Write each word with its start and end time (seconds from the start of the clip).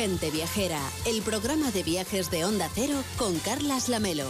Gente 0.00 0.30
Viajera, 0.30 0.80
el 1.04 1.20
programa 1.20 1.70
de 1.72 1.82
viajes 1.82 2.30
de 2.30 2.46
Onda 2.46 2.70
Cero 2.74 3.04
con 3.18 3.38
Carlas 3.40 3.90
Lamelo. 3.90 4.24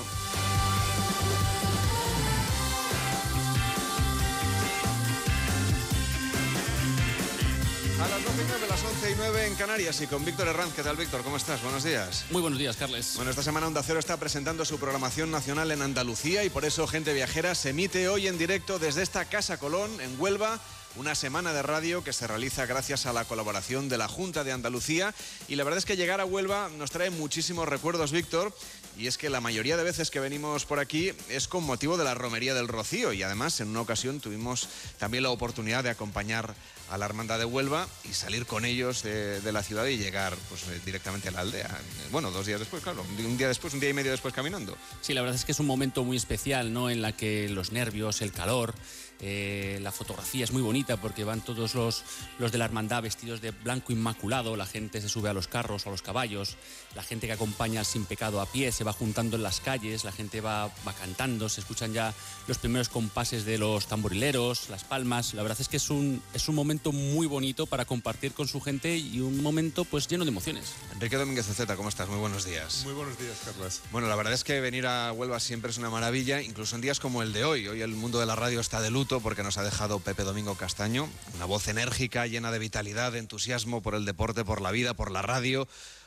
A 8.00 8.09
las 8.09 8.25
12 8.25 8.43
y 8.43 8.46
9, 8.48 8.67
las 8.68 8.82
11 8.82 9.11
y 9.12 9.14
9 9.17 9.46
en 9.46 9.54
Canarias 9.54 10.00
y 10.00 10.09
con 10.09 10.25
Víctor 10.25 10.48
Herranz. 10.48 10.75
¿Qué 10.75 10.82
tal, 10.82 10.96
Víctor? 10.96 11.22
¿Cómo 11.22 11.36
estás? 11.36 11.62
Buenos 11.62 11.84
días. 11.84 12.25
Muy 12.32 12.43
buenos 12.43 12.59
días, 12.59 12.76
Carles. 12.76 13.12
Bueno, 13.14 13.31
esta 13.31 13.45
semana 13.45 13.68
Onda 13.68 13.84
Cero 13.84 14.00
está 14.00 14.17
presentando 14.17 14.64
su 14.64 14.81
programación 14.81 15.31
nacional 15.31 15.71
en 15.71 15.82
Andalucía 15.82 16.43
y 16.43 16.50
por 16.50 16.64
eso 16.64 16.89
Gente 16.89 17.12
Viajera 17.12 17.54
se 17.54 17.71
emite 17.71 18.09
hoy 18.09 18.26
en 18.26 18.39
directo 18.39 18.81
desde 18.81 19.04
esta 19.04 19.25
Casa 19.26 19.59
Colón, 19.59 20.00
en 20.00 20.21
Huelva, 20.21 20.59
una 20.96 21.14
semana 21.14 21.53
de 21.53 21.62
radio 21.62 22.03
que 22.03 22.12
se 22.12 22.26
realiza 22.26 22.67
gracias 22.67 23.07
a 23.07 23.12
la 23.12 23.25
colaboración 23.25 23.89
de 23.89 23.98
la 23.98 24.08
Junta 24.08 24.44
de 24.44 24.53
Andalucía. 24.53 25.14
Y 25.48 25.57
la 25.57 25.64
verdad 25.64 25.79
es 25.79 25.85
que 25.85 25.96
llegar 25.96 26.21
a 26.21 26.25
Huelva 26.25 26.68
nos 26.76 26.90
trae 26.90 27.11
muchísimos 27.11 27.68
recuerdos, 27.68 28.12
Víctor. 28.12 28.53
Y 28.98 29.07
es 29.07 29.17
que 29.17 29.31
la 29.31 29.40
mayoría 29.40 29.76
de 29.76 29.84
veces 29.84 30.11
que 30.11 30.21
venimos 30.21 30.67
por 30.67 30.79
aquí 30.81 31.12
es 31.29 31.48
con 31.48 31.64
motivo 31.64 31.96
de 31.96 32.05
la 32.05 32.14
romería 32.14 32.55
del 32.55 32.69
Rocío. 32.69 33.12
Y 33.12 33.22
además, 33.22 33.61
en 33.61 33.69
una 33.69 33.81
ocasión 33.81 34.20
tuvimos 34.20 34.69
también 34.98 35.22
la 35.22 35.31
oportunidad 35.31 35.84
de 35.84 35.91
acompañar 35.91 36.55
a 36.91 36.98
la 36.98 37.06
Hermandad 37.06 37.39
de 37.39 37.45
Huelva 37.45 37.89
y 38.05 38.12
salir 38.12 38.47
con 38.47 38.64
ellos 38.64 39.05
de, 39.05 39.53
la 39.53 39.62
ciudad 39.62 39.86
y 39.86 39.97
llegar 39.97 40.34
pues, 40.48 40.64
eh, 40.64 40.81
directamente 40.84 41.28
a 41.28 41.31
la 41.31 41.41
aldea. 41.41 41.70
Bueno, 42.11 42.31
dos 42.33 42.47
días 42.47 42.59
después, 42.59 42.83
claro. 42.83 43.05
Un 43.19 43.39
día 43.39 43.48
después, 43.48 43.72
un 43.72 43.81
día 43.81 43.91
y 43.91 43.95
medio 43.95 44.11
después 44.11 44.34
caminando. 44.34 44.77
Sí, 45.00 45.15
la 45.15 45.22
verdad 45.22 45.37
es 45.37 45.45
que 45.45 45.53
es 45.53 45.61
un 45.61 45.67
momento 45.67 46.05
muy 46.05 46.17
especial, 46.17 46.72
¿no? 46.72 46.91
En 46.91 47.00
la 47.00 47.17
que 47.17 47.48
los 47.48 47.70
nervios, 47.70 48.20
el 48.22 48.33
calor, 48.33 48.75
eh, 49.21 49.79
la 49.83 49.93
fotografía 49.93 50.45
es 50.45 50.53
muy 50.53 50.63
bonita 50.63 50.97
porque 50.97 51.25
van 51.25 51.41
todos 51.41 51.75
los, 51.75 52.05
los 52.39 52.53
de 52.53 52.59
la 52.59 52.65
hermandad 52.65 53.03
vestidos 53.03 53.41
de 53.41 53.51
blanco 53.51 53.93
inmaculado, 53.93 54.57
la 54.57 54.67
gente 54.67 55.01
se 55.01 55.09
sube 55.09 55.29
a 55.29 55.33
los 55.33 55.49
carros 55.49 55.85
o 55.85 55.89
a 55.89 55.93
los 55.93 56.03
caballos, 56.03 56.57
la 56.95 57.03
gente 57.03 57.27
que 57.27 57.33
acompaña 57.35 57.81
al 57.81 57.87
sin 57.87 58.05
pecado 58.05 58.41
a 58.41 58.47
pie 58.47 58.73
se 58.73 58.85
va 58.85 58.93
juntando 58.93 59.37
en 59.37 59.43
las 59.43 59.61
calles, 59.61 60.05
la 60.05 60.12
gente 60.12 60.41
va, 60.41 60.67
va 60.87 60.93
cantando, 60.93 61.49
se 61.49 61.61
escuchan 61.61 61.93
ya 61.93 62.15
los 62.47 62.59
primeros 62.59 62.89
compases 62.89 63.45
de 63.45 63.59
los 63.59 63.87
tamborileros, 63.87 64.69
las 64.71 64.85
palmas. 64.85 65.34
La 65.34 65.43
verdad 65.43 65.61
es 65.61 65.69
que 65.69 65.77
es 65.77 65.91
un, 65.91 66.23
es 66.33 66.49
un 66.49 66.55
momento 66.55 66.93
muy 66.93 67.27
bonito 67.27 67.67
para 67.67 67.84
compartir 67.84 68.33
con 68.33 68.49
su 68.49 68.61
gente 68.61 68.97
y 68.97 69.21
un 69.21 69.43
momento 69.43 69.84
pues 69.84 70.09
lleno 70.09 70.25
de 70.25 70.31
emociones. 70.31 70.73
Enrique 70.93 71.17
Domínguez 71.17 71.47
Zeta, 71.47 71.77
¿cómo 71.77 71.89
estás? 71.89 72.09
Muy 72.09 72.19
buenos 72.19 72.45
días. 72.45 72.84
Muy 72.84 72.95
buenos 72.95 73.19
días, 73.19 73.39
Carlos. 73.45 73.81
Bueno, 73.93 74.09
la 74.09 74.17
verdad 74.17 74.33
es 74.33 74.45
que 74.45 74.61
venir 74.61 74.87
a 74.87 75.12
Huelva 75.12 75.41
siempre 75.41 75.71
es 75.71 75.79
una 75.79 75.91
maravilla, 75.91 76.41
incluso 76.43 76.75
en 76.77 76.83
días 76.83 77.01
como 77.01 77.23
el 77.23 77.33
de 77.33 77.45
hoy. 77.45 77.69
Hoy 77.69 77.83
el 77.83 77.95
mundo 77.95 78.21
de 78.21 78.27
la 78.27 78.37
radio 78.37 78.61
está 78.61 78.81
de 78.81 78.91
luto 78.91 79.09
porque 79.19 79.42
nos 79.42 79.58
ha 79.58 79.64
dejado 79.64 79.98
Pepe 79.98 80.22
Domingo 80.22 80.55
Castaño, 80.55 81.08
una 81.34 81.44
voz 81.44 81.66
enérgica, 81.66 82.28
llena 82.28 82.53
de 82.53 82.61
vitalidad, 82.61 83.11
de 83.11 83.19
entusiasmo 83.19 83.83
por 83.83 83.97
el 83.97 84.05
deporte, 84.05 84.44
por 84.44 84.61
la 84.61 84.70
vida, 84.70 84.94
por 84.94 85.11
la 85.11 85.20
radio, 85.20 85.66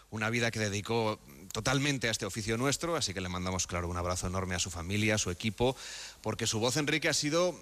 una 0.10 0.30
vida 0.30 0.52
que 0.52 0.60
dedicó 0.60 1.20
totalmente 1.52 2.08
a 2.08 2.12
este 2.12 2.26
oficio 2.26 2.56
nuestro, 2.56 2.96
así 2.96 3.14
que 3.14 3.20
le 3.20 3.28
mandamos, 3.28 3.68
claro, 3.68 3.90
un 3.90 3.98
abrazo 3.98 4.28
enorme 4.28 4.56
a 4.56 4.60
su 4.60 4.72
familia, 4.72 5.16
a 5.16 5.18
su 5.18 5.32
equipo, 5.32 5.76
porque 6.22 6.48
su 6.48 6.60
voz, 6.60 6.78
Enrique, 6.78 7.10
ha 7.10 7.14
sido 7.14 7.60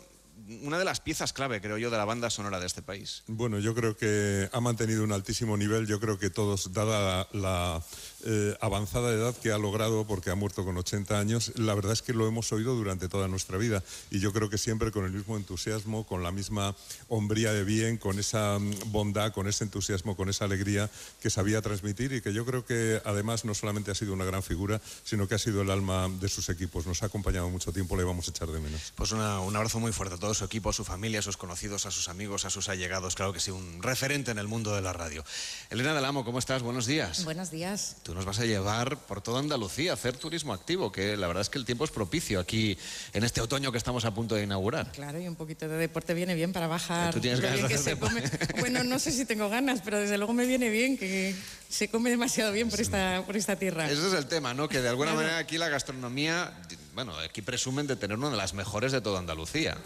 una 0.63 0.77
de 0.79 0.85
las 0.85 0.99
piezas 0.99 1.33
clave, 1.33 1.61
creo 1.61 1.77
yo, 1.77 1.89
de 1.89 1.97
la 1.97 2.05
banda 2.05 2.29
sonora 2.29 2.59
de 2.59 2.67
este 2.67 2.81
país. 2.81 3.23
Bueno, 3.27 3.59
yo 3.59 3.75
creo 3.75 3.95
que 3.95 4.49
ha 4.51 4.59
mantenido 4.59 5.03
un 5.03 5.11
altísimo 5.11 5.57
nivel. 5.57 5.87
Yo 5.87 5.99
creo 5.99 6.17
que 6.19 6.29
todos, 6.29 6.73
dada 6.73 7.27
la, 7.33 7.39
la 7.39 7.83
eh, 8.25 8.55
avanzada 8.61 9.11
edad 9.11 9.35
que 9.35 9.51
ha 9.51 9.57
logrado, 9.57 10.05
porque 10.05 10.29
ha 10.29 10.35
muerto 10.35 10.63
con 10.63 10.77
80 10.77 11.19
años, 11.19 11.51
la 11.55 11.73
verdad 11.73 11.93
es 11.93 12.01
que 12.01 12.13
lo 12.13 12.27
hemos 12.27 12.51
oído 12.51 12.75
durante 12.75 13.09
toda 13.09 13.27
nuestra 13.27 13.57
vida. 13.57 13.83
Y 14.09 14.19
yo 14.19 14.31
creo 14.33 14.49
que 14.49 14.57
siempre 14.57 14.91
con 14.91 15.05
el 15.05 15.11
mismo 15.11 15.37
entusiasmo, 15.37 16.05
con 16.05 16.23
la 16.23 16.31
misma 16.31 16.75
hombría 17.07 17.53
de 17.53 17.63
bien, 17.63 17.97
con 17.97 18.19
esa 18.19 18.59
mm, 18.59 18.91
bondad, 18.91 19.33
con 19.33 19.47
ese 19.47 19.63
entusiasmo, 19.63 20.15
con 20.15 20.29
esa 20.29 20.45
alegría 20.45 20.89
que 21.19 21.29
sabía 21.29 21.61
transmitir 21.61 22.13
y 22.13 22.21
que 22.21 22.33
yo 22.33 22.45
creo 22.45 22.65
que 22.65 23.01
además 23.05 23.45
no 23.45 23.53
solamente 23.53 23.91
ha 23.91 23.95
sido 23.95 24.13
una 24.13 24.25
gran 24.25 24.43
figura, 24.43 24.81
sino 25.03 25.27
que 25.27 25.35
ha 25.35 25.39
sido 25.39 25.61
el 25.61 25.71
alma 25.71 26.09
de 26.19 26.29
sus 26.29 26.49
equipos. 26.49 26.85
Nos 26.85 27.03
ha 27.03 27.07
acompañado 27.07 27.49
mucho 27.49 27.71
tiempo, 27.73 27.95
le 27.95 28.03
vamos 28.03 28.27
a 28.27 28.31
echar 28.31 28.49
de 28.49 28.59
menos. 28.59 28.93
Pues 28.95 29.11
una, 29.11 29.39
un 29.39 29.55
abrazo 29.55 29.79
muy 29.79 29.91
fuerte 29.91 30.15
a 30.15 30.17
todo 30.31 30.35
su 30.35 30.45
equipo, 30.45 30.69
a 30.69 30.73
su 30.73 30.85
familia, 30.85 31.19
a 31.19 31.21
sus 31.21 31.35
conocidos, 31.35 31.85
a 31.85 31.91
sus 31.91 32.07
amigos, 32.07 32.45
a 32.45 32.49
sus 32.49 32.69
allegados. 32.69 33.15
Claro 33.15 33.33
que 33.33 33.41
sí, 33.41 33.51
un 33.51 33.83
referente 33.83 34.31
en 34.31 34.37
el 34.37 34.47
mundo 34.47 34.73
de 34.73 34.81
la 34.81 34.93
radio. 34.93 35.25
Elena 35.69 35.93
del 35.93 36.05
Amo, 36.05 36.23
¿cómo 36.23 36.39
estás? 36.39 36.61
Buenos 36.61 36.85
días. 36.85 37.25
Buenos 37.25 37.51
días. 37.51 37.97
Tú 38.03 38.15
nos 38.15 38.23
vas 38.23 38.39
a 38.39 38.45
llevar 38.45 38.97
por 38.97 39.19
toda 39.19 39.41
Andalucía 39.41 39.91
a 39.91 39.95
hacer 39.95 40.15
turismo 40.15 40.53
activo, 40.53 40.89
que 40.89 41.17
la 41.17 41.27
verdad 41.27 41.41
es 41.41 41.49
que 41.49 41.57
el 41.57 41.65
tiempo 41.65 41.83
es 41.83 41.91
propicio 41.91 42.39
aquí 42.39 42.77
en 43.11 43.25
este 43.25 43.41
otoño 43.41 43.73
que 43.73 43.77
estamos 43.77 44.05
a 44.05 44.13
punto 44.13 44.35
de 44.35 44.43
inaugurar. 44.43 44.89
Claro, 44.93 45.19
y 45.19 45.27
un 45.27 45.35
poquito 45.35 45.67
de 45.67 45.75
deporte 45.75 46.13
viene 46.13 46.33
bien 46.33 46.53
para 46.53 46.67
bajar. 46.67 47.13
Tú 47.13 47.19
tienes 47.19 47.41
ganas 47.41 47.63
de 47.63 47.67
que 47.67 47.73
hacer 47.73 47.95
se 47.95 47.99
come. 47.99 48.23
Bueno, 48.61 48.85
no 48.85 48.99
sé 48.99 49.11
si 49.11 49.25
tengo 49.25 49.49
ganas, 49.49 49.81
pero 49.83 49.99
desde 49.99 50.17
luego 50.17 50.31
me 50.31 50.45
viene 50.45 50.69
bien 50.69 50.97
que 50.97 51.35
se 51.67 51.89
come 51.89 52.09
demasiado 52.09 52.53
bien 52.53 52.69
por 52.69 52.79
esta, 52.79 53.23
por 53.25 53.35
esta 53.35 53.57
tierra. 53.57 53.91
Ese 53.91 54.07
es 54.07 54.13
el 54.13 54.27
tema, 54.27 54.53
¿no? 54.53 54.69
Que 54.69 54.81
de 54.81 54.87
alguna 54.87 55.13
manera 55.13 55.39
aquí 55.39 55.57
la 55.57 55.67
gastronomía, 55.67 56.57
bueno, 56.93 57.13
aquí 57.17 57.41
presumen 57.41 57.85
de 57.87 57.97
tener 57.97 58.17
una 58.17 58.29
de 58.29 58.37
las 58.37 58.53
mejores 58.53 58.93
de 58.93 59.01
toda 59.01 59.19
Andalucía. 59.19 59.77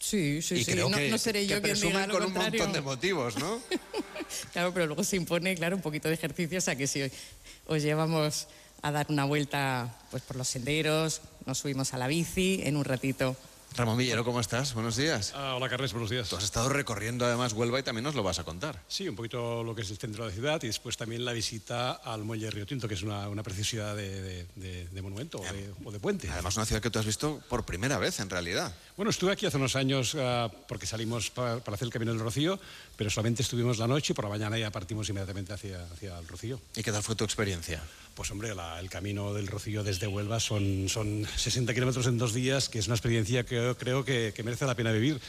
Sí, 0.00 0.40
sí, 0.42 0.56
y 0.56 0.64
sí. 0.64 0.72
creo 0.72 0.88
no, 0.88 0.96
que, 0.96 1.08
no 1.10 1.18
seré 1.18 1.40
que 1.40 1.46
yo 1.46 1.62
quien 1.62 1.80
diga 1.80 2.06
lo 2.06 2.14
con 2.14 2.22
un 2.24 2.32
contrario. 2.32 2.60
montón 2.60 2.72
de 2.72 2.80
motivos, 2.80 3.36
¿no? 3.38 3.60
Claro, 4.52 4.74
pero 4.74 4.86
luego 4.86 5.04
se 5.04 5.16
impone, 5.16 5.54
claro, 5.54 5.76
un 5.76 5.82
poquito 5.82 6.08
de 6.08 6.14
ejercicio, 6.14 6.58
o 6.58 6.60
sea 6.60 6.74
que 6.74 6.86
si 6.88 7.02
hoy 7.02 7.12
os 7.66 7.82
llevamos 7.82 8.48
a 8.82 8.90
dar 8.90 9.06
una 9.08 9.24
vuelta 9.24 9.96
pues 10.10 10.22
por 10.22 10.36
los 10.36 10.48
senderos, 10.48 11.20
nos 11.46 11.58
subimos 11.58 11.94
a 11.94 11.98
la 11.98 12.08
bici 12.08 12.60
en 12.64 12.76
un 12.76 12.84
ratito. 12.84 13.36
Ramón 13.74 13.98
Villero, 13.98 14.24
¿cómo 14.24 14.40
estás? 14.40 14.72
Buenos 14.72 14.96
días. 14.96 15.32
Ah, 15.36 15.54
hola 15.54 15.68
Carles, 15.68 15.92
buenos 15.92 16.08
días. 16.08 16.30
Tú 16.30 16.36
has 16.36 16.44
estado 16.44 16.70
recorriendo 16.70 17.26
además 17.26 17.52
Huelva 17.52 17.78
y 17.78 17.82
también 17.82 18.04
nos 18.04 18.14
lo 18.14 18.22
vas 18.22 18.38
a 18.38 18.44
contar. 18.44 18.82
Sí, 18.88 19.06
un 19.06 19.14
poquito 19.14 19.62
lo 19.62 19.74
que 19.74 19.82
es 19.82 19.90
el 19.90 19.98
centro 19.98 20.24
de 20.24 20.30
la 20.30 20.34
ciudad 20.34 20.62
y 20.62 20.68
después 20.68 20.96
también 20.96 21.26
la 21.26 21.34
visita 21.34 21.92
al 21.92 22.24
muelle 22.24 22.50
Río 22.50 22.64
Tinto, 22.64 22.88
que 22.88 22.94
es 22.94 23.02
una, 23.02 23.28
una 23.28 23.42
preciosidad 23.42 23.94
de, 23.94 24.22
de- 24.54 24.86
de- 24.90 25.02
monumento 25.02 25.38
o 25.40 25.42
de, 25.44 25.70
o 25.84 25.92
de 25.92 26.00
puente. 26.00 26.30
Además, 26.30 26.56
una 26.56 26.64
ciudad 26.64 26.80
que 26.80 26.88
tú 26.88 26.98
has 26.98 27.04
visto 27.04 27.42
por 27.50 27.64
primera 27.66 27.98
vez, 27.98 28.18
en 28.20 28.30
realidad. 28.30 28.74
Bueno, 28.96 29.10
estuve 29.10 29.32
aquí 29.32 29.44
hace 29.44 29.58
unos 29.58 29.76
años 29.76 30.16
ah, 30.18 30.50
porque 30.68 30.86
salimos 30.86 31.30
pa- 31.30 31.58
para, 31.58 31.74
hacer 31.74 31.84
el 31.86 31.92
Camino 31.92 32.12
del 32.12 32.20
Rocío, 32.22 32.58
pero 32.96 33.10
solamente 33.10 33.42
estuvimos 33.42 33.76
la 33.76 33.86
noche 33.86 34.14
y 34.14 34.16
por 34.16 34.24
la 34.24 34.30
mañana 34.30 34.56
ya 34.58 34.70
partimos 34.70 35.06
inmediatamente 35.10 35.52
hacia, 35.52 35.84
hacia 35.92 36.18
el 36.18 36.26
Rocío. 36.26 36.58
¿Y 36.76 36.82
qué 36.82 36.92
tal 36.92 37.02
fue 37.02 37.14
tu 37.14 37.24
experiencia? 37.24 37.82
Pues 38.14 38.30
hombre, 38.30 38.54
la- 38.54 38.80
el 38.80 38.88
camino 38.88 39.34
del 39.34 39.46
Rocío 39.48 39.84
desde 39.84 40.06
Huelva 40.06 40.40
son, 40.40 40.88
son 40.88 41.26
60 41.36 41.74
kilómetros 41.74 42.06
en 42.06 42.16
dos 42.16 42.32
días, 42.32 42.70
que 42.70 42.78
es 42.78 42.86
una 42.86 42.94
experiencia 42.96 43.44
que 43.44 43.65
creo 43.74 44.04
que 44.04 44.32
merece 44.44 44.66
la 44.66 44.74
pena 44.74 44.92
vivir. 44.92 45.20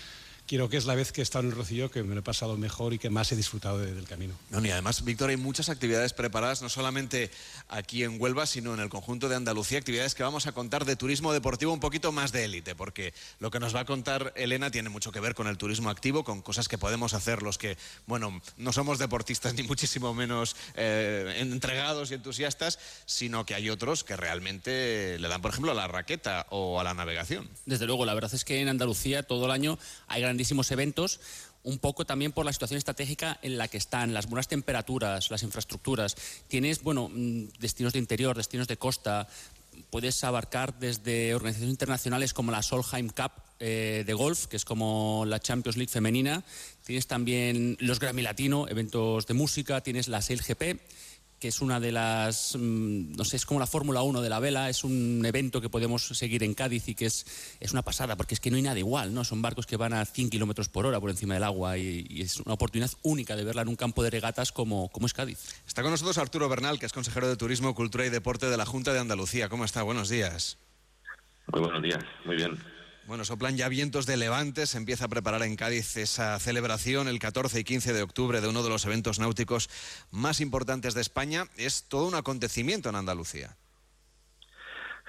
Quiero 0.48 0.70
que 0.70 0.78
es 0.78 0.86
la 0.86 0.96
vez 0.96 1.12
que 1.12 1.20
he 1.20 1.24
estado 1.24 1.44
en 1.44 1.50
el 1.52 1.58
Rocío 1.58 1.92
que 1.92 2.04
me 2.04 2.14
lo 2.16 2.22
he 2.22 2.24
pasado 2.24 2.56
mejor 2.56 2.94
y 2.94 3.00
que 3.00 3.10
más 3.10 3.30
he 3.34 3.36
disfrutado 3.36 3.80
de- 3.80 3.94
del 3.94 4.06
camino. 4.06 4.34
No, 4.50 4.66
y 4.66 4.72
además, 4.72 5.04
Víctor, 5.04 5.30
hay 5.30 5.36
muchas 5.36 5.68
actividades 5.68 6.14
preparadas, 6.14 6.62
no 6.62 6.70
solamente 6.70 7.30
aquí 7.68 8.04
en 8.06 8.16
Huelva, 8.22 8.46
sino 8.46 8.74
en 8.74 8.80
el 8.80 8.88
conjunto 8.88 9.28
de 9.28 9.36
Andalucía, 9.36 9.78
actividades 9.78 10.16
que 10.16 10.24
vamos 10.24 10.48
a 10.48 10.54
contar 10.54 10.86
de 10.86 10.96
turismo 10.96 11.34
deportivo 11.34 11.74
un 11.74 11.82
poquito 11.82 12.14
más 12.14 12.32
de 12.32 12.46
élite, 12.46 12.76
porque 12.76 13.14
lo 13.42 13.52
que 13.52 13.60
nos 13.60 13.76
va 13.76 13.82
a 13.82 13.86
contar 13.86 14.32
Elena 14.38 14.72
tiene 14.72 14.88
mucho 14.88 15.12
que 15.12 15.20
ver 15.20 15.36
con 15.36 15.48
el 15.48 15.58
turismo 15.58 15.90
activo, 15.90 16.24
con 16.24 16.42
cosas 16.42 16.70
que 16.70 16.78
podemos 16.78 17.14
hacer 17.14 17.44
los 17.44 17.58
que, 17.58 17.78
bueno, 18.06 18.42
no 18.56 18.72
somos 18.72 19.00
deportistas 19.00 19.54
ni 19.56 19.64
muchísimo 19.64 20.14
menos 20.14 20.56
eh, 20.76 21.40
entregados 21.40 22.10
y 22.12 22.14
entusiastas, 22.14 22.80
sino 23.06 23.46
que 23.46 23.54
hay 23.54 23.70
otros 23.70 24.06
que 24.06 24.16
realmente 24.16 25.20
le 25.20 25.28
dan, 25.28 25.42
por 25.42 25.52
ejemplo, 25.52 25.74
a 25.74 25.76
la 25.76 25.90
raqueta 25.90 26.46
o 26.52 26.80
a 26.80 26.86
la 26.86 26.94
navegación. 26.94 27.50
Desde 27.66 27.86
luego, 27.86 28.06
la 28.06 28.14
verdad 28.14 28.34
es 28.34 28.46
que 28.46 28.62
en 28.62 28.70
Andalucía 28.70 29.24
todo 29.24 29.44
el 29.44 29.52
año 29.52 29.78
hay 30.08 30.24
grandísimos 30.38 30.70
eventos, 30.70 31.20
un 31.64 31.80
poco 31.80 32.06
también 32.06 32.32
por 32.32 32.46
la 32.46 32.54
situación 32.54 32.78
estratégica 32.78 33.40
en 33.42 33.58
la 33.58 33.68
que 33.68 33.78
están, 33.78 34.14
las 34.14 34.28
buenas 34.28 34.48
temperaturas, 34.48 35.32
las 35.32 35.42
infraestructuras. 35.42 36.16
Tienes, 36.48 36.84
bueno, 36.84 37.10
mm, 37.12 37.46
destinos 37.60 37.94
de 37.94 38.00
interior, 38.00 38.38
destinos 38.38 38.68
de 38.68 38.78
costa, 38.78 39.28
puedes 39.90 40.24
abarcar 40.24 40.78
desde 40.78 41.34
organizaciones 41.34 41.74
internacionales 41.74 42.34
como 42.36 42.52
la 42.52 42.62
Solheim 42.62 43.10
Cup 43.10 43.32
eh, 43.60 44.04
de 44.06 44.14
golf, 44.14 44.46
que 44.46 44.58
es 44.58 44.66
como 44.66 45.26
la 45.26 45.40
Champions 45.40 45.76
League 45.76 45.92
femenina. 45.92 46.44
Tienes 46.86 47.08
también 47.08 47.76
los 47.80 48.00
Grammy 48.00 48.22
Latino, 48.22 48.68
eventos 48.70 49.26
de 49.26 49.34
música, 49.34 49.82
tienes 49.82 50.08
la 50.08 50.22
Sail 50.22 50.44
GP 50.44 50.80
que 51.40 51.50
es 51.50 51.62
una 51.62 51.80
de 51.80 51.92
las, 51.92 52.56
mm, 52.56 53.16
no 53.16 53.24
sé, 53.26 53.38
es 53.38 53.46
como 53.46 53.60
la 53.60 53.68
Fórmula 53.68 54.02
1 54.02 54.22
de 54.22 54.30
la 54.30 54.40
vela, 54.40 54.70
es 54.70 54.84
un 54.84 55.24
evento 55.26 55.62
que 55.62 55.70
podemos 55.70 56.08
seguir 56.08 56.44
en 56.44 56.54
Cádiz 56.54 56.88
y 56.88 56.96
que 56.96 57.06
es, 57.06 57.26
es 57.60 57.72
una 57.72 57.84
pasada, 57.84 58.16
porque 58.16 58.34
es 58.34 58.40
que 58.40 58.50
no 58.50 58.58
hay 58.58 58.64
nada 58.64 58.80
igual, 58.80 59.14
¿no? 59.14 59.24
Son 59.24 59.42
barcos 59.42 59.66
que 59.66 59.78
van 59.78 59.94
a 59.94 60.04
100 60.06 60.30
kilómetros 60.30 60.70
por 60.70 60.86
hora 60.86 61.00
por 61.00 61.10
encima 61.10 61.36
del 61.36 61.44
agua 61.44 61.78
y, 61.78 62.06
y 62.10 62.22
es 62.22 62.40
una 62.40 62.54
oportunidad 62.54 62.92
única 63.04 63.36
de 63.36 63.44
verla 63.44 63.62
en 63.62 63.68
un 63.68 63.76
campo 63.76 64.04
de 64.04 64.10
regatas 64.10 64.52
como, 64.52 64.90
como 64.90 65.06
es 65.06 65.14
Cádiz. 65.14 65.40
Está 65.68 65.84
con 65.84 65.92
nosotros 65.92 66.18
Arturo 66.18 66.50
Bernal, 66.50 66.80
que 66.80 66.86
es 66.86 66.94
consejero 66.94 67.28
de 67.28 67.38
Turismo, 67.38 67.76
Cultura 67.76 68.06
y 68.06 68.10
Deporte 68.10 68.50
de 68.50 68.58
la 68.58 68.66
Junta 68.66 68.94
de 68.94 69.00
Andalucía. 69.00 69.50
¿Cómo 69.50 69.66
está? 69.66 69.84
Buenos 69.84 70.10
días. 70.10 70.58
Muy 71.52 71.62
buenos 71.62 71.82
días, 71.82 72.04
muy 72.26 72.36
bien. 72.36 72.77
Bueno, 73.08 73.24
soplan 73.24 73.56
ya 73.56 73.70
vientos 73.70 74.06
de 74.06 74.18
levante, 74.18 74.66
se 74.66 74.78
empieza 74.78 75.06
a 75.06 75.08
preparar 75.08 75.42
en 75.44 75.56
Cádiz 75.56 75.96
esa 75.96 76.38
celebración 76.40 77.08
el 77.08 77.20
14 77.20 77.62
y 77.62 77.64
15 77.64 77.94
de 77.94 78.04
octubre 78.04 78.42
de 78.42 78.50
uno 78.50 78.64
de 78.64 78.70
los 78.70 78.86
eventos 78.86 79.18
náuticos 79.18 79.70
más 80.12 80.42
importantes 80.42 80.94
de 80.94 81.00
España. 81.00 81.46
Es 81.56 81.88
todo 81.88 82.06
un 82.06 82.16
acontecimiento 82.16 82.90
en 82.90 82.98
Andalucía. 82.98 83.56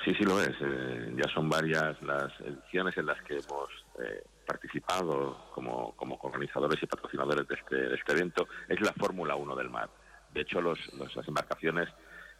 Sí, 0.04 0.14
sí 0.14 0.22
lo 0.22 0.40
es. 0.40 0.54
Eh, 0.60 1.12
ya 1.16 1.28
son 1.34 1.48
varias 1.48 2.00
las 2.02 2.32
ediciones 2.40 2.96
en 2.98 3.06
las 3.06 3.20
que 3.22 3.34
hemos 3.34 3.68
eh, 4.00 4.22
participado 4.46 5.50
como, 5.52 5.96
como 5.96 6.20
organizadores 6.22 6.80
y 6.80 6.86
patrocinadores 6.86 7.48
de 7.48 7.54
este, 7.56 7.76
de 7.76 7.96
este 7.96 8.12
evento. 8.12 8.46
Es 8.68 8.80
la 8.80 8.92
Fórmula 8.92 9.34
1 9.34 9.56
del 9.56 9.70
mar. 9.70 9.90
De 10.32 10.42
hecho, 10.42 10.60
los, 10.60 10.78
las 10.94 11.26
embarcaciones 11.26 11.88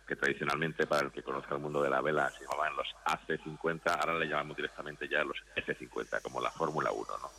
que 0.09 0.17
tradicionalmente, 0.17 0.87
para 0.87 1.07
el 1.07 1.13
que 1.13 1.23
conozca 1.23 1.55
el 1.55 1.61
mundo 1.61 1.83
de 1.83 1.91
la 1.91 2.01
vela, 2.01 2.31
se 2.31 2.45
llamaban 2.45 2.75
los 2.75 2.89
AC-50, 3.05 3.83
ahora 3.87 4.19
le 4.19 4.27
llamamos 4.27 4.57
directamente 4.57 5.07
ya 5.07 5.23
los 5.23 5.37
F-50, 5.55 6.23
como 6.23 6.41
la 6.41 6.51
Fórmula 6.51 6.91
1, 6.91 7.07
¿no? 7.21 7.31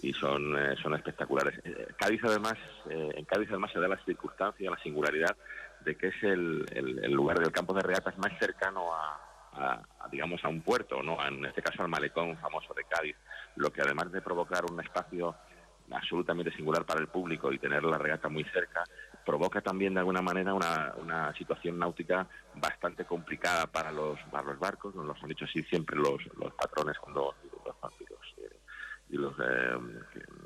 Y 0.00 0.12
son, 0.14 0.56
eh, 0.58 0.74
son 0.82 0.94
espectaculares. 0.94 1.60
Eh, 1.64 1.88
Cádiz, 1.96 2.20
además, 2.24 2.54
eh, 2.88 3.12
en 3.14 3.24
Cádiz, 3.26 3.48
además, 3.50 3.70
se 3.72 3.78
da 3.78 3.88
la 3.88 4.02
circunstancia, 4.04 4.70
la 4.70 4.78
singularidad 4.78 5.36
de 5.84 5.96
que 5.96 6.08
es 6.08 6.22
el, 6.22 6.64
el, 6.72 7.12
lugar 7.12 7.38
del 7.38 7.52
campo 7.52 7.74
de 7.74 7.82
regatas 7.82 8.16
más 8.16 8.32
cercano 8.38 8.88
a, 8.94 9.82
digamos, 10.10 10.42
a 10.44 10.48
un 10.48 10.62
puerto, 10.62 11.02
¿no? 11.02 11.24
En 11.26 11.44
este 11.44 11.62
caso 11.62 11.82
al 11.82 11.88
malecón 11.88 12.36
famoso 12.38 12.72
de 12.74 12.84
Cádiz, 12.84 13.16
lo 13.56 13.70
que 13.70 13.82
además 13.82 14.10
de 14.10 14.22
provocar 14.22 14.64
un 14.64 14.80
espacio 14.80 15.36
absolutamente 15.92 16.50
singular 16.52 16.84
para 16.86 17.00
el 17.00 17.08
público 17.08 17.52
y 17.52 17.58
tener 17.58 17.84
la 17.84 17.98
regata 17.98 18.28
muy 18.28 18.44
cerca, 18.44 18.82
provoca 19.24 19.60
también 19.60 19.94
de 19.94 20.00
alguna 20.00 20.22
manera 20.22 20.54
una, 20.54 20.94
una 21.00 21.34
situación 21.34 21.78
náutica 21.78 22.26
bastante 22.54 23.04
complicada 23.04 23.66
para 23.66 23.90
los, 23.90 24.18
para 24.30 24.44
los 24.44 24.58
barcos, 24.58 24.94
nos 24.94 25.06
lo 25.06 25.14
han 25.14 25.28
dicho 25.28 25.44
así 25.44 25.62
siempre 25.64 25.96
los, 25.96 26.22
los 26.38 26.52
patrones 26.54 26.98
cuando 26.98 27.34
los, 27.64 27.74
eh, 28.38 28.56
y 29.10 29.16
los 29.16 29.34
eh, 29.38 29.78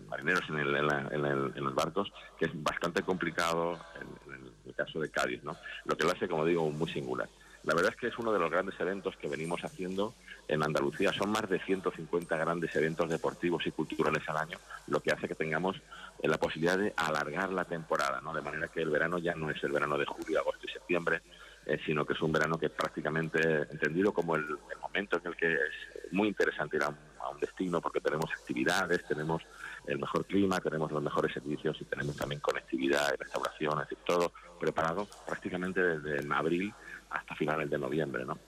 marineros 0.08 0.42
en, 0.48 0.58
el, 0.58 1.52
en, 1.56 1.64
los 1.64 1.74
barcos, 1.74 2.12
que 2.38 2.46
es 2.46 2.62
bastante 2.62 3.02
complicado 3.02 3.78
en, 4.00 4.34
en, 4.34 4.52
el 4.66 4.74
caso 4.74 5.00
de 5.00 5.10
Cádiz, 5.10 5.42
¿no? 5.42 5.56
Lo 5.84 5.96
que 5.96 6.04
lo 6.04 6.12
hace, 6.12 6.28
como 6.28 6.44
digo, 6.44 6.70
muy 6.70 6.90
singular. 6.90 7.28
La 7.68 7.74
verdad 7.74 7.92
es 7.92 8.00
que 8.00 8.06
es 8.06 8.18
uno 8.18 8.32
de 8.32 8.38
los 8.38 8.50
grandes 8.50 8.80
eventos 8.80 9.14
que 9.18 9.28
venimos 9.28 9.60
haciendo 9.62 10.14
en 10.48 10.62
Andalucía. 10.62 11.12
Son 11.12 11.30
más 11.30 11.46
de 11.50 11.60
150 11.60 12.34
grandes 12.38 12.74
eventos 12.74 13.10
deportivos 13.10 13.66
y 13.66 13.72
culturales 13.72 14.26
al 14.26 14.38
año, 14.38 14.56
lo 14.86 15.00
que 15.00 15.12
hace 15.12 15.28
que 15.28 15.34
tengamos 15.34 15.76
eh, 16.22 16.28
la 16.28 16.38
posibilidad 16.38 16.78
de 16.78 16.94
alargar 16.96 17.52
la 17.52 17.66
temporada, 17.66 18.22
¿no? 18.22 18.32
De 18.32 18.40
manera 18.40 18.68
que 18.68 18.80
el 18.80 18.88
verano 18.88 19.18
ya 19.18 19.34
no 19.34 19.50
es 19.50 19.62
el 19.62 19.72
verano 19.72 19.98
de 19.98 20.06
julio, 20.06 20.40
agosto 20.40 20.66
y 20.66 20.72
septiembre, 20.72 21.20
eh, 21.66 21.78
sino 21.84 22.06
que 22.06 22.14
es 22.14 22.22
un 22.22 22.32
verano 22.32 22.56
que 22.56 22.70
prácticamente 22.70 23.38
entendido 23.70 24.12
como 24.12 24.36
el, 24.36 24.46
momento 24.80 25.18
en 25.18 25.26
el 25.26 25.36
que 25.36 25.52
es 25.52 26.12
muy 26.12 26.28
interesante 26.28 26.78
ir 26.78 26.84
a 26.84 26.88
un, 26.88 26.96
destino 27.38 27.80
porque 27.82 28.00
tenemos 28.00 28.30
actividades, 28.32 29.06
tenemos 29.06 29.42
el 29.86 29.98
mejor 29.98 30.24
clima, 30.24 30.58
tenemos 30.58 30.90
los 30.90 31.02
mejores 31.02 31.32
servicios 31.32 31.76
y 31.80 31.84
tenemos 31.84 32.16
también 32.16 32.40
conectividad 32.40 33.12
y 33.12 33.16
restauración, 33.16 33.74
es 33.74 33.88
decir, 33.90 33.98
todo 34.04 34.32
preparado 34.58 35.06
prácticamente 35.26 35.80
desde 35.80 36.34
abril 36.34 36.74
hasta 37.10 37.34
finales 37.34 37.70
de 37.70 37.78
noviembre, 37.78 38.24
¿no? 38.24 38.38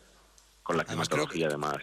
Con 0.62 0.76
la 0.76 0.84
climatología 0.84 1.46
además. 1.48 1.78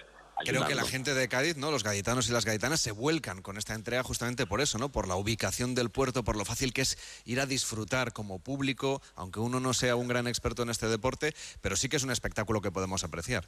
Creo 0.46 0.68
que 0.68 0.76
la 0.76 0.86
gente 0.86 1.14
de 1.14 1.28
Cádiz, 1.28 1.58
¿no? 1.58 1.72
Los 1.72 1.84
gaditanos 1.84 2.30
y 2.30 2.32
las 2.32 2.46
gaditanas 2.46 2.80
se 2.80 2.92
vuelcan 2.92 3.42
con 3.42 3.58
esta 3.58 3.74
entrega 3.74 4.04
justamente 4.04 4.46
por 4.46 4.62
eso, 4.62 4.78
¿no? 4.78 4.90
Por 4.90 5.08
la 5.08 5.16
ubicación 5.16 5.74
del 5.74 5.90
puerto, 5.90 6.24
por 6.24 6.38
lo 6.38 6.46
fácil 6.46 6.74
que 6.74 6.82
es 6.82 7.24
ir 7.26 7.40
a 7.40 7.46
disfrutar 7.46 8.14
como 8.14 8.40
público, 8.40 9.02
aunque 9.16 9.40
uno 9.40 9.60
no 9.60 9.74
sea 9.74 9.96
un 9.96 10.08
gran 10.08 10.28
experto 10.28 10.62
en 10.62 10.70
este 10.70 10.88
deporte, 10.88 11.34
pero 11.62 11.76
sí 11.76 11.90
que 11.90 11.98
es 11.98 12.04
un 12.04 12.12
espectáculo 12.12 12.62
que 12.62 12.72
podemos 12.72 13.04
apreciar. 13.04 13.46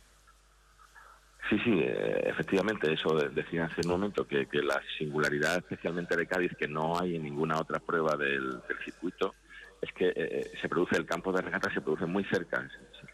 Sí, 1.49 1.57
sí, 1.63 1.79
eh, 1.79 2.21
efectivamente, 2.25 2.93
eso 2.93 3.15
decía 3.15 3.65
hace 3.65 3.81
un 3.83 3.91
momento, 3.91 4.27
que, 4.27 4.47
la 4.51 4.81
singularidad 4.97 5.57
especialmente 5.57 6.15
de 6.15 6.27
Cádiz, 6.27 6.51
que 6.57 6.67
no 6.67 6.99
hay 6.99 7.15
en 7.15 7.23
ninguna 7.23 7.59
otra 7.59 7.79
prueba 7.79 8.15
del, 8.15 8.61
circuito, 8.83 9.33
es 9.81 9.91
que 9.93 10.13
eh, 10.15 10.51
se 10.61 10.69
produce, 10.69 10.97
el 10.97 11.05
campo 11.05 11.31
de 11.31 11.41
regata 11.41 11.73
se 11.73 11.81
produce 11.81 12.05
muy 12.05 12.23
cerca, 12.25 12.69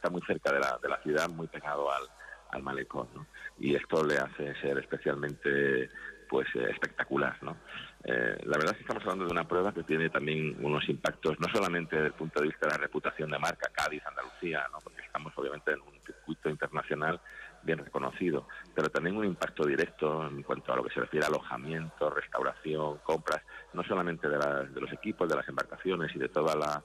muy 0.09 0.21
cerca 0.21 0.51
de 0.51 0.59
la, 0.59 0.79
de 0.81 0.89
la 0.89 1.01
ciudad, 1.01 1.29
muy 1.29 1.47
pegado 1.47 1.91
al, 1.91 2.03
al 2.51 2.63
malecón, 2.63 3.07
¿no? 3.13 3.27
Y 3.59 3.75
esto 3.75 4.03
le 4.03 4.17
hace 4.17 4.53
ser 4.61 4.77
especialmente 4.77 5.89
pues 6.27 6.47
eh, 6.55 6.67
espectacular, 6.71 7.37
¿no? 7.41 7.57
Eh, 8.03 8.37
la 8.45 8.57
verdad 8.57 8.71
es 8.71 8.77
que 8.77 8.81
estamos 8.81 9.03
hablando 9.03 9.25
de 9.25 9.31
una 9.31 9.47
prueba 9.47 9.73
que 9.73 9.83
tiene 9.83 10.09
también 10.09 10.57
unos 10.63 10.87
impactos, 10.89 11.39
no 11.39 11.47
solamente 11.53 11.95
desde 11.95 12.07
el 12.07 12.13
punto 12.13 12.39
de 12.39 12.47
vista 12.47 12.67
de 12.67 12.73
la 12.73 12.77
reputación 12.77 13.29
de 13.31 13.39
marca, 13.39 13.71
Cádiz, 13.73 14.03
Andalucía, 14.05 14.65
¿no? 14.71 14.79
porque 14.79 15.01
estamos 15.01 15.33
obviamente 15.35 15.71
en 15.71 15.81
un 15.81 15.99
circuito 16.05 16.49
internacional 16.49 17.19
bien 17.63 17.79
reconocido, 17.79 18.47
pero 18.75 18.89
también 18.89 19.17
un 19.17 19.25
impacto 19.25 19.65
directo 19.65 20.27
en 20.27 20.43
cuanto 20.43 20.71
a 20.71 20.75
lo 20.75 20.83
que 20.83 20.93
se 20.93 20.99
refiere 20.99 21.25
a 21.25 21.29
alojamiento, 21.29 22.11
restauración, 22.11 22.99
compras, 22.99 23.41
no 23.73 23.83
solamente 23.83 24.29
de, 24.29 24.37
de 24.37 24.81
los 24.81 24.91
equipos, 24.93 25.27
de 25.27 25.35
las 25.35 25.47
embarcaciones 25.47 26.15
y 26.15 26.19
de 26.19 26.29
toda 26.29 26.55
la, 26.55 26.83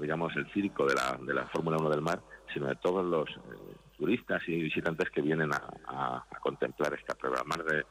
digamos, 0.00 0.34
el 0.36 0.50
circo 0.52 0.86
de 0.86 0.94
la, 0.94 1.18
de 1.20 1.34
la 1.34 1.46
Fórmula 1.46 1.76
1 1.78 1.90
del 1.90 2.02
mar, 2.02 2.20
sino 2.52 2.66
de 2.66 2.76
todos 2.76 3.04
los 3.04 3.28
eh, 3.28 3.76
turistas 3.98 4.42
y 4.46 4.62
visitantes 4.62 5.10
que 5.10 5.22
vienen 5.22 5.50
a, 5.52 6.24
contemplar 6.40 6.94
esta 6.94 7.14
prueba. 7.14 7.42
Más 7.44 7.64
de, 7.64 7.84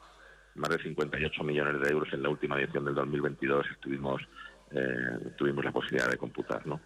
más 0.54 0.70
de 0.70 0.82
58 0.82 1.42
millones 1.42 1.80
de 1.80 1.90
euros 1.90 2.12
en 2.12 2.22
la 2.22 2.28
última 2.28 2.58
edición 2.60 2.84
del 2.84 2.94
2022 2.94 3.66
estuvimos, 3.72 4.22
eh, 4.70 5.32
tuvimos 5.36 5.64
la 5.64 5.72
posibilidad 5.72 6.08
de 6.08 6.16
computar, 6.16 6.64
¿no? 6.66 6.80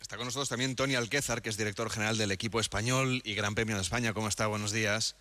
Está 0.00 0.16
con 0.16 0.26
nosotros 0.26 0.48
también 0.48 0.74
Tony 0.74 0.96
Alquézar, 0.96 1.42
que 1.42 1.48
es 1.48 1.56
director 1.56 1.88
general 1.88 2.18
del 2.18 2.32
equipo 2.32 2.58
español 2.58 3.22
y 3.24 3.34
Gran 3.34 3.54
Premio 3.54 3.76
de 3.76 3.82
España. 3.82 4.12
¿Cómo 4.12 4.26
está? 4.26 4.48
Buenos 4.48 4.72
días. 4.72 5.16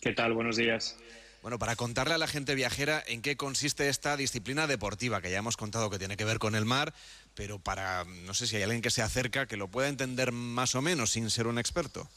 ¿Qué 0.00 0.12
tal? 0.12 0.32
Buenos 0.32 0.56
días. 0.56 0.98
Bueno, 1.44 1.58
para 1.58 1.76
contarle 1.76 2.14
a 2.14 2.18
la 2.18 2.26
gente 2.26 2.54
viajera 2.54 3.02
en 3.06 3.20
qué 3.20 3.36
consiste 3.36 3.90
esta 3.90 4.16
disciplina 4.16 4.66
deportiva, 4.66 5.20
que 5.20 5.30
ya 5.30 5.36
hemos 5.36 5.58
contado 5.58 5.90
que 5.90 5.98
tiene 5.98 6.16
que 6.16 6.24
ver 6.24 6.38
con 6.38 6.54
el 6.54 6.64
mar, 6.64 6.94
pero 7.34 7.58
para, 7.58 8.04
no 8.24 8.32
sé 8.32 8.46
si 8.46 8.56
hay 8.56 8.62
alguien 8.62 8.80
que 8.80 8.88
se 8.88 9.02
acerca 9.02 9.44
que 9.44 9.58
lo 9.58 9.68
pueda 9.68 9.90
entender 9.90 10.32
más 10.32 10.74
o 10.74 10.80
menos 10.80 11.10
sin 11.10 11.28
ser 11.28 11.46
un 11.46 11.58
experto. 11.58 12.08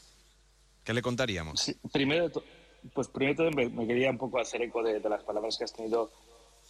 ¿Qué 0.82 0.94
le 0.94 1.02
contaríamos? 1.02 1.74
primero, 1.92 2.42
pues 2.94 3.08
primero 3.08 3.50
me, 3.50 3.86
quería 3.86 4.10
un 4.10 4.16
poco 4.16 4.40
hacer 4.40 4.62
eco 4.62 4.82
de, 4.82 4.98
las 4.98 5.24
palabras 5.24 5.58
que 5.58 5.64
has 5.64 5.74
tenido 5.74 6.10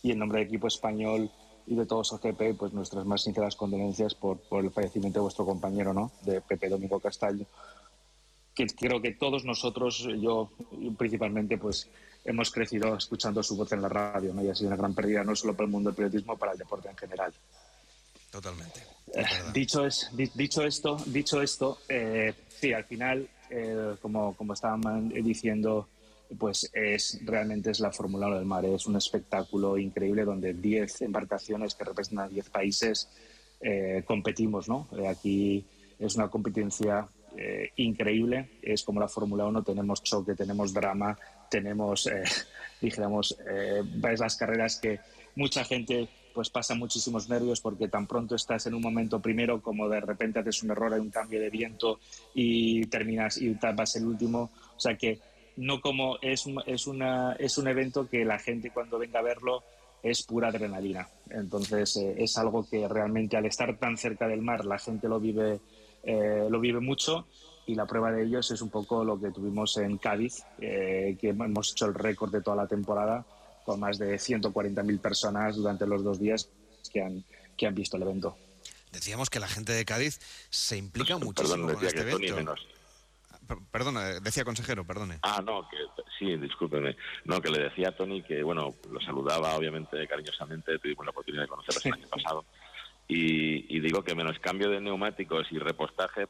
y 0.03 0.11
en 0.11 0.19
nombre 0.19 0.41
del 0.41 0.49
equipo 0.49 0.67
español 0.67 1.31
y 1.65 1.77
de 1.77 1.87
todos 1.87 2.13
OCP, 2.13 2.59
pues 2.59 2.73
nuestras 2.73 3.07
más 3.07 3.23
sinceras 3.23 3.55
condolencias 3.55 4.17
por, 4.17 4.41
por 4.49 4.65
el 4.65 4.73
fallecimiento 4.73 5.21
de 5.21 5.23
vuestro 5.23 5.47
compañero, 5.47 5.95
¿no? 5.95 6.11
De 6.23 6.41
Pepe 6.41 6.69
Domingo 6.69 6.99
Castaño. 6.99 7.47
Que 8.53 8.67
creo 8.67 9.01
que 9.01 9.13
todos 9.13 9.45
nosotros, 9.45 10.09
yo 10.21 10.51
principalmente, 10.97 11.57
pues 11.57 11.89
hemos 12.29 12.51
crecido 12.51 12.97
escuchando 12.97 13.43
su 13.43 13.57
voz 13.57 13.73
en 13.73 13.83
la 13.83 13.89
radio, 13.89 14.35
¿no? 14.35 14.43
Y 14.43 14.51
ha 14.51 14.55
sido 14.55 14.69
una 14.69 14.77
gran 14.77 14.95
pérdida 14.95 15.25
no 15.25 15.35
solo 15.35 15.55
para 15.55 15.65
el 15.65 15.73
mundo 15.73 15.91
del 15.91 15.97
periodismo, 15.97 16.37
para 16.37 16.53
el 16.53 16.59
deporte 16.59 16.89
en 16.89 16.97
general. 16.97 17.33
Totalmente. 18.31 18.81
Eh, 19.15 19.25
dicho, 19.55 19.87
es, 19.87 20.11
dicho 20.35 20.62
esto, 20.62 20.99
dicho 21.07 21.41
esto 21.41 21.79
eh, 21.88 22.35
sí, 22.49 22.73
al 22.75 22.85
final, 22.85 23.26
eh, 23.49 23.97
como, 24.02 24.35
como 24.37 24.52
estaban 24.52 25.09
diciendo, 25.09 25.88
pues 26.38 26.71
es 26.75 27.19
realmente 27.25 27.71
es 27.71 27.81
la 27.81 27.91
Fórmula 27.91 28.26
1 28.26 28.37
del 28.37 28.45
mar. 28.45 28.64
Es 28.67 28.87
un 28.87 28.97
espectáculo 28.97 29.79
increíble 29.79 30.25
donde 30.25 30.52
10 30.52 31.02
embarcaciones 31.02 31.75
que 31.75 31.85
representan 31.85 32.29
10 32.29 32.50
países 32.50 33.09
competimos. 34.05 34.69
¿no? 34.69 34.87
aquí 35.09 35.64
es 35.99 36.14
una 36.14 36.29
competencia 36.29 37.09
increíble. 37.76 38.50
Es 38.62 38.82
como 38.82 39.00
la 39.00 39.08
Fórmula 39.08 39.47
1, 39.47 39.62
tenemos 39.62 40.02
choque, 40.02 40.35
tenemos 40.35 40.73
drama, 40.73 41.16
tenemos, 41.50 42.06
eh, 42.06 42.23
dijéramos, 42.80 43.38
eh, 43.49 43.82
las 44.18 44.37
carreras 44.37 44.78
que 44.80 45.00
mucha 45.35 45.64
gente 45.64 46.08
pues 46.35 46.50
pasa 46.50 46.75
muchísimos 46.75 47.28
nervios 47.28 47.61
porque 47.61 47.88
tan 47.88 48.06
pronto 48.06 48.37
estás 48.37 48.66
en 48.66 48.75
un 48.75 48.82
momento 48.82 49.20
primero 49.20 49.61
como 49.61 49.88
de 49.88 50.00
repente 50.00 50.38
haces 50.38 50.62
un 50.62 50.70
error, 50.70 50.94
hay 50.94 51.00
un 51.00 51.11
cambio 51.11 51.40
de 51.40 51.50
viento 51.50 51.99
y 52.32 52.87
terminas 52.87 53.38
y 53.38 53.54
vas 53.54 53.97
el 53.97 54.06
último. 54.06 54.50
O 54.76 54.80
sea 54.80 54.97
que 54.97 55.18
no 55.56 55.80
como 55.80 56.18
es, 56.23 56.44
es, 56.66 56.87
una, 56.87 57.32
es 57.32 57.58
un 57.58 57.66
evento 57.66 58.08
que 58.08 58.25
la 58.25 58.38
gente 58.38 58.70
cuando 58.70 58.99
venga 58.99 59.18
a 59.18 59.23
verlo 59.23 59.64
es 60.02 60.23
pura 60.23 60.49
adrenalina. 60.49 61.08
Entonces 61.30 61.97
eh, 61.97 62.14
es 62.18 62.38
algo 62.38 62.64
que 62.68 62.87
realmente 62.87 63.37
al 63.37 63.47
estar 63.47 63.76
tan 63.78 63.97
cerca 63.97 64.28
del 64.28 64.42
mar 64.42 64.64
la 64.64 64.78
gente 64.78 65.08
lo 65.08 65.18
vive, 65.18 65.58
eh, 66.02 66.47
lo 66.49 66.61
vive 66.61 66.81
mucho 66.81 67.26
y 67.67 67.75
la 67.75 67.87
prueba 67.87 68.11
de 68.11 68.25
ellos 68.25 68.50
es 68.50 68.62
un 68.62 68.71
poco 68.71 69.05
lo 69.05 69.21
que 69.21 69.31
tuvimos 69.31 69.76
en 69.76 69.99
Cádiz, 69.99 70.43
eh, 70.59 71.17
que 71.21 71.28
hemos 71.28 71.73
hecho 71.73 71.87
el 71.87 71.95
récord 71.95 72.33
de 72.33 72.40
toda 72.40 72.57
la 72.57 72.67
temporada 72.67 73.26
con 73.64 73.81
más 73.81 73.99
de 73.99 74.14
140.000 74.14 75.00
personas 75.00 75.57
durante 75.57 75.87
los 75.87 76.02
dos 76.02 76.19
días 76.19 76.49
que 76.90 77.02
han, 77.02 77.23
que 77.57 77.67
han 77.67 77.75
visto 77.75 77.99
el 77.99 78.05
evento. 78.05 78.37
Decíamos 78.93 79.28
que 79.28 79.38
la 79.38 79.49
gente 79.49 79.73
de 79.73 79.85
Cádiz 79.85 80.19
se 80.49 80.78
implica 80.78 81.19
muchísimo 81.19 81.73
con 81.75 81.85
este 81.85 82.00
evento. 82.00 82.55
Perdona, 83.71 84.21
decía 84.21 84.45
consejero, 84.45 84.85
perdone. 84.87 85.19
Ah, 85.23 85.43
no, 85.45 85.67
que 85.69 85.76
sí, 86.19 86.37
discúlpeme. 86.37 86.97
No, 87.25 87.40
que 87.40 87.50
le 87.50 87.64
decía 87.64 87.88
a 87.88 87.93
Tony 87.93 88.23
que, 88.23 88.43
bueno, 88.43 88.75
lo 88.90 89.00
saludaba 89.00 89.55
obviamente 89.57 90.07
cariñosamente, 90.07 90.78
tuvimos 90.78 91.07
la 91.07 91.11
oportunidad 91.11 91.43
de 91.43 91.49
conocerlo 91.49 91.81
el 91.85 91.93
año 91.95 92.09
pasado. 92.09 92.45
Y, 93.11 93.75
y, 93.75 93.81
digo 93.81 94.03
que 94.03 94.15
menos 94.15 94.38
cambio 94.38 94.69
de 94.69 94.83
neumáticos 94.83 95.47
y 95.50 95.59
repostaje 95.59 96.27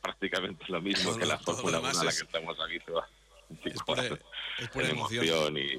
prácticamente 0.00 0.64
lo 0.68 0.80
mismo 0.80 1.16
que 1.16 1.26
la 1.26 1.38
Fórmula 1.38 1.80
1 1.80 1.88
a 1.88 2.04
la 2.04 2.10
que 2.10 2.16
estamos 2.16 2.56
aquí 2.60 2.78
Es 3.64 3.82
pura, 3.82 4.88
emoción. 4.88 5.56
y 5.56 5.70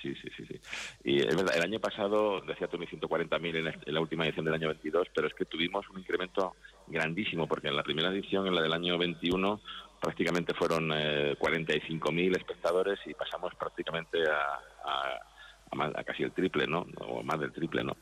sí, 0.00 0.14
sí, 0.14 0.28
sí, 0.36 0.46
sí. 0.46 0.60
Y 1.02 1.18
es 1.18 1.34
verdad, 1.34 1.56
el 1.56 1.62
año 1.62 1.80
pasado 1.80 2.40
decía 2.42 2.68
Tony 2.68 2.86
140.000 2.86 3.56
en, 3.56 3.66
en 3.66 3.94
la 3.94 4.00
última 4.00 4.24
edición 4.24 4.44
del 4.44 4.54
año 4.54 4.68
22, 4.68 5.08
pero 5.12 5.26
es 5.26 5.34
que 5.34 5.46
tuvimos 5.46 5.88
un 5.90 5.98
incremento 5.98 6.54
grandísimo 6.86 7.48
porque 7.48 7.68
en 7.68 7.76
la 7.76 7.82
primera 7.82 8.10
edición, 8.10 8.46
en 8.46 8.54
la 8.54 8.62
del 8.62 8.72
año 8.72 8.98
21, 8.98 9.60
prácticamente 10.00 10.54
fueron 10.54 10.92
eh, 10.94 11.34
45.000 11.38 12.36
espectadores 12.36 13.00
y 13.06 13.14
pasamos 13.14 13.54
prácticamente 13.56 14.18
a, 14.28 14.60
a, 14.84 15.98
a, 15.98 16.04
casi 16.04 16.22
el 16.22 16.32
triple, 16.32 16.66
¿no? 16.66 16.86
O 16.98 17.22
más 17.22 17.40
del 17.40 17.52
triple, 17.52 17.82
¿no? 17.82 17.96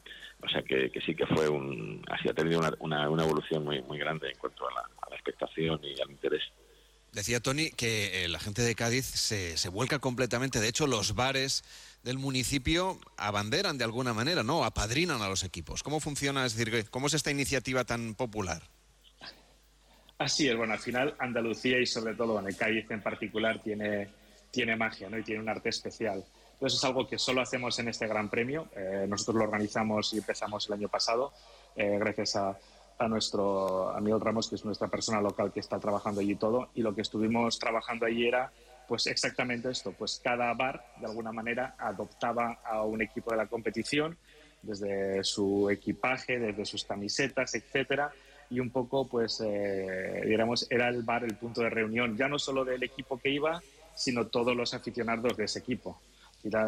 O 0.45 0.49
sea 0.49 0.63
que, 0.63 0.91
sí 1.05 1.15
que 1.15 1.27
fue 1.27 1.49
un, 1.49 2.05
así 2.11 2.29
ha 2.29 2.35
tenido 2.35 2.61
una, 2.61 3.07
una, 3.09 3.25
evolución 3.25 3.65
muy, 3.65 3.81
muy 3.83 3.99
grande 3.99 4.29
en 4.29 4.37
cuanto 4.37 4.69
a 4.69 4.73
la, 4.73 5.17
expectación 5.17 5.81
y 5.83 5.99
al 6.03 6.11
interés. 6.11 6.43
Decía 7.13 7.41
Tony 7.41 7.71
que 7.71 8.25
eh, 8.25 8.29
la 8.29 8.39
gente 8.39 8.61
de 8.61 8.75
Cádiz 8.75 9.07
se, 9.07 9.57
se 9.57 9.69
vuelca 9.71 10.01
completamente. 10.01 10.61
De 10.61 10.69
hecho, 10.69 10.87
los 10.87 11.15
bares 11.15 11.65
del 12.03 12.19
municipio 12.19 12.99
abanderan 13.17 13.79
de 13.79 13.85
alguna 13.85 14.13
manera, 14.13 14.43
¿no? 14.43 14.65
Apadrinan 14.65 15.23
a 15.23 15.29
los 15.29 15.45
equipos. 15.45 15.83
¿Cómo 15.83 15.99
funciona? 16.01 16.45
Es 16.45 16.57
decir, 16.57 16.91
¿cómo 16.91 17.07
es 17.07 17.15
esta 17.15 17.31
iniciativa 17.31 17.85
tan 17.85 18.15
popular? 18.15 18.63
Así 20.19 20.49
es, 20.49 20.57
bueno, 20.57 20.75
al 20.75 20.79
final 20.79 21.15
Andalucía 21.19 21.81
y 21.81 21.87
sobre 21.87 22.15
todo 22.15 22.39
en 22.39 22.47
el 22.47 22.57
Cádiz 22.57 22.91
en 22.91 23.03
particular 23.03 23.63
tiene, 23.63 24.09
tiene 24.51 24.77
magia, 24.77 25.09
¿no? 25.09 25.19
Y 25.19 25.23
tiene 25.23 25.41
un 25.41 25.49
arte 25.49 25.71
especial. 25.71 26.23
Entonces 26.65 26.81
es 26.81 26.85
algo 26.87 27.07
que 27.07 27.19
solo 27.19 27.43
hacemos 27.43 27.79
en 27.79 27.89
este 27.89 28.07
Gran 28.07 28.31
Premio. 28.31 28.69
Eh, 28.75 29.05
nosotros 29.07 29.37
lo 29.37 29.45
organizamos 29.45 30.15
y 30.15 30.17
empezamos 30.17 30.67
el 30.67 30.73
año 30.73 30.89
pasado, 30.89 31.31
eh, 31.77 31.99
gracias 31.99 32.37
a, 32.37 32.59
nuestro 33.07 33.91
amigo 33.91 34.19
Ramos, 34.19 34.49
que 34.49 34.55
es 34.55 34.65
nuestra 34.65 34.89
persona 34.89 35.21
local 35.21 35.53
que 35.53 35.61
está 35.61 35.79
trabajando 35.79 36.23
allí 36.23 36.37
todo. 36.37 36.71
Y 36.75 36.81
lo 36.81 36.95
que 36.95 37.03
estuvimos 37.03 37.59
trabajando 37.59 38.07
allí 38.07 38.27
era 38.27 38.51
pues 38.89 39.07
exactamente 39.09 39.69
esto, 39.71 39.93
pues 39.93 40.23
cada 40.25 40.55
bar 40.55 40.83
de 41.01 41.05
alguna 41.05 41.33
manera 41.33 41.75
adoptaba 41.77 42.61
a 42.65 42.83
un 42.83 43.03
equipo 43.03 43.33
de 43.33 43.37
la 43.37 43.47
competición, 43.47 44.17
desde 44.63 45.23
su 45.23 45.69
equipaje, 45.69 46.39
desde 46.39 46.65
sus 46.65 46.85
camisetas, 46.85 47.55
etcétera, 47.55 48.11
y 48.49 48.59
un 48.59 48.71
poco, 48.71 49.07
pues, 49.07 49.43
eh, 49.45 50.23
era 50.71 50.89
el 50.89 51.03
bar 51.03 51.25
el 51.25 51.37
punto 51.37 51.61
de 51.61 51.69
reunión, 51.69 52.17
ya 52.17 52.27
no 52.27 52.39
solo 52.39 52.65
del 52.65 52.83
equipo 52.85 53.19
que 53.19 53.29
iba, 53.29 53.61
sino 53.95 54.29
todos 54.29 54.57
los 54.57 54.73
aficionados 54.73 55.37
de 55.37 55.45
ese 55.45 55.59
equipo 55.59 56.01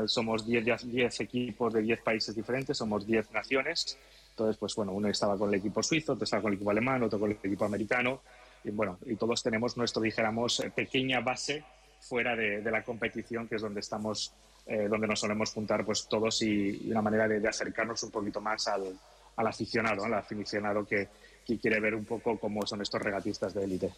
somos 0.07 0.47
10 0.47 1.21
equipos 1.21 1.73
de 1.73 1.83
10 1.83 2.03
países 2.03 2.35
diferentes, 2.35 2.77
somos 2.77 3.07
10 3.07 3.31
naciones. 3.33 3.99
Entonces, 4.31 4.57
pues 4.59 4.75
bueno, 4.75 4.93
uno 4.93 5.09
estaba 5.09 5.37
con 5.37 5.49
el 5.49 5.57
equipo 5.57 5.83
suizo, 5.83 6.13
otro 6.13 6.25
estaba 6.25 6.43
con 6.43 6.53
el 6.53 6.57
equipo 6.57 6.71
alemán, 6.71 7.03
otro 7.03 7.19
con 7.19 7.31
el 7.31 7.39
equipo 7.43 7.65
americano. 7.65 8.21
Y 8.65 8.71
bueno, 8.71 8.99
y 9.07 9.17
todos 9.17 9.43
tenemos 9.43 9.77
nuestro, 9.77 10.03
dijéramos, 10.03 10.61
eh, 10.61 10.71
pequeña 10.75 11.21
base 11.21 11.65
fuera 12.01 12.37
de, 12.37 12.63
la 12.63 12.83
competición, 12.83 13.49
que 13.49 13.57
es 13.57 13.63
donde 13.63 13.81
estamos, 13.81 14.33
eh, 14.67 14.89
donde 14.89 15.07
nos 15.07 15.21
solemos 15.21 15.53
juntar 15.53 15.85
pues 15.85 16.07
todos 16.09 16.43
y, 16.43 16.91
una 16.91 17.03
manera 17.03 17.29
de, 17.29 17.49
acercarnos 17.49 18.03
un 18.03 18.11
poquito 18.11 18.41
más 18.41 18.69
al, 18.69 18.99
aficionado, 19.37 20.05
al 20.05 20.15
aficionado 20.15 20.85
que, 20.85 21.09
que 21.47 21.59
quiere 21.59 21.81
ver 21.81 21.95
un 21.95 22.05
poco 22.05 22.39
cómo 22.39 22.67
son 22.67 22.83
estos 22.83 23.01
regatistas 23.01 23.55
de 23.55 23.65
élite. 23.65 23.93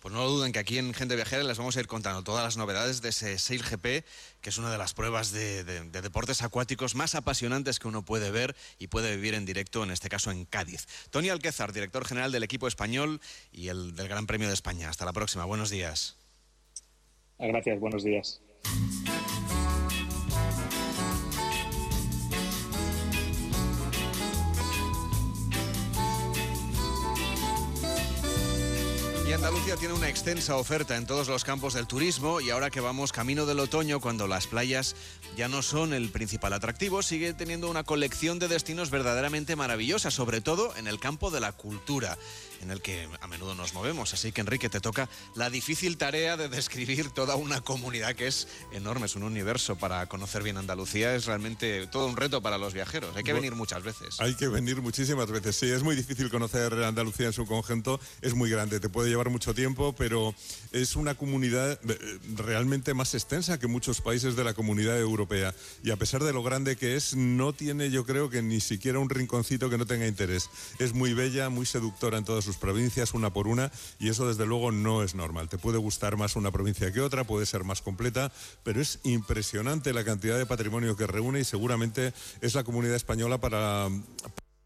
Pues 0.00 0.14
no 0.14 0.20
lo 0.20 0.30
duden 0.30 0.52
que 0.52 0.58
aquí 0.58 0.78
en 0.78 0.94
Gente 0.94 1.16
Viajera 1.16 1.42
les 1.42 1.58
vamos 1.58 1.76
a 1.76 1.80
ir 1.80 1.86
contando 1.86 2.22
todas 2.22 2.44
las 2.44 2.56
novedades 2.56 3.02
de 3.02 3.08
ese 3.08 3.38
SailGP, 3.38 4.04
que 4.40 4.50
es 4.50 4.58
una 4.58 4.70
de 4.70 4.78
las 4.78 4.94
pruebas 4.94 5.32
de, 5.32 5.64
deportes 5.64 6.42
acuáticos 6.42 6.94
más 6.94 7.14
apasionantes 7.14 7.78
que 7.78 7.88
uno 7.88 8.04
puede 8.04 8.30
ver 8.30 8.54
y 8.78 8.88
puede 8.88 9.16
vivir 9.16 9.34
en 9.34 9.46
directo, 9.46 9.82
en 9.82 9.90
este 9.90 10.08
caso 10.08 10.30
en 10.30 10.44
Cádiz. 10.44 10.86
Tony 11.10 11.28
Alquezar, 11.28 11.72
director 11.72 12.04
general 12.04 12.32
del 12.32 12.42
equipo 12.42 12.68
español 12.68 13.20
y 13.52 13.68
el 13.68 13.96
del 13.96 14.08
Gran 14.08 14.26
Premio 14.26 14.48
de 14.48 14.54
España. 14.54 14.88
Hasta 14.88 15.04
la 15.04 15.12
próxima. 15.12 15.44
Buenos 15.44 15.70
días. 15.70 16.16
Gracias, 17.38 17.80
buenos 17.80 18.04
días. 18.04 18.40
Andalucía 29.36 29.76
tiene 29.76 29.92
una 29.92 30.08
extensa 30.08 30.56
oferta 30.56 30.96
en 30.96 31.04
todos 31.04 31.28
los 31.28 31.44
campos 31.44 31.74
del 31.74 31.86
turismo 31.86 32.40
y 32.40 32.48
ahora 32.48 32.70
que 32.70 32.80
vamos 32.80 33.12
camino 33.12 33.44
del 33.44 33.60
otoño, 33.60 34.00
cuando 34.00 34.26
las 34.26 34.46
playas 34.46 34.96
ya 35.36 35.46
no 35.46 35.60
son 35.60 35.92
el 35.92 36.08
principal 36.08 36.54
atractivo, 36.54 37.02
sigue 37.02 37.34
teniendo 37.34 37.68
una 37.68 37.84
colección 37.84 38.38
de 38.38 38.48
destinos 38.48 38.88
verdaderamente 38.88 39.54
maravillosa, 39.54 40.10
sobre 40.10 40.40
todo 40.40 40.74
en 40.76 40.86
el 40.86 40.98
campo 40.98 41.30
de 41.30 41.40
la 41.40 41.52
cultura 41.52 42.16
en 42.62 42.70
el 42.70 42.80
que 42.80 43.08
a 43.20 43.26
menudo 43.26 43.54
nos 43.54 43.74
movemos. 43.74 44.14
Así 44.14 44.32
que 44.32 44.40
Enrique, 44.40 44.68
te 44.68 44.80
toca 44.80 45.08
la 45.34 45.50
difícil 45.50 45.96
tarea 45.96 46.36
de 46.36 46.48
describir 46.48 47.10
toda 47.10 47.36
una 47.36 47.60
comunidad 47.60 48.14
que 48.14 48.26
es 48.26 48.48
enorme, 48.72 49.06
es 49.06 49.16
un 49.16 49.22
universo 49.22 49.76
para 49.76 50.06
conocer 50.06 50.42
bien 50.42 50.56
Andalucía, 50.56 51.14
es 51.14 51.26
realmente 51.26 51.86
todo 51.86 52.06
un 52.06 52.16
reto 52.16 52.42
para 52.42 52.58
los 52.58 52.74
viajeros. 52.74 53.14
Hay 53.16 53.24
que 53.24 53.32
venir 53.32 53.54
muchas 53.54 53.82
veces. 53.82 54.20
Hay 54.20 54.34
que 54.34 54.48
venir 54.48 54.80
muchísimas 54.82 55.30
veces. 55.30 55.56
Sí, 55.56 55.66
es 55.66 55.82
muy 55.82 55.96
difícil 55.96 56.30
conocer 56.30 56.72
Andalucía 56.72 57.26
en 57.26 57.32
su 57.32 57.46
conjunto, 57.46 58.00
es 58.22 58.34
muy 58.34 58.50
grande, 58.50 58.80
te 58.80 58.88
puede 58.88 59.08
llevar 59.08 59.30
mucho 59.30 59.54
tiempo, 59.54 59.94
pero 59.94 60.34
es 60.72 60.96
una 60.96 61.14
comunidad 61.14 61.78
eh, 61.88 62.18
realmente 62.34 62.94
más 62.94 63.14
extensa 63.14 63.58
que 63.58 63.66
muchos 63.66 64.00
países 64.00 64.36
de 64.36 64.44
la 64.44 64.54
comunidad 64.54 64.98
europea. 64.98 65.54
Y 65.82 65.90
a 65.90 65.96
pesar 65.96 66.22
de 66.22 66.32
lo 66.32 66.42
grande 66.42 66.76
que 66.76 66.96
es, 66.96 67.14
no 67.14 67.52
tiene 67.52 67.90
yo 67.90 68.04
creo 68.04 68.30
que 68.30 68.42
ni 68.42 68.60
siquiera 68.60 68.98
un 68.98 69.10
rinconcito 69.10 69.70
que 69.70 69.78
no 69.78 69.86
tenga 69.86 70.06
interés. 70.06 70.50
Es 70.78 70.92
muy 70.92 71.14
bella, 71.14 71.48
muy 71.48 71.66
seductora 71.66 72.18
en 72.18 72.24
todas 72.24 72.45
sus 72.46 72.56
provincias, 72.56 73.12
una 73.12 73.32
por 73.32 73.48
una, 73.48 73.70
y 73.98 74.08
eso 74.08 74.26
desde 74.26 74.46
luego 74.46 74.72
no 74.72 75.02
es 75.02 75.14
normal. 75.14 75.48
Te 75.48 75.58
puede 75.58 75.78
gustar 75.78 76.16
más 76.16 76.36
una 76.36 76.50
provincia 76.50 76.92
que 76.92 77.00
otra, 77.00 77.24
puede 77.24 77.44
ser 77.44 77.64
más 77.64 77.82
completa, 77.82 78.32
pero 78.62 78.80
es 78.80 79.00
impresionante 79.04 79.92
la 79.92 80.04
cantidad 80.04 80.38
de 80.38 80.46
patrimonio 80.46 80.96
que 80.96 81.06
reúne 81.06 81.40
y 81.40 81.44
seguramente 81.44 82.14
es 82.40 82.54
la 82.54 82.64
comunidad 82.64 82.94
española 82.96 83.38
para 83.38 83.88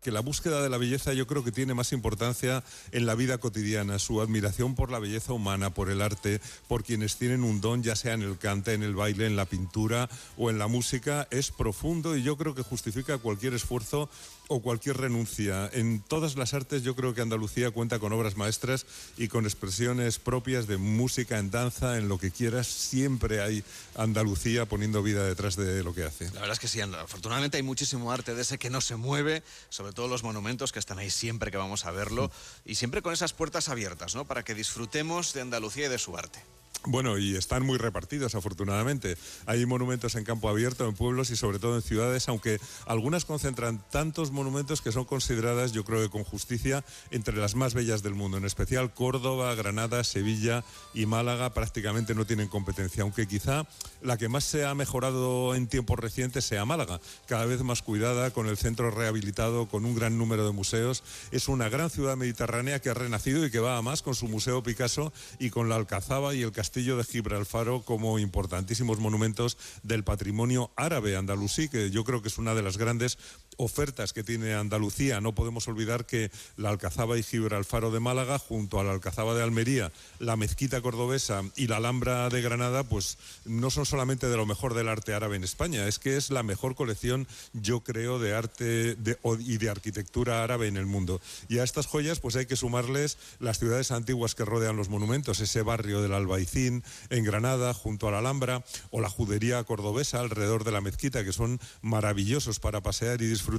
que 0.03 0.11
la 0.11 0.21
búsqueda 0.21 0.63
de 0.63 0.71
la 0.71 0.79
belleza 0.79 1.13
yo 1.13 1.27
creo 1.27 1.45
que 1.45 1.53
tiene 1.53 1.75
más 1.75 1.93
importancia 1.93 2.65
en 2.93 3.07
la 3.07 3.15
vida 3.15 3.39
cotidiana, 3.39 3.99
su 3.99 4.21
admiración 4.21 4.75
por 4.75 4.91
la 4.91 4.99
belleza 4.99 5.33
humana, 5.33 5.75
por 5.75 5.91
el 5.91 6.01
arte, 6.01 6.41
por 6.69 6.85
quienes 6.85 7.17
tienen 7.17 7.45
un 7.45 7.61
don, 7.61 7.83
ya 7.83 7.97
sea 7.97 8.15
en 8.15 8.23
el 8.23 8.39
cante, 8.39 8.73
en 8.73 8.83
el 8.83 8.95
baile, 8.95 9.27
en 9.27 9.37
la 9.37 9.45
pintura 9.45 10.09
o 10.37 10.51
en 10.51 10.59
la 10.59 10.69
música, 10.69 11.29
es 11.31 11.51
profundo 11.51 12.17
y 12.17 12.23
yo 12.23 12.37
creo 12.37 12.55
que 12.55 12.63
justifica 12.63 13.19
cualquier 13.19 13.55
esfuerzo 13.55 14.09
o 14.51 14.61
cualquier 14.61 14.97
renuncia. 14.97 15.71
En 15.73 16.03
todas 16.03 16.35
las 16.35 16.55
artes 16.55 16.83
yo 16.83 16.97
creo 16.97 17.15
que 17.15 17.21
Andalucía 17.21 17.71
cuenta 17.71 18.01
con 18.01 18.13
obras 18.13 18.37
maestras 18.37 18.85
y 19.17 19.29
con 19.29 19.45
expresiones 19.45 20.19
propias 20.19 20.67
de 20.67 20.77
música, 20.77 21.39
en 21.39 21.53
danza, 21.53 21.97
en 21.99 22.09
lo 22.09 22.19
que 22.19 22.33
quieras. 22.33 22.67
Siempre 22.67 23.41
hay 23.43 23.63
Andalucía 23.95 24.67
poniendo 24.67 25.05
vida 25.05 25.25
detrás 25.25 25.55
de 25.55 25.85
lo 25.85 25.95
que 25.95 26.03
hace. 26.03 26.25
La 26.33 26.41
verdad 26.41 26.55
es 26.55 26.59
que 26.59 26.67
sí, 26.67 26.81
afortunadamente 26.81 27.59
hay 27.59 27.63
muchísimo 27.63 28.11
arte 28.11 28.35
de 28.35 28.43
ese 28.43 28.59
que 28.59 28.71
no 28.71 28.81
se 28.81 28.97
mueve, 28.97 29.45
sobre 29.69 29.93
todo 29.93 30.09
los 30.09 30.25
monumentos 30.25 30.73
que 30.73 30.81
están 30.81 30.99
ahí 30.99 31.11
siempre 31.11 31.53
que 31.53 31.57
vamos 31.57 31.87
a 31.87 31.93
verlo 31.93 32.33
y 32.65 32.75
siempre 32.75 33.03
con 33.03 33.13
esas 33.13 33.33
puertas 33.33 33.69
abiertas, 33.69 34.17
¿no? 34.17 34.25
Para 34.25 34.43
que 34.43 34.57
disfrutemos 34.57 35.33
de 35.33 35.43
Andalucía 35.43 35.87
y 35.87 35.91
de 35.91 35.99
su 35.99 36.17
arte. 36.17 36.43
Bueno, 36.87 37.19
y 37.19 37.37
están 37.37 37.63
muy 37.63 37.77
repartidos, 37.77 38.35
afortunadamente. 38.35 39.19
Hay 39.45 39.67
monumentos 39.67 40.15
en 40.15 40.25
campo 40.25 40.49
abierto, 40.49 40.89
en 40.89 40.95
pueblos 40.95 41.29
y 41.29 41.37
sobre 41.37 41.59
todo 41.59 41.77
en 41.77 41.83
ciudades, 41.83 42.27
aunque 42.27 42.59
algunas 42.87 43.27
concentran 43.27 43.85
tantos 43.91 44.31
monumentos 44.31 44.81
que 44.81 44.91
son 44.91 45.05
consideradas, 45.05 45.73
yo 45.73 45.85
creo 45.85 46.01
que 46.01 46.09
con 46.09 46.25
justicia, 46.25 46.83
entre 47.11 47.37
las 47.37 47.55
más 47.55 47.75
bellas 47.75 48.03
del 48.03 48.15
mundo. 48.15 48.39
En 48.39 48.47
especial 48.47 48.95
Córdoba, 48.95 49.55
Granada, 49.55 50.05
Sevilla 50.05 50.65
y 50.95 51.05
Málaga 51.05 51.53
prácticamente 51.53 52.15
no 52.15 52.25
tienen 52.25 52.49
competencia, 52.49 53.03
aunque 53.03 53.29
quizá 53.29 53.67
la 54.01 54.17
que 54.17 54.31
más 54.31 54.45
se 54.45 54.65
ha 54.65 54.75
mejorado 54.75 55.55
en 55.55 55.67
tiempos 55.67 55.99
recientes 55.99 56.47
sea 56.47 56.65
Málaga, 56.65 56.99
cada 57.27 57.45
vez 57.45 57.63
más 57.63 57.83
cuidada, 57.83 58.31
con 58.31 58.47
el 58.47 58.57
centro 58.57 58.91
rehabilitado, 58.91 59.69
con 59.69 59.85
un 59.85 59.95
gran 59.95 60.17
número 60.17 60.47
de 60.47 60.53
museos. 60.53 61.03
Es 61.31 61.49
una 61.49 61.69
gran 61.69 61.91
ciudad 61.91 62.17
mediterránea 62.17 62.81
que 62.81 62.89
ha 62.89 62.95
renacido 62.95 63.45
y 63.45 63.51
que 63.51 63.59
va 63.59 63.77
a 63.77 63.83
más 63.83 64.01
con 64.01 64.15
su 64.15 64.29
Museo 64.29 64.63
Picasso 64.63 65.13
y 65.39 65.51
con 65.51 65.69
la 65.69 65.77
Alcazaba 65.77 66.35
y 66.35 66.43
el 66.43 66.53
Castillo 66.61 66.99
de 66.99 67.05
Gibralfaro 67.05 67.81
como 67.87 68.19
importantísimos 68.19 68.99
monumentos 68.99 69.57
del 69.83 70.05
patrimonio 70.05 70.71
árabe 70.77 71.17
andalusí, 71.17 71.71
que 71.71 71.91
yo 71.91 72.05
creo 72.05 72.21
que 72.21 72.29
es 72.29 72.37
una 72.37 72.55
de 72.55 72.61
las 72.61 72.77
grandes 72.77 73.17
ofertas 73.61 74.15
que 74.15 74.25
tiene 74.25 74.55
Andalucía. 74.55 75.21
No 75.21 75.35
podemos 75.35 75.69
olvidar 75.69 76.07
que 76.07 76.31
la 76.57 76.71
Alcazaba 76.71 77.19
y 77.19 77.23
Gibralfaro 77.23 77.91
de 77.91 78.01
Málaga, 78.01 78.39
junto 78.39 78.81
a 78.81 78.85
la 78.85 78.93
Alcazaba 78.93 79.35
de 79.35 79.43
Almería, 79.43 79.93
la 80.19 80.37
Mezquita 80.37 80.81
Cordobesa 80.81 81.43
y 81.57 81.67
la 81.67 81.77
Alhambra 81.77 82.31
de 82.31 82.41
Granada, 82.41 82.85
pues 82.85 83.19
no 83.45 83.71
son 83.71 83.85
solamente 83.85 84.29
de 84.29 84.37
lo 84.37 84.47
mejor 84.47 84.73
del 84.73 84.89
arte 84.89 85.13
árabe 85.13 85.37
en 85.37 85.45
España, 85.45 85.87
es 85.87 85.99
que 85.99 86.17
es 86.17 86.31
la 86.31 86.43
mejor 86.43 86.75
colección, 86.75 87.29
yo 87.53 87.81
creo, 87.81 88.19
de 88.19 88.35
arte 88.35 88.97
y 89.41 89.59
de 89.59 89.71
arquitectura 89.71 90.43
árabe 90.43 90.67
en 90.67 90.79
el 90.79 90.87
mundo. 90.87 91.21
Y 91.49 91.59
a 91.59 91.65
estas 91.65 91.87
joyas, 91.87 92.19
pues 92.19 92.37
hay 92.37 92.47
que 92.47 92.57
sumarles 92.57 93.19
las 93.41 93.59
ciudades 93.59 93.91
antiguas 93.91 94.35
que 94.35 94.47
rodean 94.47 94.77
los 94.77 94.89
monumentos, 94.89 95.41
ese 95.41 95.63
barrio 95.63 96.01
del 96.01 96.15
Albaicín 96.15 96.83
en 97.11 97.25
Granada, 97.25 97.75
junto 97.75 98.09
a 98.09 98.11
la 98.11 98.19
Alhambra, 98.21 98.65
o 98.91 99.03
la 99.03 99.11
judería 99.11 99.63
cordobesa 99.65 100.21
alrededor 100.21 100.65
de 100.65 100.73
la 100.73 100.81
mezquita, 100.81 101.25
que 101.25 101.33
son 101.33 101.61
maravillosos 101.83 102.59
para 102.59 102.81
pasear 102.81 103.21
y 103.21 103.27
disfrutar 103.27 103.50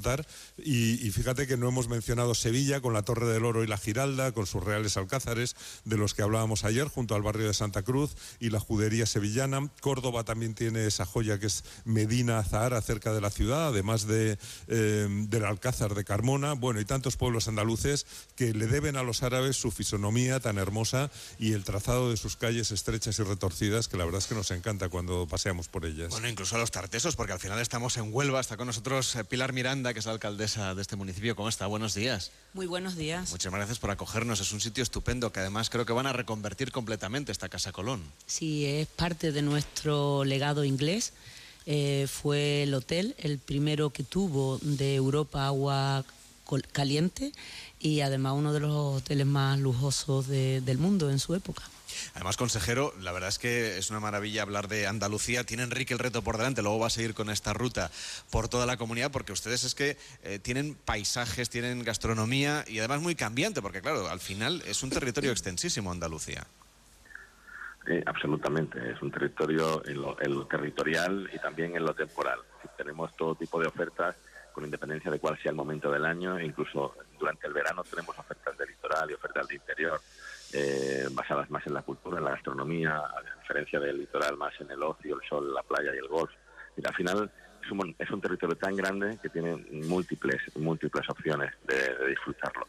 y, 0.57 1.11
fíjate 1.11 1.47
que 1.47 1.57
no 1.57 1.67
hemos 1.69 1.87
mencionado 1.87 2.33
Sevilla 2.33 2.81
con 2.81 2.93
la 2.93 3.03
Torre 3.03 3.27
del 3.27 3.45
Oro 3.45 3.63
y 3.63 3.67
la 3.67 3.77
Giralda, 3.77 4.31
con 4.31 4.45
sus 4.45 4.63
reales 4.63 4.97
alcázares, 4.97 5.55
de 5.85 5.97
los 5.97 6.13
que 6.13 6.21
hablábamos 6.21 6.63
ayer, 6.63 6.87
junto 6.87 7.15
al 7.15 7.21
barrio 7.21 7.47
de 7.47 7.53
Santa 7.53 7.83
Cruz 7.83 8.15
y 8.39 8.49
la 8.49 8.59
judería 8.59 9.05
sevillana. 9.05 9.69
Córdoba 9.81 10.23
también 10.23 10.55
tiene 10.55 10.85
esa 10.85 11.05
joya 11.05 11.39
que 11.39 11.47
es 11.47 11.63
Medina 11.85 12.43
Zahara, 12.43 12.81
cerca 12.81 13.13
de 13.13 13.21
la 13.21 13.29
ciudad, 13.29 13.67
además 13.67 14.07
de, 14.07 14.37
eh, 14.67 15.07
del 15.09 15.45
Alcázar 15.45 15.95
de 15.95 16.03
Carmona. 16.03 16.53
Bueno, 16.53 16.79
y 16.79 16.85
tantos 16.85 17.17
pueblos 17.17 17.47
andaluces 17.47 18.05
que 18.35 18.53
le 18.53 18.67
deben 18.67 18.95
a 18.95 19.03
los 19.03 19.23
árabes 19.23 19.57
su 19.57 19.71
fisonomía 19.71 20.39
tan 20.39 20.57
hermosa 20.57 21.11
y 21.39 21.53
el 21.53 21.63
trazado 21.63 22.09
de 22.09 22.17
sus 22.17 22.37
calles 22.37 22.71
estrechas 22.71 23.19
y 23.19 23.23
retorcidas, 23.23 23.87
que 23.87 23.97
la 23.97 24.05
verdad 24.05 24.19
es 24.19 24.27
que 24.27 24.35
nos 24.35 24.51
encanta 24.51 24.89
cuando 24.89 25.27
paseamos 25.27 25.67
por 25.67 25.85
ellas. 25.85 26.09
Bueno, 26.09 26.27
incluso 26.27 26.55
a 26.55 26.59
los 26.59 26.71
tartesos, 26.71 27.15
porque 27.15 27.33
al 27.33 27.39
final 27.39 27.59
estamos 27.59 27.97
en 27.97 28.13
Huelva, 28.13 28.39
está 28.39 28.57
con 28.57 28.67
nosotros 28.67 29.15
eh, 29.15 29.23
Pilar 29.23 29.53
Miranda 29.53 29.70
Miranda, 29.71 29.93
que 29.93 29.99
es 29.99 30.05
la 30.05 30.11
alcaldesa 30.11 30.75
de 30.75 30.81
este 30.81 30.97
municipio. 30.97 31.33
¿Cómo 31.33 31.47
está? 31.47 31.65
Buenos 31.65 31.93
días. 31.93 32.31
Muy 32.53 32.65
buenos 32.65 32.97
días. 32.97 33.31
Muchas 33.31 33.53
gracias 33.53 33.79
por 33.79 33.89
acogernos. 33.89 34.41
Es 34.41 34.51
un 34.51 34.59
sitio 34.59 34.83
estupendo 34.83 35.31
que 35.31 35.39
además 35.39 35.69
creo 35.69 35.85
que 35.85 35.93
van 35.93 36.07
a 36.07 36.11
reconvertir 36.11 36.73
completamente 36.73 37.31
esta 37.31 37.47
Casa 37.47 37.71
Colón. 37.71 38.03
Sí, 38.25 38.65
es 38.65 38.87
parte 38.89 39.31
de 39.31 39.41
nuestro 39.41 40.25
legado 40.25 40.65
inglés. 40.65 41.13
Eh, 41.65 42.07
fue 42.11 42.63
el 42.63 42.73
hotel, 42.73 43.15
el 43.17 43.39
primero 43.39 43.91
que 43.91 44.03
tuvo 44.03 44.59
de 44.61 44.95
Europa 44.95 45.45
agua 45.45 46.03
caliente 46.71 47.31
y 47.79 48.01
además 48.01 48.33
uno 48.35 48.53
de 48.53 48.59
los 48.59 49.01
hoteles 49.01 49.25
más 49.25 49.59
lujosos 49.59 50.27
del 50.27 50.77
mundo 50.77 51.09
en 51.09 51.19
su 51.19 51.35
época. 51.35 51.63
Además, 52.15 52.37
consejero, 52.37 52.93
la 53.01 53.11
verdad 53.11 53.29
es 53.29 53.39
que 53.39 53.77
es 53.77 53.89
una 53.89 53.99
maravilla 53.99 54.41
hablar 54.41 54.67
de 54.67 54.87
Andalucía. 54.87 55.43
Tiene 55.43 55.63
Enrique 55.63 55.93
el 55.93 55.99
reto 55.99 56.21
por 56.21 56.37
delante, 56.37 56.61
luego 56.61 56.79
va 56.79 56.87
a 56.87 56.91
seguir 56.91 57.13
con 57.13 57.29
esta 57.29 57.53
ruta 57.53 57.91
por 58.29 58.47
toda 58.47 58.65
la 58.65 58.77
comunidad, 58.77 59.11
porque 59.11 59.31
ustedes 59.31 59.63
es 59.63 59.75
que 59.75 59.97
eh, 60.23 60.39
tienen 60.39 60.75
paisajes, 60.75 61.49
tienen 61.49 61.83
gastronomía 61.83 62.63
y 62.67 62.79
además 62.79 63.01
muy 63.01 63.15
cambiante, 63.15 63.61
porque 63.61 63.81
claro, 63.81 64.09
al 64.09 64.19
final 64.19 64.61
es 64.65 64.83
un 64.83 64.89
territorio 64.89 65.31
extensísimo 65.31 65.91
Andalucía. 65.91 66.45
absolutamente, 68.05 68.91
es 68.91 69.01
un 69.01 69.11
territorio 69.11 69.83
en 69.85 70.01
lo, 70.01 70.47
territorial 70.47 71.29
y 71.33 71.39
también 71.39 71.75
en 71.75 71.83
lo 71.83 71.93
temporal. 71.93 72.39
Tenemos 72.77 73.15
todo 73.15 73.35
tipo 73.35 73.59
de 73.59 73.67
ofertas 73.67 74.15
con 74.51 74.65
independencia 74.65 75.11
de 75.11 75.19
cuál 75.19 75.37
sea 75.41 75.51
el 75.51 75.55
momento 75.55 75.91
del 75.91 76.05
año, 76.05 76.39
incluso 76.39 76.95
durante 77.19 77.47
el 77.47 77.53
verano 77.53 77.83
tenemos 77.83 78.17
ofertas 78.17 78.57
de 78.57 78.67
litoral 78.67 79.09
y 79.09 79.13
ofertas 79.13 79.47
de 79.47 79.55
interior 79.55 79.99
eh, 80.53 81.07
basadas 81.11 81.49
más 81.49 81.65
en 81.65 81.73
la 81.73 81.81
cultura, 81.81 82.17
en 82.17 82.25
la 82.25 82.31
gastronomía, 82.31 82.97
a 82.97 83.39
diferencia 83.41 83.79
del 83.79 83.99
litoral 83.99 84.35
más 84.37 84.53
en 84.59 84.69
el 84.71 84.83
ocio, 84.83 85.15
el 85.15 85.27
sol, 85.27 85.53
la 85.53 85.63
playa 85.63 85.93
y 85.93 85.97
el 85.97 86.07
golf. 86.07 86.31
Y 86.75 86.85
al 86.85 86.93
final 86.93 87.31
es 87.63 87.71
un, 87.71 87.95
es 87.97 88.09
un 88.11 88.21
territorio 88.21 88.57
tan 88.57 88.75
grande 88.75 89.17
que 89.21 89.29
tiene 89.29 89.55
múltiples, 89.87 90.41
múltiples 90.57 91.09
opciones 91.09 91.53
de, 91.65 92.07
disfrutarlo. 92.09 92.67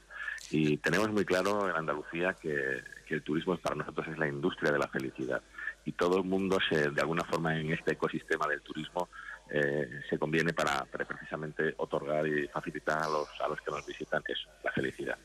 Y 0.50 0.76
tenemos 0.76 1.10
muy 1.10 1.24
claro 1.24 1.68
en 1.68 1.76
Andalucía 1.76 2.34
que, 2.34 2.82
que, 3.06 3.14
el 3.14 3.22
turismo 3.22 3.56
para 3.56 3.76
nosotros 3.76 4.06
es 4.08 4.18
la 4.18 4.28
industria 4.28 4.70
de 4.70 4.78
la 4.78 4.88
felicidad. 4.88 5.42
Y 5.84 5.92
todo 5.92 6.18
el 6.18 6.24
mundo, 6.24 6.58
se, 6.68 6.90
de 6.90 7.00
alguna 7.00 7.24
forma, 7.24 7.58
en 7.58 7.72
este 7.72 7.92
ecosistema 7.92 8.46
del 8.46 8.60
turismo, 8.60 9.08
eh, 9.50 10.02
se 10.08 10.18
conviene 10.18 10.52
para, 10.52 10.84
para, 10.84 11.04
precisamente 11.06 11.74
otorgar 11.76 12.26
y 12.26 12.48
facilitar 12.48 13.02
a 13.02 13.08
los, 13.08 13.28
a 13.40 13.48
los 13.48 13.60
que 13.60 13.70
nos 13.70 13.86
visitan 13.86 14.22
eso, 14.26 14.48
la 14.64 14.72
felicidad. 14.72 15.18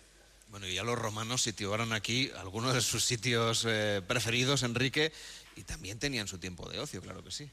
Bueno, 0.50 0.67
y 0.67 0.75
ya 0.75 0.83
los 0.83 0.97
romanos 0.97 1.41
situaron 1.41 1.93
aquí 1.93 2.31
algunos 2.38 2.74
de 2.74 2.81
sus 2.81 3.03
sitios 3.03 3.65
eh, 3.67 4.01
preferidos, 4.07 4.63
Enrique, 4.63 5.12
y 5.55 5.63
también 5.63 6.00
tenían 6.00 6.27
su 6.27 6.38
tiempo 6.38 6.69
de 6.69 6.79
ocio, 6.79 7.01
claro 7.01 7.24
que 7.24 7.31
sí. 7.31 7.50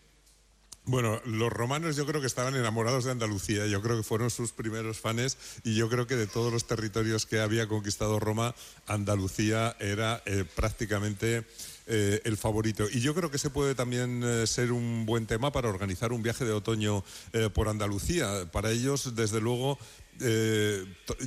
Bueno, 0.87 1.19
los 1.25 1.51
romanos 1.51 1.97
yo 1.97 2.05
creo 2.05 2.21
que 2.21 2.27
estaban 2.27 2.55
enamorados 2.55 3.05
de 3.05 3.11
Andalucía, 3.11 3.67
yo 3.67 3.81
creo 3.81 3.97
que 3.97 4.03
fueron 4.03 4.31
sus 4.31 4.53
primeros 4.53 5.01
fans 5.01 5.39
y 5.65 5.77
yo 5.77 5.89
creo 5.89 6.07
que 6.07 6.15
de 6.15 6.27
todos 6.27 6.53
los 6.53 6.67
territorios 6.67 7.25
que 7.25 7.41
había 7.41 7.67
conquistado 7.67 8.21
Roma, 8.21 8.55
Andalucía 8.87 9.77
era 9.81 10.23
eh, 10.27 10.45
prácticamente 10.55 11.47
eh, 11.87 12.21
el 12.25 12.37
favorito. 12.37 12.87
Y 12.91 13.01
yo 13.01 13.15
creo 13.15 13.31
que 13.31 13.37
ese 13.37 13.51
puede 13.51 13.75
también 13.75 14.23
ser 14.47 14.73
un 14.73 15.07
buen 15.07 15.27
tema 15.27 15.53
para 15.53 15.69
organizar 15.69 16.13
un 16.13 16.23
viaje 16.23 16.45
de 16.45 16.53
otoño 16.53 17.05
por 17.53 17.69
Andalucía. 17.69 18.51
Para 18.53 18.71
ellos, 18.71 19.15
desde 19.15 19.41
luego, 19.41 19.79
eh, 20.21 20.85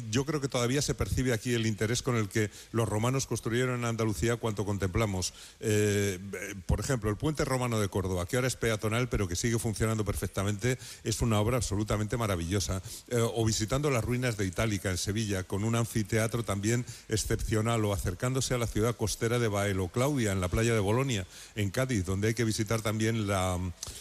yo 0.09 0.25
creo 0.25 0.41
que 0.41 0.47
todavía 0.47 0.81
se 0.81 0.95
percibe 0.95 1.33
aquí 1.33 1.53
el 1.53 1.65
interés 1.65 2.01
con 2.01 2.15
el 2.15 2.29
que 2.29 2.49
los 2.71 2.87
romanos 2.87 3.27
construyeron 3.27 3.79
en 3.79 3.85
Andalucía 3.85 4.37
cuanto 4.37 4.65
contemplamos. 4.65 5.33
Eh, 5.59 6.19
por 6.65 6.79
ejemplo, 6.79 7.09
el 7.09 7.17
puente 7.17 7.45
romano 7.45 7.79
de 7.79 7.89
Córdoba, 7.89 8.25
que 8.25 8.35
ahora 8.35 8.47
es 8.47 8.55
peatonal 8.55 9.09
pero 9.09 9.27
que 9.27 9.35
sigue 9.35 9.59
funcionando 9.59 10.05
perfectamente, 10.05 10.77
es 11.03 11.21
una 11.21 11.39
obra 11.39 11.57
absolutamente 11.57 12.17
maravillosa. 12.17 12.81
Eh, 13.09 13.17
o 13.19 13.45
visitando 13.45 13.89
las 13.89 14.03
ruinas 14.03 14.37
de 14.37 14.45
Itálica 14.45 14.89
en 14.89 14.97
Sevilla, 14.97 15.43
con 15.43 15.63
un 15.63 15.75
anfiteatro 15.75 16.43
también 16.43 16.85
excepcional, 17.09 17.83
o 17.85 17.93
acercándose 17.93 18.53
a 18.53 18.57
la 18.57 18.67
ciudad 18.67 18.95
costera 18.95 19.39
de 19.39 19.47
Baelo 19.47 19.89
Claudia, 19.89 20.31
en 20.31 20.41
la 20.41 20.47
playa 20.47 20.73
de 20.73 20.79
Bolonia, 20.79 21.25
en 21.55 21.69
Cádiz, 21.71 22.05
donde 22.05 22.29
hay 22.29 22.33
que 22.33 22.43
visitar 22.43 22.81
también 22.81 23.27
la, 23.27 23.59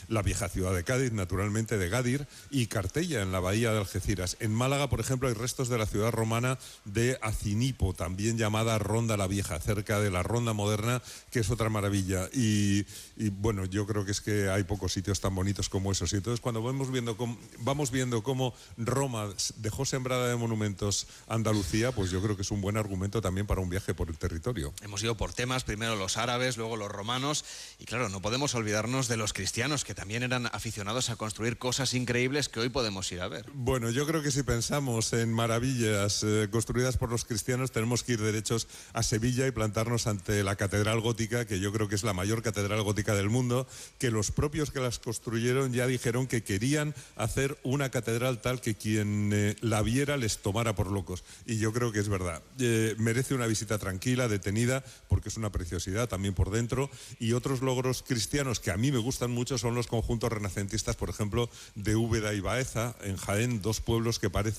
la 0.09 0.23
vieja 0.23 0.49
ciudad 0.49 0.75
de 0.75 0.85
Cádiz, 0.85 1.13
naturalmente 1.13 1.79
de 1.79 1.89
Gadir, 1.89 2.27
y 2.51 2.67
Cartella, 2.67 3.23
en 3.23 3.33
la 3.33 3.41
bahía 3.41 3.73
de 3.73 3.79
Algeciras. 3.79 4.37
En 4.41 4.53
Málaga 4.55 4.76
por 4.89 5.01
ejemplo, 5.01 5.29
hay 5.29 5.35
restos 5.35 5.69
de 5.69 5.79
la 5.79 5.87
ciudad 5.87 6.11
romana 6.13 6.59
de 6.85 7.19
Acinipo, 7.23 7.95
también 7.95 8.39
llamada 8.39 8.79
Ronda 8.79 9.17
la 9.17 9.27
Vieja, 9.27 9.59
cerca 9.59 10.01
de 10.01 10.11
la 10.11 10.23
Ronda 10.23 10.53
Moderna, 10.53 11.03
que 11.31 11.41
es 11.41 11.51
otra 11.51 11.69
maravilla. 11.69 12.29
Y, 12.33 12.85
bueno, 13.31 13.65
yo 13.65 13.87
creo 13.87 14.05
que 14.05 14.13
es 14.13 14.21
que 14.21 14.51
hay 14.51 14.65
pocos 14.65 14.93
sitios 14.93 15.21
tan 15.21 15.35
bonitos 15.35 15.69
como 15.69 15.93
esos. 15.93 16.13
Y 16.13 16.17
entonces 16.17 16.41
cuando 16.41 16.63
vamos 16.63 16.91
viendo 16.91 17.17
cómo, 17.17 17.39
vamos 17.59 17.91
viendo 17.91 18.23
cómo 18.23 18.55
Roma 18.77 19.29
dejó 19.57 19.85
sembrada 19.85 20.29
de 20.29 20.37
monumentos 20.37 21.07
Andalucía, 21.27 21.93
pues 21.93 22.11
yo 22.11 22.23
creo 22.23 22.37
que 22.37 22.43
es 22.43 22.51
un 22.51 22.61
buen 22.61 22.77
argumento 22.77 23.23
también 23.23 23.47
para 23.47 23.61
un 23.61 23.71
viaje 23.71 23.95
por 23.95 24.09
el 24.09 24.19
territorio. 24.19 24.75
Hemos 24.83 25.03
ido 25.03 25.17
por 25.17 25.33
temas, 25.33 25.65
primero 25.65 25.97
los 25.97 26.17
árabes, 26.17 26.57
luego 26.57 26.77
los 26.77 26.91
romanos, 26.91 27.45
y 27.79 27.85
claro, 27.85 28.09
no 28.09 28.21
podemos 28.21 28.55
olvidarnos 28.55 29.09
de 29.09 29.17
los 29.17 29.33
cristianos, 29.33 29.85
que 29.85 29.95
también 29.95 30.23
eran 30.23 30.47
aficionados 30.47 31.11
a 31.11 31.17
construir 31.17 31.59
cosas 31.59 31.95
increíbles 31.95 32.49
que 32.49 32.61
hoy 32.61 32.69
podemos 32.69 33.11
ir 33.13 33.21
a 33.21 33.29
ver. 33.29 33.47
Bueno, 33.55 33.91
yo 33.91 34.07
creo 34.07 34.23
que 34.23 34.31
si 34.31 34.43
pensamos 34.43 34.66
pensamos 34.67 35.13
en 35.13 35.33
maravillas 35.33 36.25
eh, 36.25 36.49
construidas 36.51 36.97
por 36.97 37.09
los 37.09 37.25
cristianos, 37.25 37.71
tenemos 37.71 38.03
que 38.03 38.15
ir 38.15 38.21
derechos 38.21 38.67
a 38.95 39.05
Sevilla 39.05 39.47
y 39.47 39.53
plantarnos 39.53 40.09
ante 40.09 40.43
la 40.43 40.57
catedral 40.57 41.01
gótica, 41.01 41.45
que 41.45 41.61
yo 41.61 41.73
creo 41.73 41.89
que 41.89 41.95
es 41.95 42.03
la 42.03 42.13
mayor 42.13 42.43
catedral 42.43 42.83
gótica 42.83 43.15
del 43.15 43.31
mundo, 43.31 43.69
que 44.01 44.11
los 44.11 44.33
propios 44.33 44.73
que 44.73 44.81
las 44.81 44.99
construyeron 44.99 45.73
ya 45.73 45.87
dijeron 45.87 46.27
que 46.27 46.43
querían 46.43 46.97
hacer 47.15 47.57
una 47.63 47.93
catedral 47.93 48.41
tal 48.41 48.61
que 48.61 48.75
quien 48.75 49.31
eh, 49.33 49.55
la 49.61 49.83
viera 49.83 50.17
les 50.17 50.39
tomara 50.39 50.75
por 50.75 50.91
locos. 50.91 51.23
Y 51.47 51.59
yo 51.59 51.73
creo 51.73 51.93
que 51.93 52.01
es 52.01 52.09
verdad. 52.09 52.43
Eh, 52.59 52.97
merece 52.99 53.35
una 53.35 53.47
visita 53.47 53.79
tranquila, 53.79 54.27
detenida, 54.27 54.83
porque 55.07 55.29
es 55.29 55.37
una 55.37 55.53
preciosidad 55.53 56.09
también 56.09 56.35
por 56.35 56.51
dentro. 56.51 56.91
Y 57.21 57.35
otros 57.35 57.61
logros 57.61 58.03
cristianos 58.03 58.59
que 58.59 58.73
a 58.73 58.77
mí 58.77 58.91
me 58.91 58.99
gustan 58.99 59.31
mucho 59.31 59.59
son 59.59 59.77
los 59.77 59.87
conjuntos 59.87 60.33
renacentistas, 60.33 60.97
por 60.97 61.09
ejemplo, 61.09 61.49
de 61.77 61.95
Úbeda 61.95 62.35
y 62.35 62.41
Baeza, 62.41 62.97
en 63.05 63.17
Jaén, 63.17 63.63
dos 63.63 63.81
pueblos 63.81 64.19
que 64.19 64.29
parecen 64.29 64.56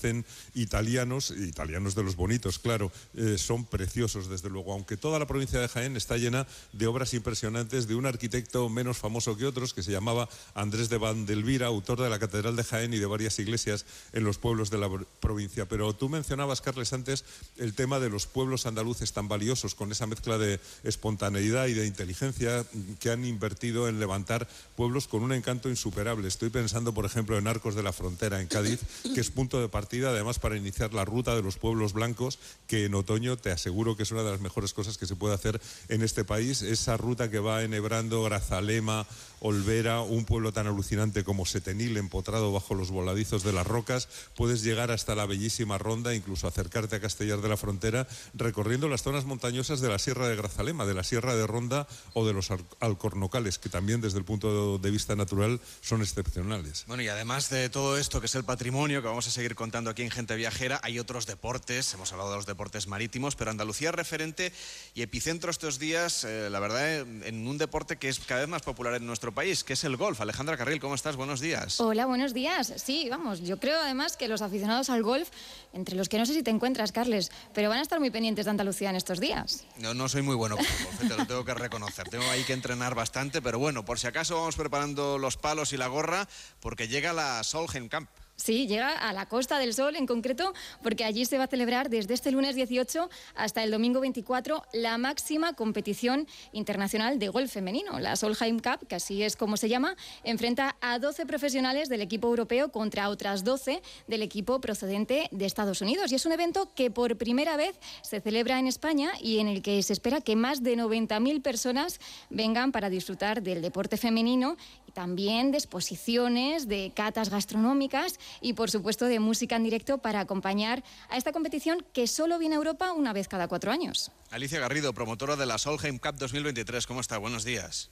italianos, 0.54 1.30
italianos 1.30 1.94
de 1.94 2.02
los 2.02 2.16
bonitos, 2.16 2.58
claro, 2.58 2.90
eh, 3.14 3.36
son 3.38 3.64
preciosos 3.64 4.28
desde 4.28 4.50
luego, 4.50 4.72
aunque 4.72 4.96
toda 4.96 5.18
la 5.18 5.26
provincia 5.26 5.60
de 5.60 5.68
Jaén 5.68 5.96
está 5.96 6.16
llena 6.16 6.46
de 6.72 6.86
obras 6.86 7.14
impresionantes 7.14 7.86
de 7.86 7.94
un 7.94 8.06
arquitecto 8.06 8.68
menos 8.68 8.98
famoso 8.98 9.36
que 9.36 9.46
otros, 9.46 9.74
que 9.74 9.82
se 9.82 9.92
llamaba 9.92 10.28
Andrés 10.54 10.88
de 10.88 10.98
Vandelvira, 10.98 11.66
autor 11.66 12.00
de 12.00 12.10
la 12.10 12.18
Catedral 12.18 12.56
de 12.56 12.64
Jaén 12.64 12.94
y 12.94 12.98
de 12.98 13.06
varias 13.06 13.38
iglesias 13.38 13.84
en 14.12 14.24
los 14.24 14.38
pueblos 14.38 14.70
de 14.70 14.78
la 14.78 14.88
provincia. 15.20 15.66
Pero 15.66 15.94
tú 15.94 16.08
mencionabas, 16.08 16.60
Carles, 16.60 16.92
antes 16.92 17.24
el 17.56 17.74
tema 17.74 17.98
de 17.98 18.10
los 18.10 18.26
pueblos 18.26 18.66
andaluces 18.66 19.12
tan 19.12 19.28
valiosos, 19.28 19.74
con 19.74 19.92
esa 19.92 20.06
mezcla 20.06 20.38
de 20.38 20.60
espontaneidad 20.84 21.66
y 21.66 21.74
de 21.74 21.86
inteligencia 21.86 22.64
que 23.00 23.10
han 23.10 23.24
invertido 23.24 23.88
en 23.88 24.00
levantar 24.00 24.48
pueblos 24.76 25.08
con 25.08 25.22
un 25.22 25.32
encanto 25.32 25.68
insuperable. 25.68 26.28
Estoy 26.28 26.50
pensando, 26.50 26.94
por 26.94 27.04
ejemplo, 27.04 27.38
en 27.38 27.46
Arcos 27.46 27.74
de 27.74 27.82
la 27.82 27.92
Frontera, 27.92 28.40
en 28.40 28.46
Cádiz, 28.46 28.80
que 29.14 29.20
es 29.20 29.30
punto 29.30 29.60
de 29.60 29.68
partida 29.68 29.87
además 29.92 30.38
para 30.38 30.56
iniciar 30.56 30.94
la 30.94 31.04
ruta 31.04 31.34
de 31.34 31.42
los 31.42 31.56
pueblos 31.56 31.92
blancos, 31.92 32.38
que 32.66 32.84
en 32.84 32.94
otoño 32.94 33.36
te 33.36 33.50
aseguro 33.50 33.96
que 33.96 34.02
es 34.02 34.10
una 34.10 34.22
de 34.22 34.30
las 34.30 34.40
mejores 34.40 34.72
cosas 34.72 34.98
que 34.98 35.06
se 35.06 35.16
puede 35.16 35.34
hacer 35.34 35.60
en 35.88 36.02
este 36.02 36.24
país. 36.24 36.62
Esa 36.62 36.96
ruta 36.96 37.30
que 37.30 37.38
va 37.38 37.62
enhebrando 37.62 38.22
Grazalema, 38.22 39.06
Olvera, 39.40 40.00
un 40.00 40.24
pueblo 40.24 40.52
tan 40.52 40.66
alucinante 40.66 41.24
como 41.24 41.46
Setenil, 41.46 41.96
empotrado 41.96 42.52
bajo 42.52 42.74
los 42.74 42.90
voladizos 42.90 43.42
de 43.42 43.52
las 43.52 43.66
rocas, 43.66 44.08
puedes 44.36 44.62
llegar 44.62 44.90
hasta 44.90 45.14
la 45.14 45.26
bellísima 45.26 45.78
Ronda, 45.78 46.14
incluso 46.14 46.46
acercarte 46.46 46.96
a 46.96 47.00
Castellar 47.00 47.40
de 47.40 47.48
la 47.48 47.56
Frontera, 47.56 48.06
recorriendo 48.34 48.88
las 48.88 49.02
zonas 49.02 49.24
montañosas 49.24 49.80
de 49.80 49.88
la 49.88 49.98
Sierra 49.98 50.28
de 50.28 50.36
Grazalema, 50.36 50.86
de 50.86 50.94
la 50.94 51.04
Sierra 51.04 51.34
de 51.34 51.46
Ronda 51.46 51.86
o 52.14 52.26
de 52.26 52.32
los 52.32 52.50
Alcornocales, 52.80 53.58
que 53.58 53.68
también 53.68 54.00
desde 54.00 54.18
el 54.18 54.24
punto 54.24 54.78
de 54.78 54.90
vista 54.90 55.16
natural 55.16 55.60
son 55.80 56.02
excepcionales. 56.02 56.84
Bueno, 56.86 57.02
y 57.02 57.08
además 57.08 57.50
de 57.50 57.68
todo 57.70 57.96
esto 57.96 58.20
que 58.20 58.26
es 58.26 58.34
el 58.34 58.44
patrimonio 58.44 59.02
que 59.02 59.08
vamos 59.08 59.26
a 59.28 59.30
seguir 59.30 59.54
contando 59.54 59.77
aquí 59.86 60.02
en 60.02 60.10
Gente 60.10 60.34
Viajera, 60.34 60.80
hay 60.82 60.98
otros 60.98 61.26
deportes, 61.26 61.94
hemos 61.94 62.12
hablado 62.12 62.30
de 62.30 62.36
los 62.36 62.46
deportes 62.46 62.88
marítimos, 62.88 63.36
pero 63.36 63.50
Andalucía 63.50 63.90
es 63.90 63.94
referente 63.94 64.52
y 64.94 65.02
epicentro 65.02 65.50
estos 65.50 65.78
días, 65.78 66.24
eh, 66.24 66.48
la 66.50 66.58
verdad, 66.58 67.00
en 67.00 67.46
un 67.46 67.58
deporte 67.58 67.96
que 67.96 68.08
es 68.08 68.18
cada 68.18 68.40
vez 68.40 68.48
más 68.48 68.62
popular 68.62 68.94
en 68.94 69.06
nuestro 69.06 69.32
país, 69.32 69.62
que 69.62 69.74
es 69.74 69.84
el 69.84 69.96
golf. 69.96 70.20
Alejandra 70.20 70.56
Carril, 70.56 70.80
¿cómo 70.80 70.94
estás? 70.94 71.16
Buenos 71.16 71.40
días. 71.40 71.80
Hola, 71.80 72.06
buenos 72.06 72.34
días. 72.34 72.72
Sí, 72.76 73.06
vamos, 73.08 73.40
yo 73.42 73.58
creo 73.60 73.80
además 73.80 74.16
que 74.16 74.26
los 74.26 74.42
aficionados 74.42 74.90
al 74.90 75.02
golf, 75.02 75.28
entre 75.72 75.94
los 75.94 76.08
que 76.08 76.18
no 76.18 76.26
sé 76.26 76.34
si 76.34 76.42
te 76.42 76.50
encuentras, 76.50 76.90
Carles, 76.90 77.30
pero 77.54 77.68
van 77.68 77.78
a 77.78 77.82
estar 77.82 78.00
muy 78.00 78.10
pendientes 78.10 78.46
de 78.46 78.50
Andalucía 78.50 78.90
en 78.90 78.96
estos 78.96 79.20
días. 79.20 79.64
No, 79.76 79.94
no 79.94 80.08
soy 80.08 80.22
muy 80.22 80.34
bueno 80.34 80.56
con 80.56 80.66
el 80.66 80.84
golf, 80.84 80.98
te 80.98 81.16
lo 81.16 81.26
tengo 81.26 81.44
que 81.44 81.54
reconocer. 81.54 82.08
Tengo 82.08 82.28
ahí 82.30 82.42
que 82.44 82.54
entrenar 82.54 82.94
bastante, 82.94 83.40
pero 83.40 83.58
bueno, 83.58 83.84
por 83.84 83.98
si 83.98 84.06
acaso 84.06 84.36
vamos 84.36 84.56
preparando 84.56 85.18
los 85.18 85.36
palos 85.36 85.72
y 85.72 85.76
la 85.76 85.86
gorra, 85.86 86.28
porque 86.60 86.88
llega 86.88 87.12
la 87.12 87.42
Solheim 87.44 87.88
Camp. 87.88 88.08
Sí, 88.40 88.68
llega 88.68 88.92
a 88.92 89.12
la 89.12 89.26
Costa 89.26 89.58
del 89.58 89.74
Sol 89.74 89.96
en 89.96 90.06
concreto, 90.06 90.54
porque 90.80 91.04
allí 91.04 91.24
se 91.24 91.38
va 91.38 91.44
a 91.44 91.48
celebrar 91.48 91.90
desde 91.90 92.14
este 92.14 92.30
lunes 92.30 92.54
18 92.54 93.10
hasta 93.34 93.64
el 93.64 93.72
domingo 93.72 94.00
24 94.00 94.62
la 94.74 94.96
máxima 94.96 95.54
competición 95.54 96.28
internacional 96.52 97.18
de 97.18 97.30
golf 97.30 97.52
femenino. 97.52 97.98
La 97.98 98.14
Solheim 98.14 98.60
Cup, 98.60 98.86
que 98.86 98.94
así 98.94 99.24
es 99.24 99.34
como 99.34 99.56
se 99.56 99.68
llama, 99.68 99.96
enfrenta 100.22 100.76
a 100.80 101.00
12 101.00 101.26
profesionales 101.26 101.88
del 101.88 102.00
equipo 102.00 102.28
europeo 102.28 102.70
contra 102.70 103.08
otras 103.08 103.42
12 103.42 103.82
del 104.06 104.22
equipo 104.22 104.60
procedente 104.60 105.28
de 105.32 105.44
Estados 105.44 105.80
Unidos. 105.80 106.12
Y 106.12 106.14
es 106.14 106.24
un 106.24 106.30
evento 106.30 106.72
que 106.76 106.92
por 106.92 107.18
primera 107.18 107.56
vez 107.56 107.74
se 108.02 108.20
celebra 108.20 108.60
en 108.60 108.68
España 108.68 109.10
y 109.20 109.40
en 109.40 109.48
el 109.48 109.62
que 109.62 109.82
se 109.82 109.92
espera 109.92 110.20
que 110.20 110.36
más 110.36 110.62
de 110.62 110.76
90.000 110.76 111.42
personas 111.42 111.98
vengan 112.30 112.70
para 112.70 112.88
disfrutar 112.88 113.42
del 113.42 113.62
deporte 113.62 113.96
femenino 113.96 114.56
y 114.86 114.92
también 114.92 115.50
de 115.50 115.58
exposiciones, 115.58 116.68
de 116.68 116.92
catas 116.94 117.30
gastronómicas 117.30 118.18
y, 118.40 118.52
por 118.52 118.70
supuesto, 118.70 119.06
de 119.06 119.20
música 119.20 119.56
en 119.56 119.64
directo 119.64 119.98
para 119.98 120.20
acompañar 120.20 120.82
a 121.08 121.16
esta 121.16 121.32
competición 121.32 121.84
que 121.92 122.06
solo 122.06 122.38
viene 122.38 122.54
a 122.54 122.58
Europa 122.58 122.92
una 122.92 123.12
vez 123.12 123.28
cada 123.28 123.48
cuatro 123.48 123.70
años. 123.72 124.10
Alicia 124.30 124.60
Garrido, 124.60 124.92
promotora 124.92 125.36
de 125.36 125.46
la 125.46 125.58
Solheim 125.58 125.98
Cup 125.98 126.16
2023. 126.16 126.86
¿Cómo 126.86 127.00
está? 127.00 127.18
Buenos 127.18 127.44
días. 127.44 127.90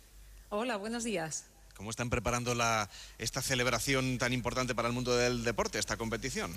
Hola, 0.48 0.76
buenos 0.76 1.04
días. 1.04 1.46
¿Cómo 1.76 1.90
están 1.90 2.08
preparando 2.08 2.54
la, 2.54 2.88
esta 3.18 3.42
celebración 3.42 4.18
tan 4.18 4.32
importante 4.32 4.74
para 4.74 4.88
el 4.88 4.94
mundo 4.94 5.14
del 5.14 5.44
deporte, 5.44 5.78
esta 5.78 5.96
competición? 5.96 6.54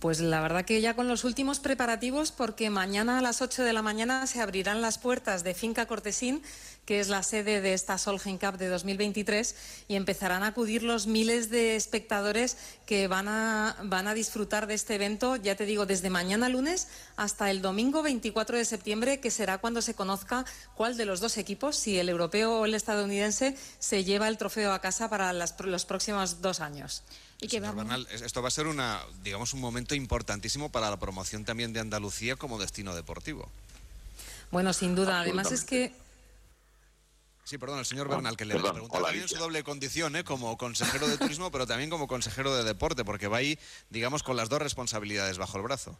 Pues 0.00 0.20
la 0.20 0.40
verdad 0.40 0.64
que 0.64 0.80
ya 0.80 0.96
con 0.96 1.08
los 1.08 1.24
últimos 1.24 1.60
preparativos, 1.60 2.32
porque 2.32 2.70
mañana 2.70 3.18
a 3.18 3.20
las 3.20 3.42
8 3.42 3.64
de 3.64 3.74
la 3.74 3.82
mañana 3.82 4.26
se 4.26 4.40
abrirán 4.40 4.80
las 4.80 4.96
puertas 4.96 5.44
de 5.44 5.52
Finca 5.52 5.84
Cortesín, 5.84 6.42
que 6.86 7.00
es 7.00 7.08
la 7.08 7.22
sede 7.22 7.60
de 7.60 7.74
esta 7.74 7.98
Solheim 7.98 8.38
Cup 8.38 8.56
de 8.56 8.68
2023, 8.68 9.54
y 9.88 9.96
empezarán 9.96 10.42
a 10.42 10.48
acudir 10.48 10.84
los 10.84 11.06
miles 11.06 11.50
de 11.50 11.76
espectadores 11.76 12.56
que 12.86 13.08
van 13.08 13.28
a, 13.28 13.76
van 13.84 14.08
a 14.08 14.14
disfrutar 14.14 14.66
de 14.66 14.72
este 14.72 14.94
evento, 14.94 15.36
ya 15.36 15.54
te 15.54 15.66
digo, 15.66 15.84
desde 15.84 16.08
mañana 16.08 16.48
lunes 16.48 16.88
hasta 17.16 17.50
el 17.50 17.60
domingo 17.60 18.02
24 18.02 18.56
de 18.56 18.64
septiembre, 18.64 19.20
que 19.20 19.30
será 19.30 19.58
cuando 19.58 19.82
se 19.82 19.92
conozca 19.92 20.46
cuál 20.74 20.96
de 20.96 21.04
los 21.04 21.20
dos 21.20 21.36
equipos, 21.36 21.76
si 21.76 21.98
el 21.98 22.08
europeo 22.08 22.60
o 22.60 22.64
el 22.64 22.74
estadounidense, 22.74 23.54
se 23.78 24.02
lleva 24.02 24.28
el 24.28 24.38
trofeo 24.38 24.72
a 24.72 24.80
casa 24.80 25.10
para 25.10 25.30
las, 25.34 25.60
los 25.60 25.84
próximos 25.84 26.40
dos 26.40 26.60
años. 26.60 27.02
Y 27.40 27.48
que 27.48 27.60
Bernal, 27.60 28.06
esto 28.10 28.42
va 28.42 28.48
a 28.48 28.50
ser 28.50 28.66
una, 28.66 29.00
digamos, 29.22 29.54
un 29.54 29.60
momento 29.60 29.94
importantísimo 29.94 30.70
para 30.70 30.90
la 30.90 30.98
promoción 30.98 31.44
también 31.44 31.72
de 31.72 31.80
Andalucía 31.80 32.36
como 32.36 32.58
destino 32.58 32.94
deportivo. 32.94 33.48
Bueno, 34.50 34.72
sin 34.72 34.94
duda. 34.94 35.20
Además 35.20 35.52
es 35.52 35.64
que 35.64 35.92
Sí, 37.50 37.58
perdón, 37.58 37.80
el 37.80 37.84
señor 37.84 38.08
Bernal, 38.08 38.36
que 38.36 38.44
le 38.44 38.54
pregunta 38.54 38.74
preguntaba 38.74 39.06
también 39.06 39.26
su 39.26 39.36
doble 39.36 39.64
condición, 39.64 40.14
¿eh? 40.14 40.22
como 40.22 40.56
consejero 40.56 41.08
de 41.08 41.18
turismo, 41.18 41.50
pero 41.50 41.66
también 41.66 41.90
como 41.90 42.06
consejero 42.06 42.54
de 42.54 42.62
deporte, 42.62 43.04
porque 43.04 43.26
va 43.26 43.38
ahí, 43.38 43.58
digamos, 43.88 44.22
con 44.22 44.36
las 44.36 44.48
dos 44.48 44.62
responsabilidades 44.62 45.36
bajo 45.36 45.58
el 45.58 45.64
brazo. 45.64 45.98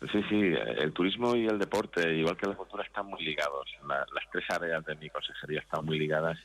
Sí, 0.00 0.20
sí, 0.28 0.40
el 0.78 0.92
turismo 0.92 1.36
y 1.36 1.46
el 1.46 1.60
deporte, 1.60 2.12
igual 2.12 2.36
que 2.36 2.48
la 2.48 2.56
cultura, 2.56 2.82
están 2.82 3.06
muy 3.06 3.22
ligados. 3.22 3.70
las 3.86 4.24
tres 4.32 4.44
áreas 4.48 4.84
de 4.84 4.96
mi 4.96 5.08
consejería 5.10 5.60
están 5.60 5.84
muy 5.84 5.96
ligadas 5.96 6.36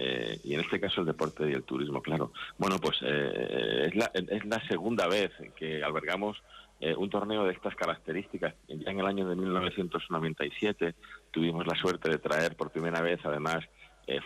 eh, 0.00 0.38
y 0.44 0.54
en 0.54 0.60
este 0.60 0.78
caso 0.78 1.00
el 1.00 1.08
deporte 1.08 1.50
y 1.50 1.52
el 1.52 1.64
turismo, 1.64 2.00
claro. 2.00 2.32
Bueno, 2.56 2.78
pues 2.78 2.98
eh, 3.02 3.88
es, 3.88 3.96
la, 3.96 4.10
es 4.14 4.44
la 4.44 4.64
segunda 4.68 5.08
vez 5.08 5.32
que 5.56 5.82
albergamos 5.82 6.40
eh, 6.78 6.94
un 6.94 7.10
torneo 7.10 7.44
de 7.44 7.52
estas 7.52 7.74
características. 7.74 8.54
Ya 8.68 8.92
en 8.92 9.00
el 9.00 9.06
año 9.06 9.28
de 9.28 9.34
1997 9.34 10.94
tuvimos 11.32 11.66
la 11.66 11.74
suerte 11.74 12.08
de 12.08 12.18
traer 12.18 12.56
por 12.56 12.70
primera 12.70 13.00
vez, 13.00 13.18
además, 13.24 13.64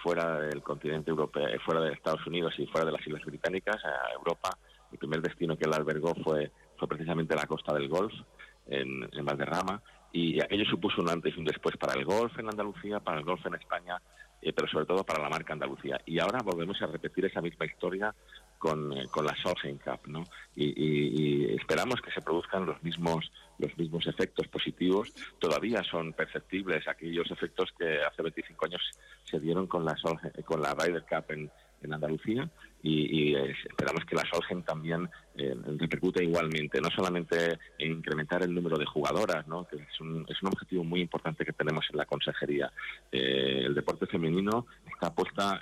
fuera 0.00 0.38
del 0.38 0.62
continente 0.62 1.10
europeo, 1.10 1.48
fuera 1.64 1.80
de 1.80 1.92
Estados 1.92 2.24
Unidos 2.28 2.54
y 2.56 2.66
fuera 2.66 2.86
de 2.86 2.92
las 2.92 3.04
Islas 3.04 3.24
Británicas, 3.24 3.84
a 3.84 4.12
Europa. 4.12 4.56
El 4.92 4.98
primer 4.98 5.20
destino 5.20 5.56
que 5.56 5.64
él 5.64 5.72
albergó 5.72 6.14
fue, 6.22 6.52
fue 6.76 6.86
precisamente 6.86 7.34
la 7.34 7.46
costa 7.46 7.74
del 7.74 7.88
Golf, 7.88 8.12
en, 8.68 9.08
en 9.10 9.24
Valderrama, 9.24 9.82
y 10.12 10.40
aquello 10.40 10.64
supuso 10.64 11.00
un 11.00 11.10
antes 11.10 11.34
y 11.36 11.38
un 11.38 11.44
después 11.44 11.76
para 11.76 11.94
el 11.94 12.04
golf 12.04 12.38
en 12.38 12.48
Andalucía, 12.48 13.00
para 13.00 13.18
el 13.18 13.24
golf 13.24 13.44
en 13.46 13.54
España 13.54 13.98
eh, 14.42 14.52
pero 14.52 14.66
sobre 14.66 14.86
todo 14.86 15.04
para 15.04 15.22
la 15.22 15.28
marca 15.28 15.52
Andalucía. 15.52 16.00
Y 16.04 16.18
ahora 16.18 16.40
volvemos 16.42 16.82
a 16.82 16.86
repetir 16.86 17.24
esa 17.26 17.40
misma 17.40 17.64
historia 17.64 18.12
con, 18.58 18.92
eh, 18.92 19.06
con 19.08 19.24
la 19.24 19.36
Solheim 19.36 19.78
Cup, 19.78 20.00
¿no? 20.08 20.24
Y, 20.56 21.54
esperamos 21.54 22.00
que 22.00 22.10
se 22.10 22.20
produzcan 22.20 22.66
los 22.66 22.82
mismos 22.82 23.30
los 23.58 23.76
mismos 23.78 24.08
efectos 24.08 24.48
positivos. 24.48 25.12
Todavía 25.38 25.84
son 25.84 26.12
perceptibles 26.12 26.88
aquellos 26.88 27.30
efectos 27.30 27.72
que 27.78 28.02
hace 28.02 28.22
25 28.22 28.66
años 28.66 28.82
se 29.22 29.38
dieron 29.38 29.68
con 29.68 29.84
la 29.84 29.94
con 30.44 30.60
la 30.60 30.74
Ryder 30.74 31.04
Cup 31.08 31.30
en, 31.30 31.48
en 31.82 31.94
Andalucía 31.94 32.48
y, 32.82 33.34
esperamos 33.34 34.04
que 34.04 34.16
la 34.16 34.24
Solgen 34.30 34.62
también 34.62 35.08
eh, 35.36 35.54
repercute 35.78 36.24
igualmente, 36.24 36.80
no 36.80 36.90
solamente 36.90 37.58
en 37.78 37.92
incrementar 37.92 38.42
el 38.42 38.54
número 38.54 38.76
de 38.76 38.86
jugadoras, 38.86 39.46
¿no? 39.46 39.66
que 39.66 39.76
es 39.76 40.00
un, 40.00 40.26
es 40.28 40.42
un 40.42 40.48
objetivo 40.48 40.84
muy 40.84 41.00
importante 41.00 41.44
que 41.44 41.52
tenemos 41.52 41.84
en 41.90 41.98
la 41.98 42.06
consejería. 42.06 42.72
Eh, 43.10 43.62
el 43.66 43.74
deporte 43.74 44.06
femenino 44.06 44.66
está 44.92 45.08
apuesta, 45.08 45.60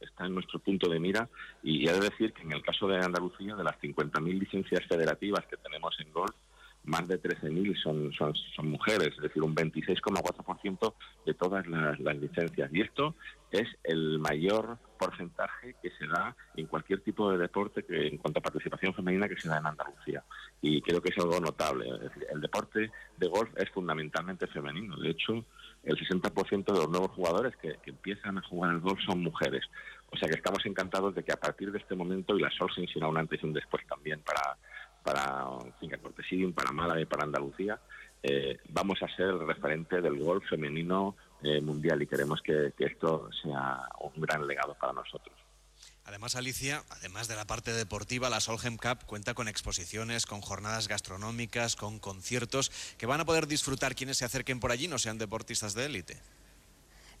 está 0.00 0.26
en 0.26 0.34
nuestro 0.34 0.58
punto 0.58 0.88
de 0.88 0.98
mira 0.98 1.28
y 1.62 1.88
he 1.88 1.92
de 1.92 2.00
decir 2.00 2.32
que 2.32 2.42
en 2.42 2.52
el 2.52 2.62
caso 2.62 2.88
de 2.88 2.98
Andalucía, 2.98 3.54
de 3.54 3.64
las 3.64 3.78
50.000 3.80 4.38
licencias 4.38 4.84
federativas 4.86 5.46
que 5.46 5.56
tenemos 5.56 5.96
en 6.00 6.12
golf, 6.12 6.34
más 6.84 7.06
de 7.06 7.20
13.000 7.20 7.82
son, 7.82 8.12
son, 8.12 8.34
son 8.34 8.68
mujeres, 8.70 9.08
es 9.16 9.22
decir, 9.22 9.42
un 9.42 9.54
26,4% 9.54 10.94
de 11.26 11.34
todas 11.34 11.66
las, 11.66 12.00
las 12.00 12.16
licencias. 12.16 12.70
Y 12.72 12.80
esto 12.80 13.14
es 13.50 13.68
el 13.84 14.18
mayor 14.18 14.78
porcentaje 14.98 15.76
que 15.80 15.90
se 15.90 16.06
da 16.06 16.36
en 16.56 16.66
cualquier 16.66 17.00
tipo 17.00 17.30
de 17.30 17.38
deporte 17.38 17.84
que 17.84 18.08
en 18.08 18.18
cuanto 18.18 18.40
a 18.40 18.42
participación 18.42 18.92
femenina 18.94 19.28
que 19.28 19.40
se 19.40 19.48
da 19.48 19.58
en 19.58 19.66
Andalucía. 19.66 20.24
Y 20.60 20.82
creo 20.82 21.00
que 21.00 21.10
es 21.10 21.18
algo 21.18 21.40
notable. 21.40 21.88
el 22.30 22.40
deporte 22.40 22.90
de 23.16 23.28
golf 23.28 23.50
es 23.56 23.70
fundamentalmente 23.70 24.46
femenino. 24.48 24.96
De 24.96 25.10
hecho, 25.10 25.44
el 25.84 25.96
60% 25.96 26.64
de 26.72 26.78
los 26.78 26.88
nuevos 26.88 27.12
jugadores 27.12 27.56
que, 27.56 27.78
empiezan 27.86 28.38
a 28.38 28.42
jugar 28.42 28.70
al 28.70 28.80
golf 28.80 29.00
son 29.06 29.22
mujeres. 29.22 29.64
O 30.10 30.16
sea 30.16 30.28
que 30.28 30.36
estamos 30.36 30.64
encantados 30.66 31.14
de 31.14 31.22
que 31.22 31.32
a 31.32 31.36
partir 31.40 31.70
de 31.70 31.78
este 31.78 31.94
momento, 31.94 32.36
y 32.36 32.40
la 32.40 32.50
Solsen 32.50 32.88
será 32.88 33.08
un 33.08 33.16
antes 33.16 33.42
y 33.42 33.46
un 33.46 33.52
después 33.52 33.86
también 33.86 34.20
para, 34.20 34.56
para 35.02 35.46
Finca 35.80 35.98
para 36.54 36.72
Málaga 36.72 37.00
y 37.00 37.06
para 37.06 37.24
Andalucía, 37.24 37.78
eh, 38.22 38.58
vamos 38.68 39.02
a 39.02 39.16
ser 39.16 39.34
referente 39.34 40.00
del 40.00 40.18
golf 40.18 40.44
femenino 40.48 41.16
eh, 41.42 41.60
mundial 41.60 42.02
y 42.02 42.06
queremos 42.06 42.42
que, 42.42 42.72
esto 42.78 43.30
sea 43.42 43.88
un 44.00 44.20
gran 44.20 44.46
legado 44.46 44.74
para 44.74 44.92
nosotros. 44.92 45.36
Además, 46.04 46.36
Alicia, 46.36 46.82
además 46.90 47.28
de 47.28 47.36
la 47.36 47.46
parte 47.46 47.72
deportiva, 47.72 48.30
la 48.30 48.40
Solheim 48.40 48.78
Cup 48.78 49.04
cuenta 49.04 49.34
con 49.34 49.46
exposiciones, 49.46 50.24
con 50.24 50.40
jornadas 50.40 50.88
gastronómicas, 50.88 51.76
con 51.76 51.98
conciertos 51.98 52.72
que 52.96 53.06
van 53.06 53.20
a 53.20 53.26
poder 53.26 53.46
disfrutar 53.46 53.94
quienes 53.94 54.16
se 54.16 54.24
acerquen 54.24 54.58
por 54.58 54.72
allí, 54.72 54.88
no 54.88 54.98
sean 54.98 55.18
deportistas 55.18 55.74
de 55.74 55.84
élite. 55.84 56.16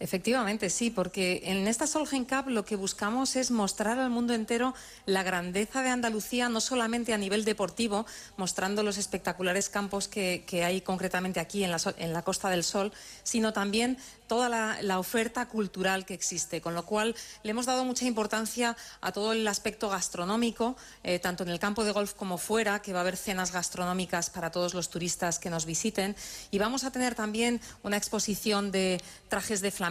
Efectivamente, 0.00 0.70
sí, 0.70 0.90
porque 0.90 1.42
en 1.44 1.66
esta 1.66 1.88
Solheim 1.88 2.24
Cup 2.24 2.48
lo 2.48 2.64
que 2.64 2.76
buscamos 2.76 3.34
es 3.34 3.50
mostrar 3.50 3.98
al 3.98 4.10
mundo 4.10 4.32
entero 4.32 4.72
la 5.06 5.24
grandeza 5.24 5.82
de 5.82 5.90
Andalucía, 5.90 6.48
no 6.48 6.60
solamente 6.60 7.12
a 7.12 7.18
nivel 7.18 7.44
deportivo, 7.44 8.06
mostrando 8.36 8.84
los 8.84 8.96
espectaculares 8.96 9.68
campos 9.68 10.06
que, 10.06 10.44
hay 10.64 10.82
concretamente 10.82 11.40
aquí 11.40 11.64
en 11.64 11.72
la, 11.72 11.80
en 11.96 12.12
la 12.12 12.22
Costa 12.22 12.48
del 12.48 12.62
Sol, 12.62 12.92
sino 13.24 13.52
también 13.52 13.98
toda 14.28 14.48
la, 14.48 14.98
oferta 14.98 15.46
cultural 15.46 16.04
que 16.04 16.14
existe, 16.14 16.60
con 16.60 16.74
lo 16.74 16.84
cual 16.84 17.14
le 17.42 17.50
hemos 17.50 17.66
dado 17.66 17.84
mucha 17.84 18.04
importancia 18.04 18.76
a 19.00 19.12
todo 19.12 19.32
el 19.32 19.46
aspecto 19.46 19.88
gastronómico, 19.88 20.76
eh, 21.02 21.18
tanto 21.18 21.44
en 21.44 21.48
el 21.48 21.58
campo 21.58 21.84
de 21.84 21.92
golf 21.92 22.14
como 22.14 22.36
fuera, 22.36 22.82
que 22.82 22.92
va 22.92 22.98
a 22.98 23.02
haber 23.02 23.16
cenas 23.16 23.52
gastronómicas 23.52 24.28
para 24.30 24.50
todos 24.50 24.74
los 24.74 24.90
turistas 24.90 25.38
que 25.38 25.50
nos 25.50 25.66
visiten. 25.66 26.14
Y 26.50 26.58
vamos 26.58 26.84
a 26.84 26.90
tener 26.90 27.14
también 27.14 27.60
una 27.82 27.96
exposición 27.96 28.70
de 28.70 29.00
trajes 29.28 29.60
de 29.60 29.70
flamenco 29.70 29.87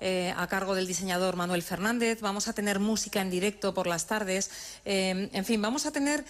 eh, 0.00 0.34
a 0.36 0.46
cargo 0.46 0.74
del 0.74 0.86
diseñador 0.86 1.36
Manuel 1.36 1.62
Fernández. 1.62 2.20
Vamos 2.20 2.48
a 2.48 2.52
tener 2.52 2.78
música 2.78 3.20
en 3.20 3.30
directo 3.30 3.74
por 3.74 3.86
las 3.86 4.06
tardes. 4.06 4.50
Eh, 4.84 5.28
en 5.32 5.44
fin, 5.44 5.60
vamos 5.60 5.86
a 5.86 5.92
tener 5.92 6.24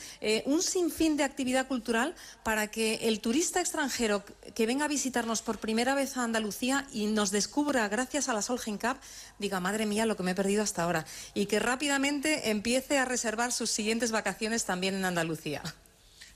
un 0.46 0.62
sinfín 0.62 1.16
de 1.16 1.24
actividad 1.24 1.66
cultural 1.66 2.14
para 2.42 2.66
que 2.68 3.08
el 3.08 3.20
turista 3.20 3.60
extranjero 3.60 4.24
que 4.54 4.66
venga 4.66 4.84
a 4.84 4.88
visitarnos 4.88 5.42
por 5.42 5.58
primera 5.58 5.94
vez 5.94 6.16
a 6.16 6.24
Andalucía 6.24 6.86
y 6.92 7.06
nos 7.06 7.30
descubra 7.30 7.88
gracias 7.88 8.28
a 8.28 8.34
la 8.34 8.42
Solheim 8.42 8.78
Cup, 8.78 8.96
diga, 9.38 9.60
madre 9.60 9.86
mía, 9.86 10.06
lo 10.06 10.16
que 10.16 10.22
me 10.22 10.32
he 10.32 10.34
perdido 10.34 10.62
hasta 10.62 10.82
ahora. 10.82 11.04
Y 11.34 11.46
que 11.46 11.58
rápidamente 11.58 12.50
empiece 12.50 12.98
a 12.98 13.04
reservar 13.04 13.52
sus 13.52 13.70
siguientes 13.70 14.10
vacaciones 14.10 14.64
también 14.64 14.94
en 14.94 15.04
Andalucía. 15.04 15.62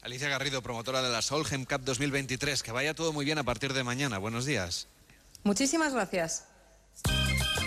Alicia 0.03 0.29
Garrido, 0.29 0.63
promotora 0.63 1.01
de 1.01 1.11
la 1.11 1.23
Solheim 1.23 1.65
Cup 1.65 1.83
2023. 1.85 2.63
Que 2.63 2.73
vaya 2.73 2.93
todo 2.93 3.13
muy 3.13 3.25
bien 3.25 3.39
a 3.39 3.45
partir 3.45 3.73
de 3.73 3.85
mañana. 3.85 4.19
Buenos 4.19 4.45
días. 4.45 4.89
Muchísimas 5.45 5.93
gracias. 5.93 6.45
Thank 6.95 7.57
you. 7.57 7.62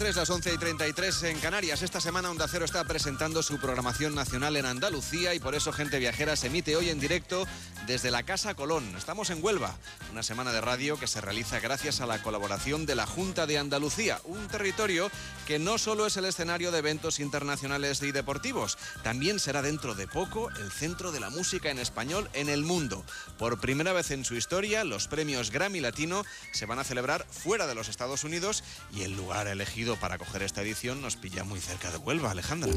33, 0.00 0.16
las 0.16 0.30
11 0.30 0.54
y 0.54 0.56
33 0.56 1.22
en 1.24 1.38
Canarias. 1.40 1.82
Esta 1.82 2.00
semana 2.00 2.30
Onda 2.30 2.48
Cero 2.48 2.64
está 2.64 2.82
presentando 2.84 3.42
su 3.42 3.58
programación 3.58 4.14
nacional 4.14 4.56
en 4.56 4.64
Andalucía 4.64 5.34
y 5.34 5.40
por 5.40 5.54
eso 5.54 5.74
Gente 5.74 5.98
Viajera 5.98 6.36
se 6.36 6.46
emite 6.46 6.74
hoy 6.74 6.88
en 6.88 6.98
directo 6.98 7.46
desde 7.86 8.10
la 8.10 8.22
Casa 8.22 8.54
Colón. 8.54 8.96
Estamos 8.96 9.28
en 9.28 9.44
Huelva, 9.44 9.76
una 10.10 10.22
semana 10.22 10.52
de 10.52 10.62
radio 10.62 10.98
que 10.98 11.06
se 11.06 11.20
realiza 11.20 11.60
gracias 11.60 12.00
a 12.00 12.06
la 12.06 12.22
colaboración 12.22 12.86
de 12.86 12.94
la 12.94 13.04
Junta 13.04 13.46
de 13.46 13.58
Andalucía, 13.58 14.22
un 14.24 14.48
territorio 14.48 15.10
que 15.46 15.58
no 15.58 15.76
solo 15.76 16.06
es 16.06 16.16
el 16.16 16.24
escenario 16.24 16.72
de 16.72 16.78
eventos 16.78 17.20
internacionales 17.20 18.00
y 18.02 18.10
deportivos, 18.10 18.78
también 19.02 19.38
será 19.38 19.60
dentro 19.60 19.94
de 19.94 20.08
poco 20.08 20.48
el 20.50 20.72
centro 20.72 21.12
de 21.12 21.20
la 21.20 21.28
música 21.28 21.70
en 21.70 21.78
español 21.78 22.30
en 22.32 22.48
el 22.48 22.64
mundo. 22.64 23.04
Por 23.36 23.60
primera 23.60 23.92
vez 23.92 24.12
en 24.12 24.24
su 24.24 24.34
historia, 24.34 24.82
los 24.84 25.08
premios 25.08 25.50
Grammy 25.50 25.80
Latino 25.80 26.24
se 26.52 26.64
van 26.64 26.78
a 26.78 26.84
celebrar 26.84 27.26
fuera 27.28 27.66
de 27.66 27.74
los 27.74 27.88
Estados 27.88 28.24
Unidos 28.24 28.64
y 28.94 29.02
el 29.02 29.14
lugar 29.14 29.46
elegido 29.46 29.89
para 29.96 30.18
coger 30.18 30.42
esta 30.42 30.62
edición 30.62 31.00
nos 31.02 31.16
pilla 31.16 31.44
muy 31.44 31.60
cerca 31.60 31.90
de 31.90 31.98
Huelva, 31.98 32.30
Alejandra. 32.30 32.70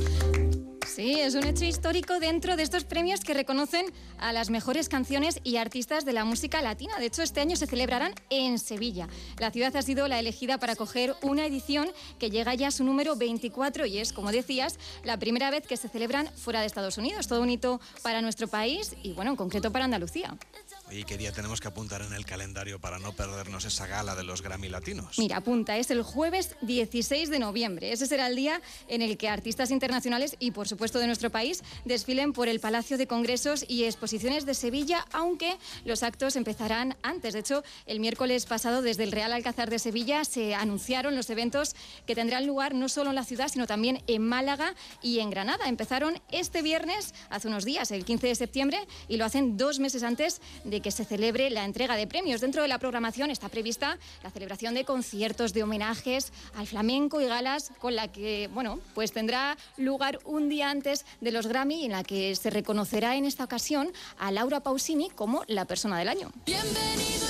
Sí, 0.88 1.19
es 1.19 1.34
un 1.34 1.43
hecho 1.45 1.65
histórico 1.65 2.19
dentro 2.19 2.56
de 2.56 2.63
estos 2.63 2.84
premios 2.84 3.21
que 3.21 3.34
reconocen 3.34 3.86
a 4.19 4.32
las 4.32 4.49
mejores 4.49 4.89
canciones 4.89 5.39
y 5.43 5.58
artistas 5.58 6.06
de 6.06 6.13
la 6.13 6.26
música 6.26 6.62
latina. 6.62 6.99
De 6.99 7.06
hecho, 7.06 7.23
este 7.23 7.41
año 7.41 7.56
se 7.56 7.67
celebrarán 7.67 8.13
en 8.30 8.60
Sevilla. 8.60 9.08
La 9.39 9.49
ciudad 9.49 9.76
ha 9.76 9.82
sido 9.82 10.08
la 10.08 10.19
elegida 10.19 10.60
para 10.60 10.76
coger 10.76 11.15
una 11.21 11.45
edición 11.45 11.89
que 12.19 12.30
llega 12.30 12.54
ya 12.54 12.67
a 12.67 12.71
su 12.71 12.84
número 12.84 13.15
24 13.15 13.86
y 13.86 13.97
es, 13.97 14.13
como 14.13 14.32
decías, 14.32 14.78
la 15.04 15.17
primera 15.17 15.49
vez 15.49 15.65
que 15.65 15.78
se 15.78 15.89
celebran 15.89 16.28
fuera 16.36 16.60
de 16.60 16.67
Estados 16.67 16.97
Unidos. 16.97 17.28
Todo 17.28 17.41
un 17.41 17.49
hito 17.49 17.80
para 18.02 18.21
nuestro 18.21 18.47
país 18.47 18.95
y, 19.02 19.13
bueno, 19.13 19.32
en 19.32 19.38
concreto 19.38 19.71
para 19.71 19.86
Andalucía. 19.86 20.38
¿Y 20.93 21.06
qué 21.06 21.17
día 21.17 21.32
tenemos 21.32 21.60
que 21.60 21.67
apuntar 21.67 22.03
en 22.03 22.13
el 22.13 22.23
calendario 22.23 22.79
para 22.79 22.99
no 22.99 23.13
perdernos 23.13 23.65
esa 23.65 23.88
gala 23.88 24.13
de 24.13 24.23
los 24.23 24.43
Grammy 24.43 24.69
Latinos? 24.69 25.17
Mira, 25.17 25.38
apunta, 25.38 25.75
es 25.77 25.89
el 25.89 26.03
jueves 26.03 26.56
16 26.62 27.32
de 27.32 27.39
noviembre. 27.39 27.91
Ese 27.91 28.06
será 28.06 28.27
el 28.27 28.36
día 28.36 28.62
en 28.88 29.01
el 29.01 29.17
que 29.17 29.27
artistas 29.27 29.71
internacionales 29.71 30.36
y, 30.38 30.51
por 30.51 30.67
supuesto, 30.67 30.99
de 30.99 31.08
nuestro 31.08 31.32
país 31.32 31.63
desfilen 31.84 32.32
por 32.32 32.47
el 32.47 32.60
Palacio 32.60 32.99
de 32.99 33.08
Congresos 33.08 33.65
y 33.67 33.86
Exposiciones 33.86 34.45
de 34.45 34.53
Sevilla, 34.53 35.03
aunque 35.13 35.58
los 35.84 36.03
actos 36.03 36.36
empezarán 36.36 36.95
antes. 37.01 37.34
De 37.34 37.39
hecho, 37.39 37.63
el 37.88 37.99
miércoles 37.99 38.45
pasado, 38.45 38.84
desde 38.84 39.03
el 39.03 39.12
Real 39.12 39.34
Alcázar 39.34 39.71
de 39.71 39.79
Sevilla, 39.79 40.23
se 40.25 40.53
anunciaron 40.53 41.15
los 41.15 41.27
eventos 41.32 41.75
que 42.06 42.13
tendrán 42.13 42.45
lugar 42.45 42.75
no 42.75 42.88
solo 42.88 43.10
en 43.10 43.15
la 43.15 43.25
ciudad, 43.25 43.47
sino 43.47 43.65
también 43.65 44.03
en 44.06 44.21
Málaga 44.21 44.75
y 45.01 45.19
en 45.19 45.32
Granada. 45.32 45.67
Empezaron 45.67 46.21
este 46.32 46.62
viernes, 46.62 47.15
hace 47.32 47.47
unos 47.47 47.65
días, 47.65 47.89
el 47.89 48.06
15 48.06 48.27
de 48.27 48.36
septiembre, 48.36 48.79
y 49.08 49.17
lo 49.17 49.25
hacen 49.25 49.58
dos 49.58 49.79
meses 49.79 50.03
antes 50.03 50.39
de 50.63 50.83
que 50.84 50.91
se 50.91 51.06
celebre 51.06 51.50
la 51.50 51.65
entrega 51.65 51.96
de 51.96 52.06
premios. 52.06 52.41
Dentro 52.41 52.62
de 52.62 52.67
la 52.67 52.78
programación 52.78 53.32
está 53.32 53.50
prevista 53.50 53.98
la 54.22 54.30
celebración 54.30 54.76
de 54.76 54.86
conciertos, 54.86 55.54
de 55.54 55.63
homenajes 55.63 56.32
al 56.56 56.67
flamenco 56.67 57.22
y 57.22 57.26
galas, 57.26 57.72
con 57.80 57.96
la 57.96 58.10
que, 58.10 58.50
bueno, 58.54 58.80
pues 58.93 59.12
tendrá 59.12 59.58
lugar 59.78 60.19
un 60.26 60.50
día 60.50 60.69
antes 60.69 61.06
de 61.22 61.32
los 61.32 61.48
Grammy, 61.48 61.86
en 61.86 61.93
la 61.93 62.04
que 62.04 62.36
se 62.36 62.52
reconocerá 62.52 63.15
en 63.15 63.26
esta 63.26 63.46
ocasión 63.46 63.91
a 64.19 64.32
Laura 64.32 64.60
Pausini 64.60 65.10
como 65.10 65.43
la 65.48 65.65
persona 65.65 65.98
del 65.98 66.10
año. 66.10 66.32
Bienvenido 66.46 67.28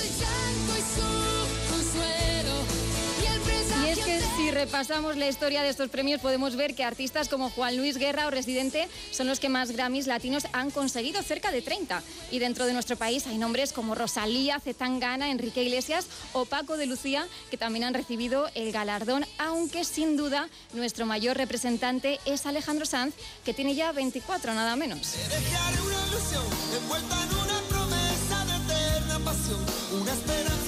si 4.36 4.50
repasamos 4.50 5.16
la 5.16 5.28
historia 5.28 5.62
de 5.62 5.68
estos 5.68 5.90
premios 5.90 6.20
podemos 6.20 6.56
ver 6.56 6.74
que 6.74 6.84
artistas 6.84 7.28
como 7.28 7.50
Juan 7.50 7.76
Luis 7.76 7.98
Guerra 7.98 8.26
o 8.26 8.30
Residente 8.30 8.88
son 9.10 9.26
los 9.26 9.38
que 9.38 9.48
más 9.48 9.70
Grammys 9.70 10.06
latinos 10.06 10.46
han 10.52 10.70
conseguido, 10.70 11.22
cerca 11.22 11.52
de 11.52 11.62
30. 11.62 12.02
Y 12.30 12.38
dentro 12.38 12.66
de 12.66 12.72
nuestro 12.72 12.96
país 12.96 13.26
hay 13.26 13.38
nombres 13.38 13.72
como 13.72 13.94
Rosalía, 13.94 14.58
Zetangana, 14.60 15.30
Enrique 15.30 15.62
Iglesias 15.62 16.06
o 16.32 16.44
Paco 16.44 16.76
de 16.76 16.86
Lucía 16.86 17.26
que 17.50 17.56
también 17.56 17.84
han 17.84 17.94
recibido 17.94 18.48
el 18.54 18.72
galardón, 18.72 19.24
aunque 19.38 19.84
sin 19.84 20.16
duda 20.16 20.48
nuestro 20.72 21.06
mayor 21.06 21.36
representante 21.36 22.18
es 22.24 22.46
Alejandro 22.46 22.86
Sanz, 22.86 23.14
que 23.44 23.54
tiene 23.54 23.74
ya 23.74 23.92
24 23.92 24.54
nada 24.54 24.74
menos. 24.74 25.14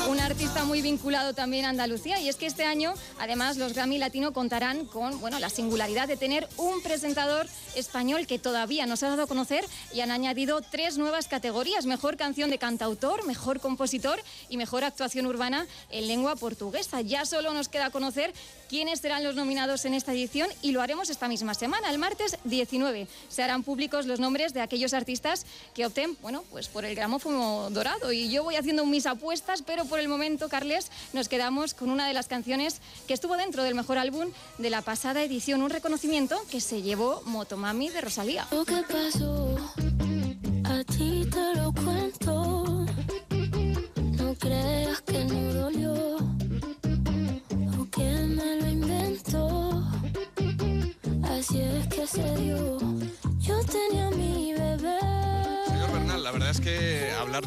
Un 0.08 0.20
artista 0.20 0.64
muy 0.64 0.82
vinculado 0.82 1.34
también 1.34 1.64
a 1.64 1.70
Andalucía 1.70 2.20
y 2.20 2.28
es 2.28 2.36
que 2.36 2.46
este 2.46 2.64
año 2.64 2.94
además 3.18 3.56
los 3.56 3.72
Grammy 3.72 3.98
Latino 3.98 4.32
contarán 4.32 4.86
con 4.86 5.20
bueno, 5.20 5.40
la 5.40 5.50
singularidad 5.50 6.06
de 6.06 6.16
tener 6.16 6.48
un 6.58 6.80
presentador 6.80 7.48
español 7.74 8.28
que 8.28 8.38
todavía 8.38 8.86
no 8.86 8.96
se 8.96 9.06
ha 9.06 9.10
dado 9.10 9.24
a 9.24 9.26
conocer 9.26 9.64
y 9.92 10.00
han 10.02 10.12
añadido 10.12 10.60
tres 10.62 10.96
nuevas 10.96 11.26
categorías, 11.26 11.86
mejor 11.86 12.16
canción 12.16 12.50
de 12.50 12.58
cantautor, 12.58 13.26
mejor 13.26 13.58
compositor 13.58 14.20
y 14.48 14.56
mejor 14.56 14.84
actuación 14.84 15.26
urbana 15.26 15.66
en 15.90 16.06
lengua 16.06 16.36
portuguesa. 16.36 17.00
Ya 17.00 17.26
solo 17.26 17.52
nos 17.52 17.68
queda 17.68 17.90
conocer 17.90 18.32
quiénes 18.68 19.00
serán 19.00 19.24
los 19.24 19.36
nominados 19.36 19.84
en 19.84 19.94
esta 19.94 20.12
edición 20.12 20.48
y 20.62 20.72
lo 20.72 20.82
haremos 20.82 21.10
esta 21.10 21.28
misma 21.28 21.54
semana, 21.54 21.90
el 21.90 21.98
martes 21.98 22.38
19. 22.44 23.06
Se 23.28 23.42
harán 23.42 23.62
públicos 23.62 24.06
los 24.06 24.20
nombres 24.20 24.54
de 24.54 24.60
aquellos 24.60 24.94
artistas 24.94 25.46
que 25.74 25.86
opten, 25.86 26.16
bueno, 26.22 26.44
pues 26.50 26.68
por 26.68 26.84
el 26.84 26.94
gramófono 26.94 27.70
dorado 27.70 28.12
y 28.12 28.30
yo 28.30 28.44
voy 28.44 28.56
haciendo 28.56 28.84
mis 28.86 29.06
apuestas, 29.06 29.62
pero 29.62 29.84
por 29.84 30.00
el 30.00 30.08
momento, 30.08 30.48
Carles, 30.48 30.90
nos 31.12 31.28
quedamos 31.28 31.74
con 31.74 31.90
una 31.90 32.06
de 32.06 32.14
las 32.14 32.26
canciones 32.26 32.80
que 33.06 33.14
estuvo 33.14 33.36
dentro 33.36 33.62
del 33.62 33.74
mejor 33.74 33.98
álbum 33.98 34.30
de 34.58 34.70
la 34.70 34.82
pasada 34.82 35.22
edición, 35.22 35.62
un 35.62 35.70
reconocimiento 35.70 36.40
que 36.50 36.60
se 36.60 36.82
llevó 36.82 37.22
Motomami 37.24 37.88
de 37.90 38.00
Rosalía. 38.00 38.46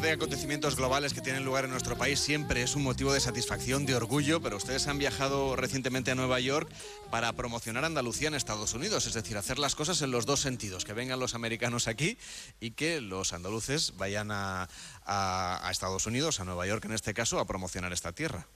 De 0.00 0.12
acontecimientos 0.12 0.76
globales 0.76 1.12
que 1.12 1.20
tienen 1.20 1.44
lugar 1.44 1.64
en 1.64 1.70
nuestro 1.70 1.96
país 1.96 2.18
siempre 2.20 2.62
es 2.62 2.74
un 2.74 2.82
motivo 2.82 3.12
de 3.12 3.20
satisfacción, 3.20 3.84
de 3.84 3.94
orgullo, 3.94 4.40
pero 4.40 4.56
ustedes 4.56 4.86
han 4.88 4.98
viajado 4.98 5.56
recientemente 5.56 6.10
a 6.10 6.14
Nueva 6.14 6.40
York 6.40 6.70
para 7.10 7.32
promocionar 7.34 7.84
Andalucía 7.84 8.28
en 8.28 8.34
Estados 8.34 8.72
Unidos, 8.72 9.06
es 9.06 9.12
decir, 9.14 9.36
hacer 9.36 9.58
las 9.58 9.74
cosas 9.74 10.00
en 10.02 10.10
los 10.10 10.24
dos 10.24 10.40
sentidos, 10.40 10.84
que 10.86 10.94
vengan 10.94 11.20
los 11.20 11.34
americanos 11.34 11.86
aquí 11.86 12.16
y 12.60 12.70
que 12.70 13.00
los 13.02 13.32
andaluces 13.34 13.94
vayan 13.98 14.30
a, 14.30 14.68
a- 15.04 15.68
a 15.68 15.70
Estados 15.70 16.06
Unidos, 16.06 16.40
a 16.40 16.44
Nueva 16.44 16.66
York 16.66 16.84
en 16.86 16.92
este 16.92 17.12
caso, 17.12 17.38
a 17.38 17.46
promocionar 17.46 17.92
esta 17.92 18.12
tierra. 18.12 18.46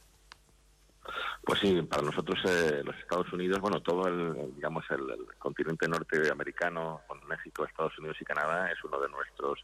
Pues 1.45 1.61
sí, 1.61 1.83
para 1.83 2.01
nosotros 2.01 2.39
eh, 2.49 2.81
los 2.85 2.97
Estados 2.97 3.31
Unidos, 3.35 3.61
bueno, 3.61 3.81
todo 3.83 4.09
el, 4.09 4.55
digamos, 4.55 4.83
el, 4.89 5.11
el 5.11 5.27
continente 5.39 5.87
norteamericano, 5.87 7.03
con 7.07 7.23
México, 7.29 7.67
Estados 7.67 7.99
Unidos 7.99 8.17
y 8.19 8.25
Canadá, 8.25 8.71
es 8.73 8.83
uno 8.83 8.99
de 8.99 9.11
nuestros 9.11 9.59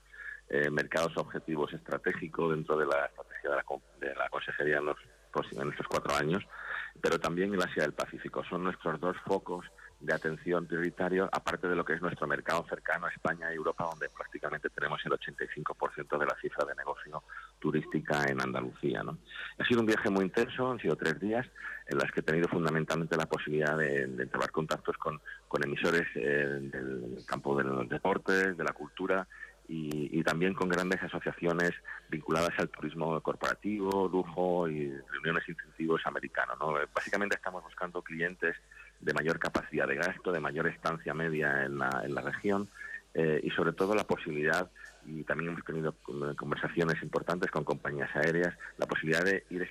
eh, 0.51 0.71
mercados 0.71 1.17
objetivos 1.17 1.73
estratégicos 1.73 2.51
dentro 2.51 2.77
de 2.77 2.87
la 2.87 3.07
estrategia 3.07 3.51
de 3.51 3.57
la, 3.57 3.65
de 4.01 4.15
la 4.15 4.29
Consejería 4.29 4.79
en 4.79 4.87
los 4.87 4.97
en 5.53 5.71
estos 5.71 5.87
cuatro 5.87 6.15
años, 6.15 6.43
pero 7.01 7.19
también 7.19 7.55
el 7.55 7.63
Asia 7.63 7.83
del 7.83 7.93
Pacífico. 7.93 8.43
Son 8.45 8.65
nuestros 8.65 9.01
dos 9.01 9.17
focos 9.25 9.65
de 10.01 10.15
atención 10.15 10.67
prioritarios, 10.67 11.29
aparte 11.31 11.69
de 11.69 11.77
lo 11.77 11.85
que 11.85 11.93
es 11.93 12.01
nuestro 12.01 12.27
mercado 12.27 12.65
cercano 12.69 13.07
a 13.07 13.11
España 13.11 13.53
y 13.53 13.57
Europa, 13.57 13.85
donde 13.85 14.09
prácticamente 14.09 14.71
tenemos 14.71 15.01
el 15.05 15.13
85% 15.13 16.19
de 16.19 16.27
la 16.27 16.37
cifra 16.41 16.65
de 16.65 16.75
negocio 16.75 17.23
turística 17.59 18.25
en 18.25 18.41
Andalucía. 18.41 19.03
¿no? 19.03 19.19
Ha 19.59 19.65
sido 19.67 19.81
un 19.81 19.87
viaje 19.87 20.09
muy 20.09 20.25
intenso, 20.25 20.71
han 20.71 20.79
sido 20.79 20.97
tres 20.97 21.21
días 21.21 21.47
en 21.87 21.99
las 21.99 22.11
que 22.13 22.21
he 22.21 22.23
tenido 22.23 22.49
fundamentalmente 22.49 23.17
la 23.17 23.27
posibilidad 23.27 23.77
de, 23.77 24.07
de 24.07 24.29
contactos 24.51 24.97
con, 24.97 25.21
con 25.49 25.63
emisores 25.63 26.07
eh, 26.15 26.59
del 26.63 27.19
campo 27.27 27.55
de 27.57 27.65
los 27.65 27.89
deportes, 27.89 28.57
de 28.57 28.65
la 28.65 28.73
cultura 28.73 29.27
y, 29.71 30.19
y 30.19 30.23
también 30.25 30.53
con 30.53 30.69
grandes 30.69 31.01
asociaciones 31.01 31.71
vinculadas 32.09 32.59
al 32.59 32.69
turismo 32.71 33.21
corporativo, 33.21 34.09
lujo 34.09 34.69
y 34.69 34.91
reuniones 35.13 35.49
incentivos 35.49 36.01
americanos. 36.07 36.57
¿no? 36.61 36.75
Básicamente 36.93 37.37
estamos 37.37 37.63
buscando 37.63 38.03
clientes 38.03 38.57
de 38.99 39.13
mayor 39.15 39.39
capacidad 39.39 39.87
de 39.87 39.95
gasto, 39.95 40.33
de 40.33 40.41
mayor 40.41 40.67
estancia 40.67 41.15
media 41.15 41.65
en 41.65 41.79
la, 41.79 42.03
en 42.05 42.15
la 42.15 42.21
región 42.21 42.69
eh, 43.15 43.41
y 43.43 43.51
sobre 43.51 43.73
todo 43.73 43.95
la 43.95 44.05
posibilidad, 44.05 44.69
y 45.07 45.23
también 45.23 45.51
hemos 45.53 45.65
tenido 45.65 45.93
con- 46.03 46.35
conversaciones 46.35 47.01
importantes 47.03 47.51
con 47.51 47.65
compañías 47.65 48.11
aéreas, 48.17 48.53
la 48.77 48.87
posibilidad 48.87 49.25
de 49.25 49.45
ir 49.51 49.71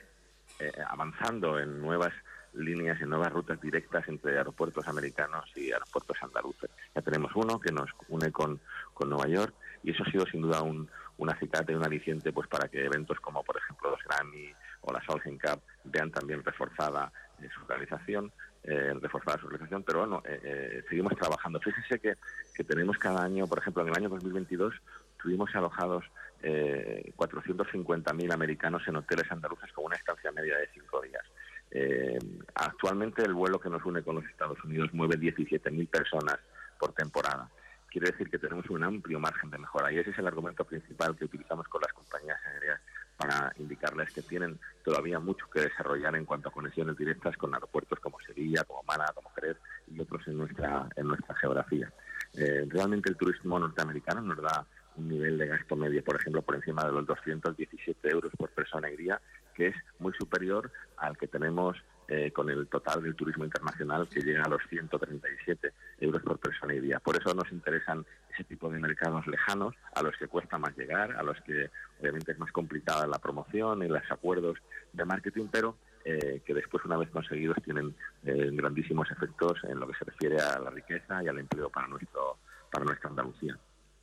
eh, 0.60 0.72
avanzando 0.88 1.60
en 1.60 1.82
nuevas 1.82 2.14
líneas, 2.54 3.00
en 3.02 3.10
nuevas 3.10 3.32
rutas 3.32 3.62
directas 3.62 4.08
entre 4.08 4.38
aeropuertos 4.38 4.88
americanos 4.88 5.46
y 5.56 5.72
aeropuertos 5.72 6.18
andaluces. 6.22 6.70
Ya 6.96 7.02
tenemos 7.02 7.32
uno 7.36 7.60
que 7.60 7.72
nos 7.72 7.90
une 8.08 8.32
con, 8.32 8.60
con 8.94 9.10
Nueva 9.10 9.28
York 9.28 9.54
y 9.84 9.92
eso 9.92 10.04
ha 10.04 10.12
sido 10.12 10.26
sin 10.26 10.42
duda 10.42 10.62
un, 10.62 10.90
un 11.18 11.30
acicate, 11.30 11.76
un 11.76 11.84
aliciente 11.84 12.32
pues 12.32 12.48
para 12.48 12.68
que 12.68 12.86
eventos 12.86 13.20
como 13.20 13.44
por 13.44 13.58
ejemplo 13.58 13.92
los 13.92 14.04
Grammy 14.04 14.52
o 14.82 14.94
la 14.94 15.02
Solheim 15.04 15.38
Cup 15.38 15.62
vean 15.86 16.12
también 16.12 16.44
reforzada 16.44 17.12
eh, 17.42 17.50
su 17.54 17.66
realización, 17.66 18.32
eh, 18.64 18.94
reforzada 19.02 19.40
su 19.40 19.48
realización, 19.48 19.84
pero 19.84 20.00
bueno, 20.00 20.22
eh, 20.26 20.40
eh, 20.44 20.84
seguimos 20.90 21.16
trabajando. 21.16 21.60
Fíjese 21.60 22.00
que, 22.00 22.14
que 22.54 22.64
tenemos 22.64 22.98
cada 22.98 23.24
año, 23.24 23.48
por 23.48 23.60
ejemplo, 23.60 23.84
en 23.84 23.90
el 23.90 23.98
año 23.98 24.10
2022 24.10 24.74
tuvimos 25.22 25.54
alojados 25.56 26.06
eh, 26.42 27.12
450.000 27.18 28.34
americanos 28.34 28.82
en 28.88 28.96
hoteles 28.96 29.30
andaluces 29.32 29.72
con 29.74 29.86
una 29.86 29.96
estancia 29.96 30.32
media 30.32 30.58
de 30.58 30.70
cinco 30.74 31.02
días. 31.02 31.24
Eh, 31.72 32.18
actualmente 32.56 33.24
el 33.24 33.34
vuelo 33.34 33.60
que 33.60 33.70
nos 33.70 33.84
une 33.86 34.02
con 34.02 34.16
los 34.16 34.26
Estados 34.26 34.58
Unidos 34.64 34.94
mueve 34.94 35.18
17.000 35.18 35.88
personas 35.90 36.38
por 36.80 36.94
temporada. 36.94 37.50
Quiere 37.90 38.12
decir 38.12 38.30
que 38.30 38.38
tenemos 38.38 38.70
un 38.70 38.84
amplio 38.84 39.20
margen 39.20 39.50
de 39.50 39.58
mejora 39.58 39.92
y 39.92 39.98
ese 39.98 40.12
es 40.12 40.20
el 40.20 40.28
argumento 40.28 40.64
principal 40.64 41.16
que 41.16 41.26
utilizamos 41.26 41.68
con 41.68 41.82
las 41.82 41.94
compañías 41.94 42.40
aéreas 42.46 42.80
para 43.18 43.52
indicarles 43.58 44.14
que 44.14 44.22
tienen 44.22 44.58
todavía 44.84 45.20
mucho 45.20 45.50
que 45.50 45.62
desarrollar 45.62 46.16
en 46.16 46.26
cuanto 46.26 46.50
a 46.50 46.52
conexiones 46.52 46.98
directas 46.98 47.36
con 47.36 47.54
aeropuertos 47.54 48.00
como 48.00 48.18
Sevilla, 48.22 48.64
como 48.64 48.84
Málaga, 48.84 49.12
como 49.14 49.30
Jerez 49.32 49.58
y 49.88 50.00
otros 50.00 50.26
en 50.28 50.38
nuestra, 50.38 50.88
en 50.96 51.08
nuestra 51.08 51.36
geografía. 51.36 51.92
Eh, 52.34 52.66
realmente 52.70 53.10
el 53.10 53.18
turismo 53.18 53.60
norteamericano 53.60 54.22
nos 54.22 54.42
da 54.42 54.66
un 54.96 55.10
nivel 55.10 55.38
de 55.38 55.48
gasto 55.48 55.76
medio, 55.76 56.04
por 56.04 56.16
ejemplo, 56.16 56.42
por 56.42 56.56
encima 56.56 56.86
de 56.86 56.92
los 56.92 57.06
217 57.06 58.10
euros 58.10 58.32
por 58.38 58.50
persona 58.52 58.90
y 58.90 58.98
día, 58.98 59.20
que 59.54 59.68
es 59.68 59.76
muy 59.98 60.14
superior 60.14 60.72
al 60.98 61.18
que 61.18 61.28
tenemos 61.28 61.78
eh, 62.10 62.32
con 62.32 62.50
el 62.50 62.68
total 62.68 63.04
del 63.04 63.16
turismo 63.16 63.46
internacional, 63.46 64.08
que 64.10 64.22
llega 64.22 64.44
a 64.44 64.50
los 64.50 64.62
137 64.68 65.72
euros 66.00 66.24
por 66.24 66.40
persona 66.40 66.74
y 66.74 66.80
día. 66.80 67.00
Por 67.00 67.16
eso 67.16 67.34
nos 67.36 67.52
interesan 67.52 68.04
ese 68.34 68.44
tipo 68.46 68.70
de 68.70 68.80
mercados 68.80 69.28
lejanos, 69.28 69.76
a 69.94 70.02
los 70.02 70.18
que 70.18 70.28
cuesta 70.28 70.58
más 70.58 70.76
llegar, 70.76 71.16
a 71.16 71.22
los 71.22 71.40
que 71.42 71.70
obviamente 72.00 72.32
es 72.32 72.40
más 72.40 72.52
complicada 72.52 73.06
la 73.06 73.20
promoción 73.20 73.84
y 73.84 73.88
los 73.88 74.02
acuerdos 74.10 74.58
de 74.92 75.06
marketing, 75.06 75.48
pero 75.52 75.76
eh, 76.04 76.42
que 76.44 76.54
después, 76.56 76.84
una 76.86 76.98
vez 76.98 77.10
conseguidos, 77.10 77.58
tienen 77.64 77.94
eh, 78.26 78.50
grandísimos 78.54 79.12
efectos 79.12 79.60
en 79.64 79.80
lo 79.80 79.88
que 79.88 79.98
se 79.98 80.06
refiere 80.06 80.40
a 80.40 80.60
la 80.60 80.72
riqueza 80.72 81.24
y 81.24 81.28
al 81.28 81.38
empleo 81.38 81.70
para, 81.70 81.88
nuestro, 81.88 82.38
para 82.72 82.86
nuestra 82.86 83.10
Andalucía. 83.10 83.56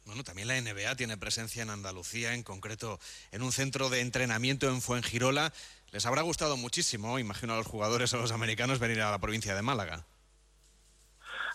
Bueno, 0.07 0.23
también 0.23 0.47
la 0.47 0.61
NBA 0.61 0.95
tiene 0.95 1.17
presencia 1.17 1.65
en 1.65 1.71
Andalucía, 1.71 2.33
en 2.33 2.45
concreto 2.45 3.01
en 3.33 3.43
un 3.43 3.51
centro 3.51 3.91
de 3.91 4.01
entrenamiento 4.01 4.69
en 4.69 4.81
Fuengirola. 4.81 5.53
Les 5.91 6.07
habrá 6.07 6.23
gustado 6.23 6.57
muchísimo, 6.57 7.19
imagino 7.19 7.55
a 7.55 7.57
los 7.57 7.67
jugadores 7.67 8.15
o 8.15 8.19
a 8.19 8.21
los 8.21 8.31
americanos, 8.31 8.79
venir 8.79 9.01
a 9.01 9.11
la 9.11 9.19
provincia 9.19 9.57
de 9.57 9.63
Málaga. 9.63 10.05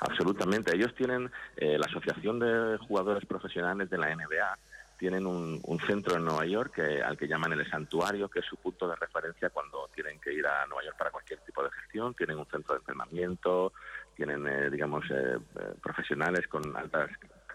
Absolutamente. 0.02 0.76
Ellos 0.76 0.94
tienen 0.96 1.32
eh, 1.56 1.78
la 1.78 1.86
Asociación 1.86 2.40
de 2.40 2.78
Jugadores 2.88 3.26
Profesionales 3.26 3.90
de 3.90 3.98
la 3.98 4.14
NBA, 4.14 4.58
tienen 4.98 5.26
un, 5.26 5.80
centro 5.88 6.18
en 6.18 6.26
Nueva 6.26 6.46
York 6.46 6.74
que, 6.76 7.02
al 7.02 7.18
que 7.18 7.28
llaman 7.28 7.54
el 7.54 7.68
Santuario, 7.70 8.30
que 8.30 8.40
es 8.40 8.46
su 8.46 8.58
punto 8.58 8.88
de 8.88 8.96
referencia 8.96 9.50
cuando 9.50 9.90
tienen 9.96 10.20
que 10.20 10.34
ir 10.34 10.46
a 10.46 10.66
Nueva 10.68 10.84
York 10.84 10.98
para 10.98 11.10
cualquier 11.10 11.40
tipo 11.40 11.64
de 11.64 11.72
gestión. 11.72 12.14
Tienen 12.14 12.38
un 12.38 12.46
centro 12.46 12.76
de 12.76 12.80
entrenamiento, 12.82 13.74
tienen, 14.16 14.46
eh, 14.46 14.70
digamos, 14.70 15.06
eh, 15.10 15.40
profesionales 15.82 16.48
con 16.48 16.76
altas 16.76 17.10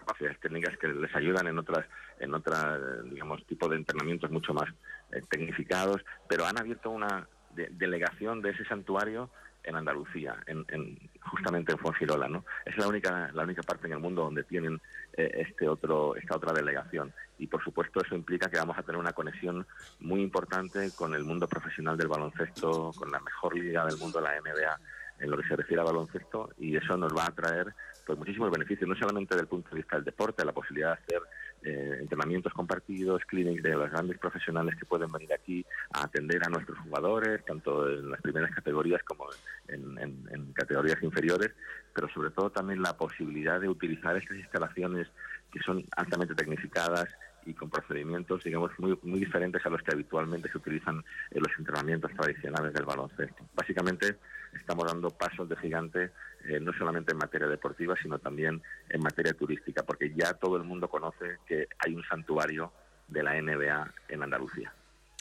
capacidades 0.07 0.39
técnicas 0.39 0.77
que 0.77 0.87
les 0.87 1.13
ayudan 1.15 1.47
en 1.47 1.59
otras, 1.59 1.85
en 2.19 2.33
otras, 2.33 2.79
digamos, 3.05 3.45
tipo 3.45 3.67
de 3.67 3.75
entrenamientos 3.75 4.31
mucho 4.31 4.53
más 4.53 4.69
eh, 5.11 5.21
tecnificados, 5.29 6.01
pero 6.27 6.45
han 6.45 6.57
abierto 6.57 6.89
una 6.89 7.27
delegación 7.53 8.41
de 8.41 8.51
ese 8.51 8.63
santuario 8.65 9.29
en 9.63 9.75
Andalucía, 9.75 10.37
en, 10.45 10.97
justamente 11.21 11.73
en 11.73 11.77
Fuengirola, 11.79 12.29
¿no? 12.29 12.45
Es 12.65 12.77
la 12.77 12.87
única, 12.87 13.29
la 13.33 13.43
única 13.43 13.63
parte 13.63 13.87
en 13.87 13.93
el 13.93 13.99
mundo 13.99 14.23
donde 14.23 14.43
tienen 14.43 14.79
eh, 15.13 15.45
este 15.47 15.67
otro, 15.67 16.15
esta 16.15 16.37
otra 16.37 16.53
delegación. 16.53 17.13
Y 17.37 17.47
por 17.47 17.61
supuesto 17.61 17.99
eso 17.99 18.15
implica 18.15 18.49
que 18.49 18.57
vamos 18.57 18.77
a 18.77 18.83
tener 18.83 18.97
una 18.97 19.11
conexión 19.11 19.67
muy 19.99 20.21
importante 20.21 20.91
con 20.95 21.13
el 21.13 21.25
mundo 21.25 21.47
profesional 21.47 21.97
del 21.97 22.07
baloncesto, 22.07 22.93
con 22.95 23.11
la 23.11 23.19
mejor 23.19 23.57
liga 23.57 23.85
del 23.85 23.97
mundo, 23.97 24.21
la 24.21 24.39
NBA 24.39 24.79
en 25.19 25.31
lo 25.31 25.37
que 25.37 25.47
se 25.47 25.55
refiere 25.55 25.81
a 25.81 25.85
baloncesto 25.85 26.51
y 26.57 26.75
eso 26.75 26.95
nos 26.95 27.15
va 27.15 27.25
a 27.25 27.31
traer 27.31 27.73
pues 28.07 28.17
muchísimos 28.17 28.49
beneficios, 28.49 28.87
no 28.89 28.95
solamente 28.95 29.35
desde 29.35 29.43
el 29.43 29.49
punto 29.49 29.69
de 29.69 29.75
vista 29.75 29.97
del 29.97 30.05
deporte, 30.05 30.45
la 30.45 30.53
posibilidad 30.53 30.97
de 30.97 31.03
hacer 31.03 31.21
eh, 31.63 31.97
entrenamientos 31.99 32.53
compartidos, 32.53 33.21
clinics 33.25 33.61
de 33.61 33.75
los 33.75 33.91
grandes 33.91 34.17
profesionales 34.17 34.75
que 34.79 34.85
pueden 34.85 35.11
venir 35.11 35.33
aquí 35.33 35.65
a 35.91 36.05
atender 36.05 36.41
a 36.45 36.49
nuestros 36.49 36.79
jugadores, 36.79 37.43
tanto 37.45 37.89
en 37.89 38.09
las 38.09 38.21
primeras 38.21 38.51
categorías 38.55 39.03
como 39.03 39.27
en, 39.67 39.97
en 39.99 40.53
categorías 40.53 41.03
inferiores, 41.03 41.51
pero 41.93 42.07
sobre 42.09 42.31
todo 42.31 42.49
también 42.49 42.81
la 42.81 42.95
posibilidad 42.95 43.59
de 43.59 43.67
utilizar 43.67 44.15
estas 44.15 44.37
instalaciones 44.37 45.07
que 45.51 45.59
son 45.59 45.83
altamente 45.97 46.35
tecnificadas 46.35 47.09
y 47.47 47.53
con 47.53 47.69
procedimientos, 47.69 48.43
digamos, 48.43 48.71
muy, 48.77 48.97
muy 49.03 49.19
diferentes 49.19 49.65
a 49.65 49.69
los 49.69 49.81
que 49.81 49.93
habitualmente 49.93 50.51
se 50.51 50.57
utilizan 50.57 51.03
en 51.31 51.41
los 51.41 51.51
entrenamientos 51.57 52.11
tradicionales 52.11 52.73
del 52.73 52.85
baloncesto. 52.85 53.45
Básicamente, 53.55 54.17
estamos 54.53 54.85
dando 54.85 55.09
pasos 55.09 55.47
de 55.47 55.55
gigante 55.55 56.11
eh, 56.45 56.59
no 56.59 56.73
solamente 56.73 57.13
en 57.13 57.17
materia 57.17 57.47
deportiva, 57.47 57.95
sino 58.01 58.19
también 58.19 58.61
en 58.89 59.01
materia 59.01 59.33
turística, 59.33 59.83
porque 59.83 60.13
ya 60.13 60.33
todo 60.33 60.57
el 60.57 60.63
mundo 60.63 60.89
conoce 60.89 61.37
que 61.47 61.67
hay 61.79 61.95
un 61.95 62.03
santuario 62.03 62.71
de 63.07 63.23
la 63.23 63.41
NBA 63.41 63.93
en 64.09 64.23
Andalucía. 64.23 64.73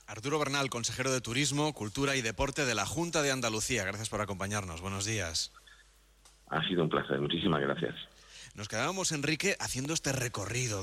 Arturo 0.09 0.39
Bernal, 0.39 0.71
consejero 0.71 1.13
de 1.13 1.21
Turismo, 1.21 1.73
Cultura 1.73 2.17
y 2.17 2.23
Deporte 2.23 2.65
de 2.65 2.75
la 2.75 2.87
Junta 2.87 3.23
de 3.23 3.33
Andalucía. 3.33 3.85
Gracias 3.85 4.09
por 4.09 4.21
acompañarnos. 4.21 4.81
Buenos 4.81 5.05
días. 5.05 5.53
Ha 6.49 6.63
sido 6.67 6.85
un 6.85 6.89
placer. 6.89 7.21
Muchísimas 7.21 7.61
gracias. 7.61 7.95
Nos 8.57 8.69
quedábamos, 8.69 9.13
Enrique, 9.13 9.55
haciendo 9.61 9.93
este 9.93 10.13
recorrido 10.13 10.83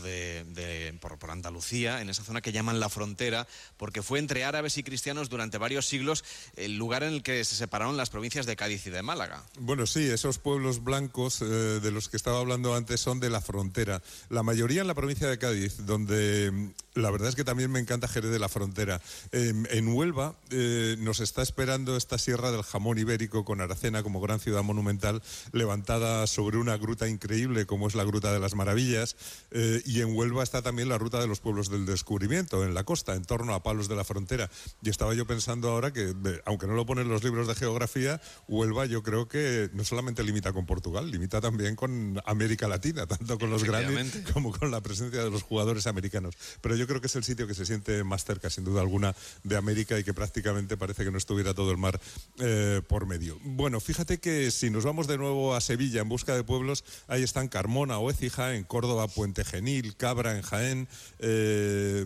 por, 0.99 1.31
Andalucía, 1.31 2.01
en 2.01 2.09
esa 2.11 2.23
zona 2.23 2.39
que 2.39 2.51
llaman 2.51 2.79
la 2.79 2.87
frontera, 2.87 3.47
porque 3.77 4.03
fue 4.03 4.19
entre 4.19 4.43
árabes 4.43 4.77
y 4.77 4.83
cristianos 4.83 5.27
durante 5.27 5.57
varios 5.57 5.87
siglos 5.87 6.23
el 6.55 6.77
lugar 6.77 7.01
en 7.01 7.13
el 7.13 7.23
que 7.23 7.43
se 7.43 7.55
separaron 7.55 7.97
las 7.97 8.11
provincias 8.11 8.45
de 8.45 8.55
Cádiz 8.55 8.85
y 8.85 8.91
de 8.91 9.01
Málaga. 9.01 9.43
Bueno, 9.57 9.87
sí, 9.87 10.07
esos 10.07 10.37
pueblos 10.37 10.83
blancos 10.83 11.41
eh, 11.41 11.45
de 11.45 11.91
los 11.91 12.09
que 12.09 12.17
estaba 12.17 12.39
hablando 12.39 12.75
antes 12.75 13.01
son 13.01 13.19
de 13.19 13.31
la 13.31 13.41
frontera. 13.41 14.03
La 14.29 14.43
mayoría 14.43 14.81
en 14.81 14.87
la 14.87 14.93
provincia 14.93 15.27
de 15.27 15.39
Cádiz, 15.39 15.77
donde 15.87 16.73
la 16.95 17.11
verdad 17.11 17.29
es 17.29 17.35
que 17.35 17.43
también 17.43 17.71
me 17.71 17.79
encanta 17.79 18.07
Jerez 18.07 18.31
de 18.31 18.39
la 18.39 18.49
Frontera. 18.49 19.01
en 19.31 19.87
Huelva 19.87 20.35
eh, 20.49 20.95
nos 20.99 21.19
está 21.19 21.41
esperando 21.41 21.97
esta 21.97 22.17
sierra 22.17 22.51
del 22.51 22.63
jamón 22.63 22.97
ibérico 22.97 23.45
con 23.45 23.61
Aracena 23.61 24.03
como 24.03 24.21
gran 24.21 24.39
ciudad 24.39 24.63
monumental 24.63 25.21
levantada 25.51 26.27
sobre 26.27 26.57
una 26.57 26.77
gruta 26.77 27.07
increíble 27.07 27.65
como 27.65 27.87
es 27.87 27.95
la 27.95 28.03
Gruta 28.03 28.31
de 28.31 28.39
las 28.39 28.55
Maravillas, 28.55 29.15
eh, 29.51 29.81
y 29.85 30.01
en 30.01 30.15
Huelva 30.15 30.43
está 30.43 30.61
también 30.61 30.89
la 30.89 30.97
Ruta 30.97 31.19
de 31.19 31.27
los 31.27 31.39
Pueblos 31.39 31.69
del 31.69 31.85
Descubrimiento, 31.85 32.63
en 32.63 32.73
la 32.73 32.83
costa, 32.83 33.15
en 33.15 33.25
torno 33.25 33.53
a 33.53 33.63
Palos 33.63 33.87
de 33.87 33.95
la 33.95 34.03
Frontera. 34.03 34.49
Y 34.81 34.89
estaba 34.89 35.13
yo 35.13 35.25
pensando 35.25 35.69
ahora 35.69 35.91
que, 35.91 36.13
aunque 36.45 36.67
no 36.67 36.73
lo 36.73 36.85
ponen 36.85 37.09
los 37.09 37.23
libros 37.23 37.47
de 37.47 37.55
geografía, 37.55 38.21
Huelva 38.47 38.85
yo 38.85 39.03
creo 39.03 39.27
que 39.27 39.69
no 39.73 39.83
solamente 39.83 40.23
limita 40.23 40.53
con 40.53 40.65
Portugal, 40.65 41.09
limita 41.09 41.41
también 41.41 41.75
con 41.75 42.21
América 42.25 42.67
Latina, 42.67 43.07
tanto 43.07 43.37
con 43.39 43.49
los 43.49 43.63
grandes 43.63 44.31
como 44.33 44.51
con 44.51 44.71
la 44.71 44.81
presencia 44.81 45.23
de 45.23 45.29
los 45.29 45.43
jugadores 45.43 45.87
americanos. 45.87 46.35
Pero 46.61 46.75
yo 46.75 46.82
creo 46.87 47.01
que 47.01 47.07
es 47.07 47.15
el 47.15 47.23
sitio 47.23 47.47
que 47.47 47.53
se 47.53 47.65
siente 47.65 48.03
más 48.03 48.25
cerca, 48.25 48.49
sin 48.49 48.63
duda 48.63 48.81
alguna, 48.81 49.15
de 49.43 49.55
América 49.57 49.97
y 49.99 50.03
que 50.03 50.13
prácticamente 50.13 50.77
parece 50.77 51.03
que 51.03 51.11
no 51.11 51.17
estuviera 51.17 51.53
todo 51.53 51.71
el 51.71 51.77
mar 51.77 51.99
eh, 52.39 52.81
por 52.87 53.05
medio. 53.05 53.37
Bueno, 53.43 53.79
fíjate 53.79 54.19
que 54.19 54.51
si 54.51 54.69
nos 54.69 54.83
vamos 54.83 55.07
de 55.07 55.17
nuevo 55.17 55.55
a 55.55 55.61
Sevilla 55.61 56.01
en 56.01 56.09
busca 56.09 56.35
de 56.35 56.43
pueblos, 56.43 56.83
ahí 57.07 57.23
están 57.23 57.47
Carmona 57.47 57.97
o 57.99 58.09
Écija, 58.09 58.55
en 58.55 58.63
Córdoba, 58.63 59.07
Puente 59.07 59.43
Genil, 59.43 59.95
Cabra 59.95 60.35
en 60.35 60.41
Jaén, 60.41 60.87
eh, 61.19 62.05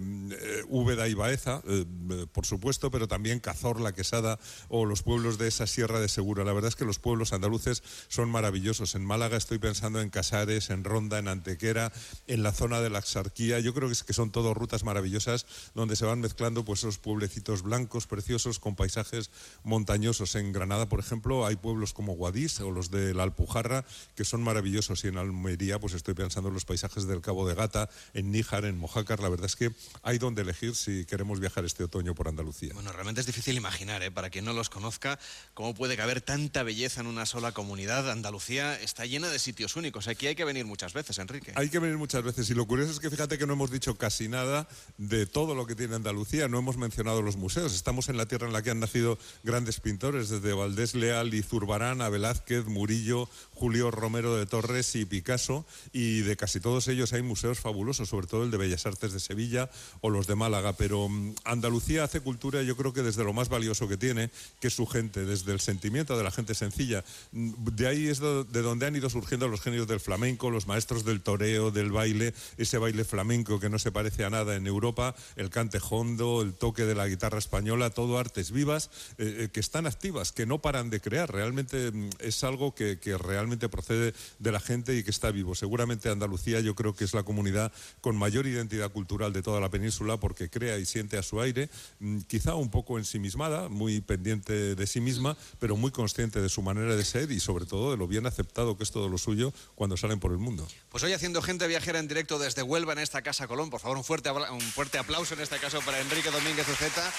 Úbeda 0.68 1.08
y 1.08 1.14
Baeza, 1.14 1.62
eh, 1.68 1.86
por 2.32 2.46
supuesto, 2.46 2.92
pero 2.92 3.08
también 3.08 3.40
Cazorla, 3.40 3.94
Quesada 3.94 4.40
o 4.70 4.86
los 4.86 5.04
pueblos 5.04 5.38
de 5.38 5.48
esa 5.48 5.68
Sierra 5.68 6.00
de 6.00 6.10
Segura. 6.10 6.44
La 6.44 6.54
verdad 6.54 6.70
es 6.70 6.76
que 6.76 6.86
los 6.86 7.00
pueblos 7.00 7.34
andaluces 7.34 7.84
son 8.08 8.30
maravillosos. 8.30 8.96
En 8.96 9.06
Málaga 9.06 9.38
estoy 9.38 9.60
pensando 9.60 10.02
en 10.02 10.10
Casares, 10.10 10.70
en 10.70 10.84
Ronda, 10.84 11.20
en 11.20 11.28
Antequera, 11.28 11.92
en 12.28 12.44
la 12.44 12.52
zona 12.52 12.82
de 12.82 12.90
la 12.90 13.00
Axarquía. 13.00 13.60
Yo 13.60 13.74
creo 13.74 13.90
que, 13.90 13.96
que 14.06 14.14
son 14.14 14.32
todas 14.32 14.56
rutas 14.68 14.84
maravillosas 14.84 15.46
donde 15.76 15.96
se 15.96 16.04
van 16.04 16.20
mezclando 16.20 16.66
pues 16.66 16.80
esos 16.80 16.98
pueblecitos 16.98 17.62
blancos, 17.62 18.06
preciosos, 18.06 18.60
con 18.60 18.76
paisajes 18.76 19.32
montañosos. 19.64 20.36
En 20.36 20.52
Granada, 20.52 20.90
por 20.90 21.00
ejemplo, 21.00 21.46
hay 21.46 21.56
pueblos 21.56 21.94
como 21.94 22.16
Guadix 22.16 22.60
o 22.60 22.70
los 22.70 22.92
de 22.92 23.14
la 23.14 23.24
Alpujarra 23.24 23.86
que 24.16 24.26
son 24.26 24.44
maravillosos 24.44 25.06
y 25.06 25.08
en 25.08 25.18
Almería, 25.18 25.80
pues 25.80 25.94
estoy 25.94 26.16
pensando 26.16 26.50
en 26.50 26.54
los 26.54 26.66
paisajes 26.66 27.08
del 27.08 27.22
Cabo 27.22 27.48
de 27.48 27.56
Gata, 27.56 27.90
en 28.14 28.30
Níjar, 28.30 28.66
en 28.66 28.78
Mojácar. 28.78 29.22
La 29.22 29.30
verdad 29.30 29.46
es 29.46 29.56
que 29.56 29.72
hay 30.04 30.18
donde 30.18 30.42
elegir 30.42 30.76
si 30.76 31.06
queremos 31.06 31.40
viajar 31.40 31.64
este 31.64 31.86
otoño 31.86 32.14
por 32.14 32.28
Andalucía. 32.28 32.74
Bueno, 32.74 32.92
realmente 32.92 33.22
es 33.22 33.28
difícil 33.28 33.56
imaginar, 33.56 34.04
¿eh? 34.04 34.12
para 34.12 34.30
quien 34.30 34.44
no 34.44 34.52
los 34.52 34.70
conozca, 34.70 35.18
cómo 35.54 35.74
puede 35.76 35.96
caber 35.96 36.20
tanta 36.20 36.64
belleza 36.64 37.00
en 37.00 37.08
una 37.08 37.26
sola 37.26 37.54
comunidad. 37.54 38.12
Andalucía 38.12 38.78
está 38.78 39.06
llena 39.06 39.30
de 39.30 39.40
sitios 39.40 39.78
únicos. 39.78 40.10
Aquí 40.10 40.28
hay 40.28 40.36
que 40.36 40.44
venir 40.44 40.66
muchas 40.66 40.92
veces, 40.92 41.18
Enrique. 41.20 41.54
Hay 41.56 41.70
que 41.70 41.80
venir 41.80 41.98
muchas 41.98 42.22
veces. 42.22 42.50
Y 42.50 42.54
lo 42.54 42.68
curioso 42.68 42.92
es 42.92 43.00
que 43.00 43.10
fíjate 43.10 43.38
que 43.38 43.48
no 43.48 43.54
hemos 43.54 43.72
dicho 43.72 43.96
casi 43.96 44.28
nada 44.28 44.57
de 44.98 45.26
todo 45.26 45.54
lo 45.54 45.68
que 45.68 45.76
tiene 45.76 45.96
Andalucía. 45.96 46.48
No 46.48 46.58
hemos 46.58 46.78
mencionado 46.78 47.22
los 47.22 47.36
museos. 47.36 47.76
Estamos 47.76 48.10
en 48.10 48.18
la 48.18 48.26
tierra 48.26 48.48
en 48.48 48.54
la 48.54 48.62
que 48.62 48.72
han 48.72 48.80
nacido 48.80 49.20
grandes 49.44 49.80
pintores, 49.80 50.30
desde 50.30 50.54
Valdés 50.54 50.96
Leal 50.96 51.34
y 51.34 51.44
Zurbarán 51.44 52.02
a 52.02 52.10
Velázquez, 52.10 52.66
Murillo, 52.66 53.30
Julio 53.54 53.92
Romero 53.92 54.36
de 54.36 54.46
Torres 54.46 54.96
y 54.96 55.06
Picasso, 55.06 55.66
y 55.92 56.22
de 56.22 56.38
casi 56.38 56.60
todos 56.60 56.88
ellos 56.88 57.14
hay 57.14 57.22
museos 57.22 57.60
fabulosos, 57.60 58.10
sobre 58.10 58.28
todo 58.28 58.44
el 58.44 58.52
de 58.52 58.58
Bellas 58.58 58.86
Artes 58.86 59.14
de 59.14 59.20
Sevilla 59.20 59.70
o 60.02 60.10
los 60.10 60.28
de 60.28 60.36
Málaga, 60.36 60.74
pero 60.74 61.10
mm, 61.10 61.36
Andalucía 61.44 62.04
hace 62.04 62.22
cultura 62.22 62.62
yo 62.62 62.78
creo 62.78 62.94
que 62.94 63.04
desde 63.04 63.24
lo 63.24 63.34
más 63.34 63.50
valioso 63.50 63.88
que 63.88 63.98
tiene, 63.98 64.32
que 64.60 64.68
es 64.68 64.74
su 64.74 64.86
gente, 64.86 65.26
desde 65.26 65.52
el 65.54 65.60
sentimiento 65.60 66.18
de 66.18 66.24
la 66.24 66.32
gente 66.32 66.56
sencilla. 66.56 67.04
Mm, 67.32 67.54
de 67.74 67.88
ahí 67.88 68.08
es 68.08 68.20
de 68.20 68.62
donde 68.62 68.86
han 68.86 68.96
ido 68.96 69.10
surgiendo 69.10 69.48
los 69.48 69.62
genios 69.62 69.88
del 69.88 70.00
flamenco, 70.00 70.50
los 70.50 70.68
maestros 70.68 71.04
del 71.04 71.22
toreo, 71.22 71.72
del 71.72 71.92
baile, 71.92 72.34
ese 72.58 72.78
baile 72.78 73.04
flamenco 73.04 73.60
que 73.60 73.70
no 73.70 73.80
se 73.80 73.92
parece 73.92 74.24
a 74.24 74.30
nada 74.30 74.47
en 74.56 74.68
Europa, 74.68 75.16
el 75.36 75.50
cante 75.50 75.80
hondo, 75.90 76.42
el 76.42 76.54
toque 76.54 76.86
de 76.86 76.96
la 76.96 77.08
guitarra 77.08 77.40
española, 77.40 77.90
todo 77.90 78.18
artes 78.18 78.52
vivas 78.52 78.90
eh, 79.18 79.36
eh, 79.46 79.50
que 79.52 79.60
están 79.60 79.88
activas, 79.88 80.32
que 80.32 80.46
no 80.46 80.60
paran 80.62 80.90
de 80.90 81.02
crear. 81.02 81.32
Realmente 81.32 81.92
mm, 81.92 82.10
es 82.20 82.44
algo 82.44 82.74
que, 82.74 83.00
que 83.00 83.18
realmente 83.18 83.70
procede 83.70 84.14
de 84.40 84.52
la 84.52 84.60
gente 84.60 84.96
y 84.96 85.04
que 85.04 85.12
está 85.12 85.32
vivo. 85.32 85.56
Seguramente 85.56 86.10
Andalucía 86.10 86.60
yo 86.60 86.76
creo 86.76 86.96
que 86.96 87.04
es 87.04 87.14
la 87.14 87.24
comunidad 87.24 87.72
con 88.02 88.16
mayor 88.16 88.48
identidad 88.48 88.92
cultural 88.92 89.34
de 89.34 89.42
toda 89.42 89.60
la 89.60 89.70
península 89.70 90.18
porque 90.20 90.50
crea 90.50 90.78
y 90.78 90.86
siente 90.86 91.18
a 91.18 91.24
su 91.24 91.42
aire, 91.42 91.70
mm, 92.00 92.20
quizá 92.22 92.56
un 92.56 92.70
poco 92.70 92.98
ensimismada, 92.98 93.70
muy 93.70 94.02
pendiente 94.02 94.76
de 94.76 94.88
sí 94.88 95.02
misma, 95.02 95.36
pero 95.60 95.76
muy 95.78 95.92
consciente 95.92 96.42
de 96.42 96.50
su 96.50 96.62
manera 96.62 96.96
de 96.96 97.04
ser 97.06 97.32
y 97.32 97.40
sobre 97.40 97.66
todo 97.66 97.92
de 97.92 97.98
lo 97.98 98.08
bien 98.08 98.26
aceptado 98.28 98.78
que 98.78 98.84
es 98.84 98.92
todo 98.92 99.10
lo 99.10 99.18
suyo 99.18 99.54
cuando 99.76 99.98
salen 99.98 100.20
por 100.20 100.32
el 100.32 100.38
mundo. 100.38 100.68
Pues 100.90 101.04
hoy 101.04 101.14
haciendo 101.14 101.42
gente 101.42 101.68
viajera 101.68 102.00
en 102.00 102.08
directo 102.08 102.38
desde 102.40 102.62
Huelva 102.64 102.94
en 102.94 103.00
esta 103.00 103.22
Casa 103.22 103.48
Colón. 103.48 103.70
Por 103.70 103.80
favor, 103.80 103.98
un 103.98 104.04
fuerte, 104.04 104.30
abla- 104.30 104.37
un 104.52 104.62
fuerte 104.62 104.98
aplauso 104.98 105.34
en 105.34 105.42
este 105.42 105.58
caso 105.58 105.82
para 105.82 106.00
Enrique 106.00 106.32
Domínguez 106.32 106.68
Uceta. 106.68 107.12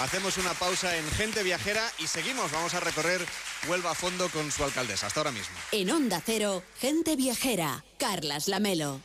Hacemos 0.00 0.36
una 0.38 0.52
pausa 0.54 0.96
en 0.96 1.08
Gente 1.12 1.42
Viajera 1.42 1.82
y 1.98 2.06
seguimos. 2.06 2.50
Vamos 2.52 2.74
a 2.74 2.80
recorrer 2.80 3.24
Huelva 3.68 3.92
a 3.92 3.94
fondo 3.94 4.28
con 4.28 4.50
su 4.52 4.64
alcaldesa. 4.64 5.06
Hasta 5.06 5.20
ahora 5.20 5.32
mismo. 5.32 5.54
En 5.72 5.90
Onda 5.90 6.22
Cero, 6.24 6.62
gente 6.80 7.16
viajera. 7.16 7.84
Carlas 7.98 8.48
Lamelo. 8.48 9.00